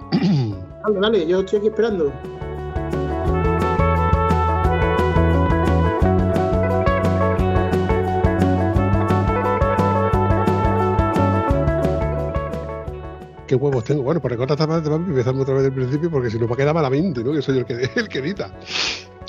[0.83, 2.11] Dale, dale, yo estoy aquí esperando.
[13.55, 14.03] ¿Qué huevos tengo?
[14.03, 16.55] Bueno, pues recorta esta parte, vamos, empezamos otra vez del principio porque si no va
[16.55, 17.31] a quedar malamente, ¿no?
[17.31, 18.51] Que soy el que, el que edita.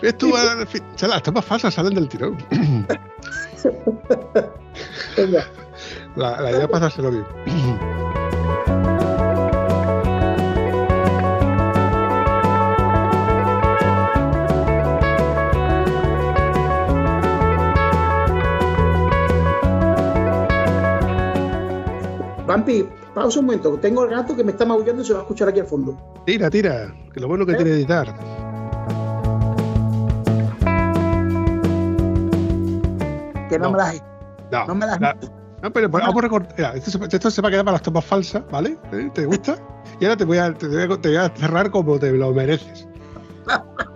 [0.02, 0.66] Esto va a...
[0.96, 2.36] sea, las tomas falsas salen del tirón.
[6.16, 7.24] La idea es pasárselo bien.
[22.44, 23.78] Vampi, pausa un momento.
[23.78, 25.96] Tengo el gato que me está maullando y se va a escuchar aquí al fondo.
[26.26, 28.14] Tira, tira, que lo bueno que tiene editar.
[33.48, 33.70] Que no, No.
[33.72, 34.02] me las.
[34.50, 35.16] No, No me las- la-
[35.62, 36.54] no, pero vamos a recortar.
[36.56, 38.76] Mira, esto, se- esto se va a quedar para las tomas falsas, ¿vale?
[38.92, 39.10] ¿Eh?
[39.14, 39.56] ¿Te gusta?
[40.00, 42.32] Y ahora te voy a, te voy a- te voy a cerrar como te lo
[42.32, 42.86] mereces.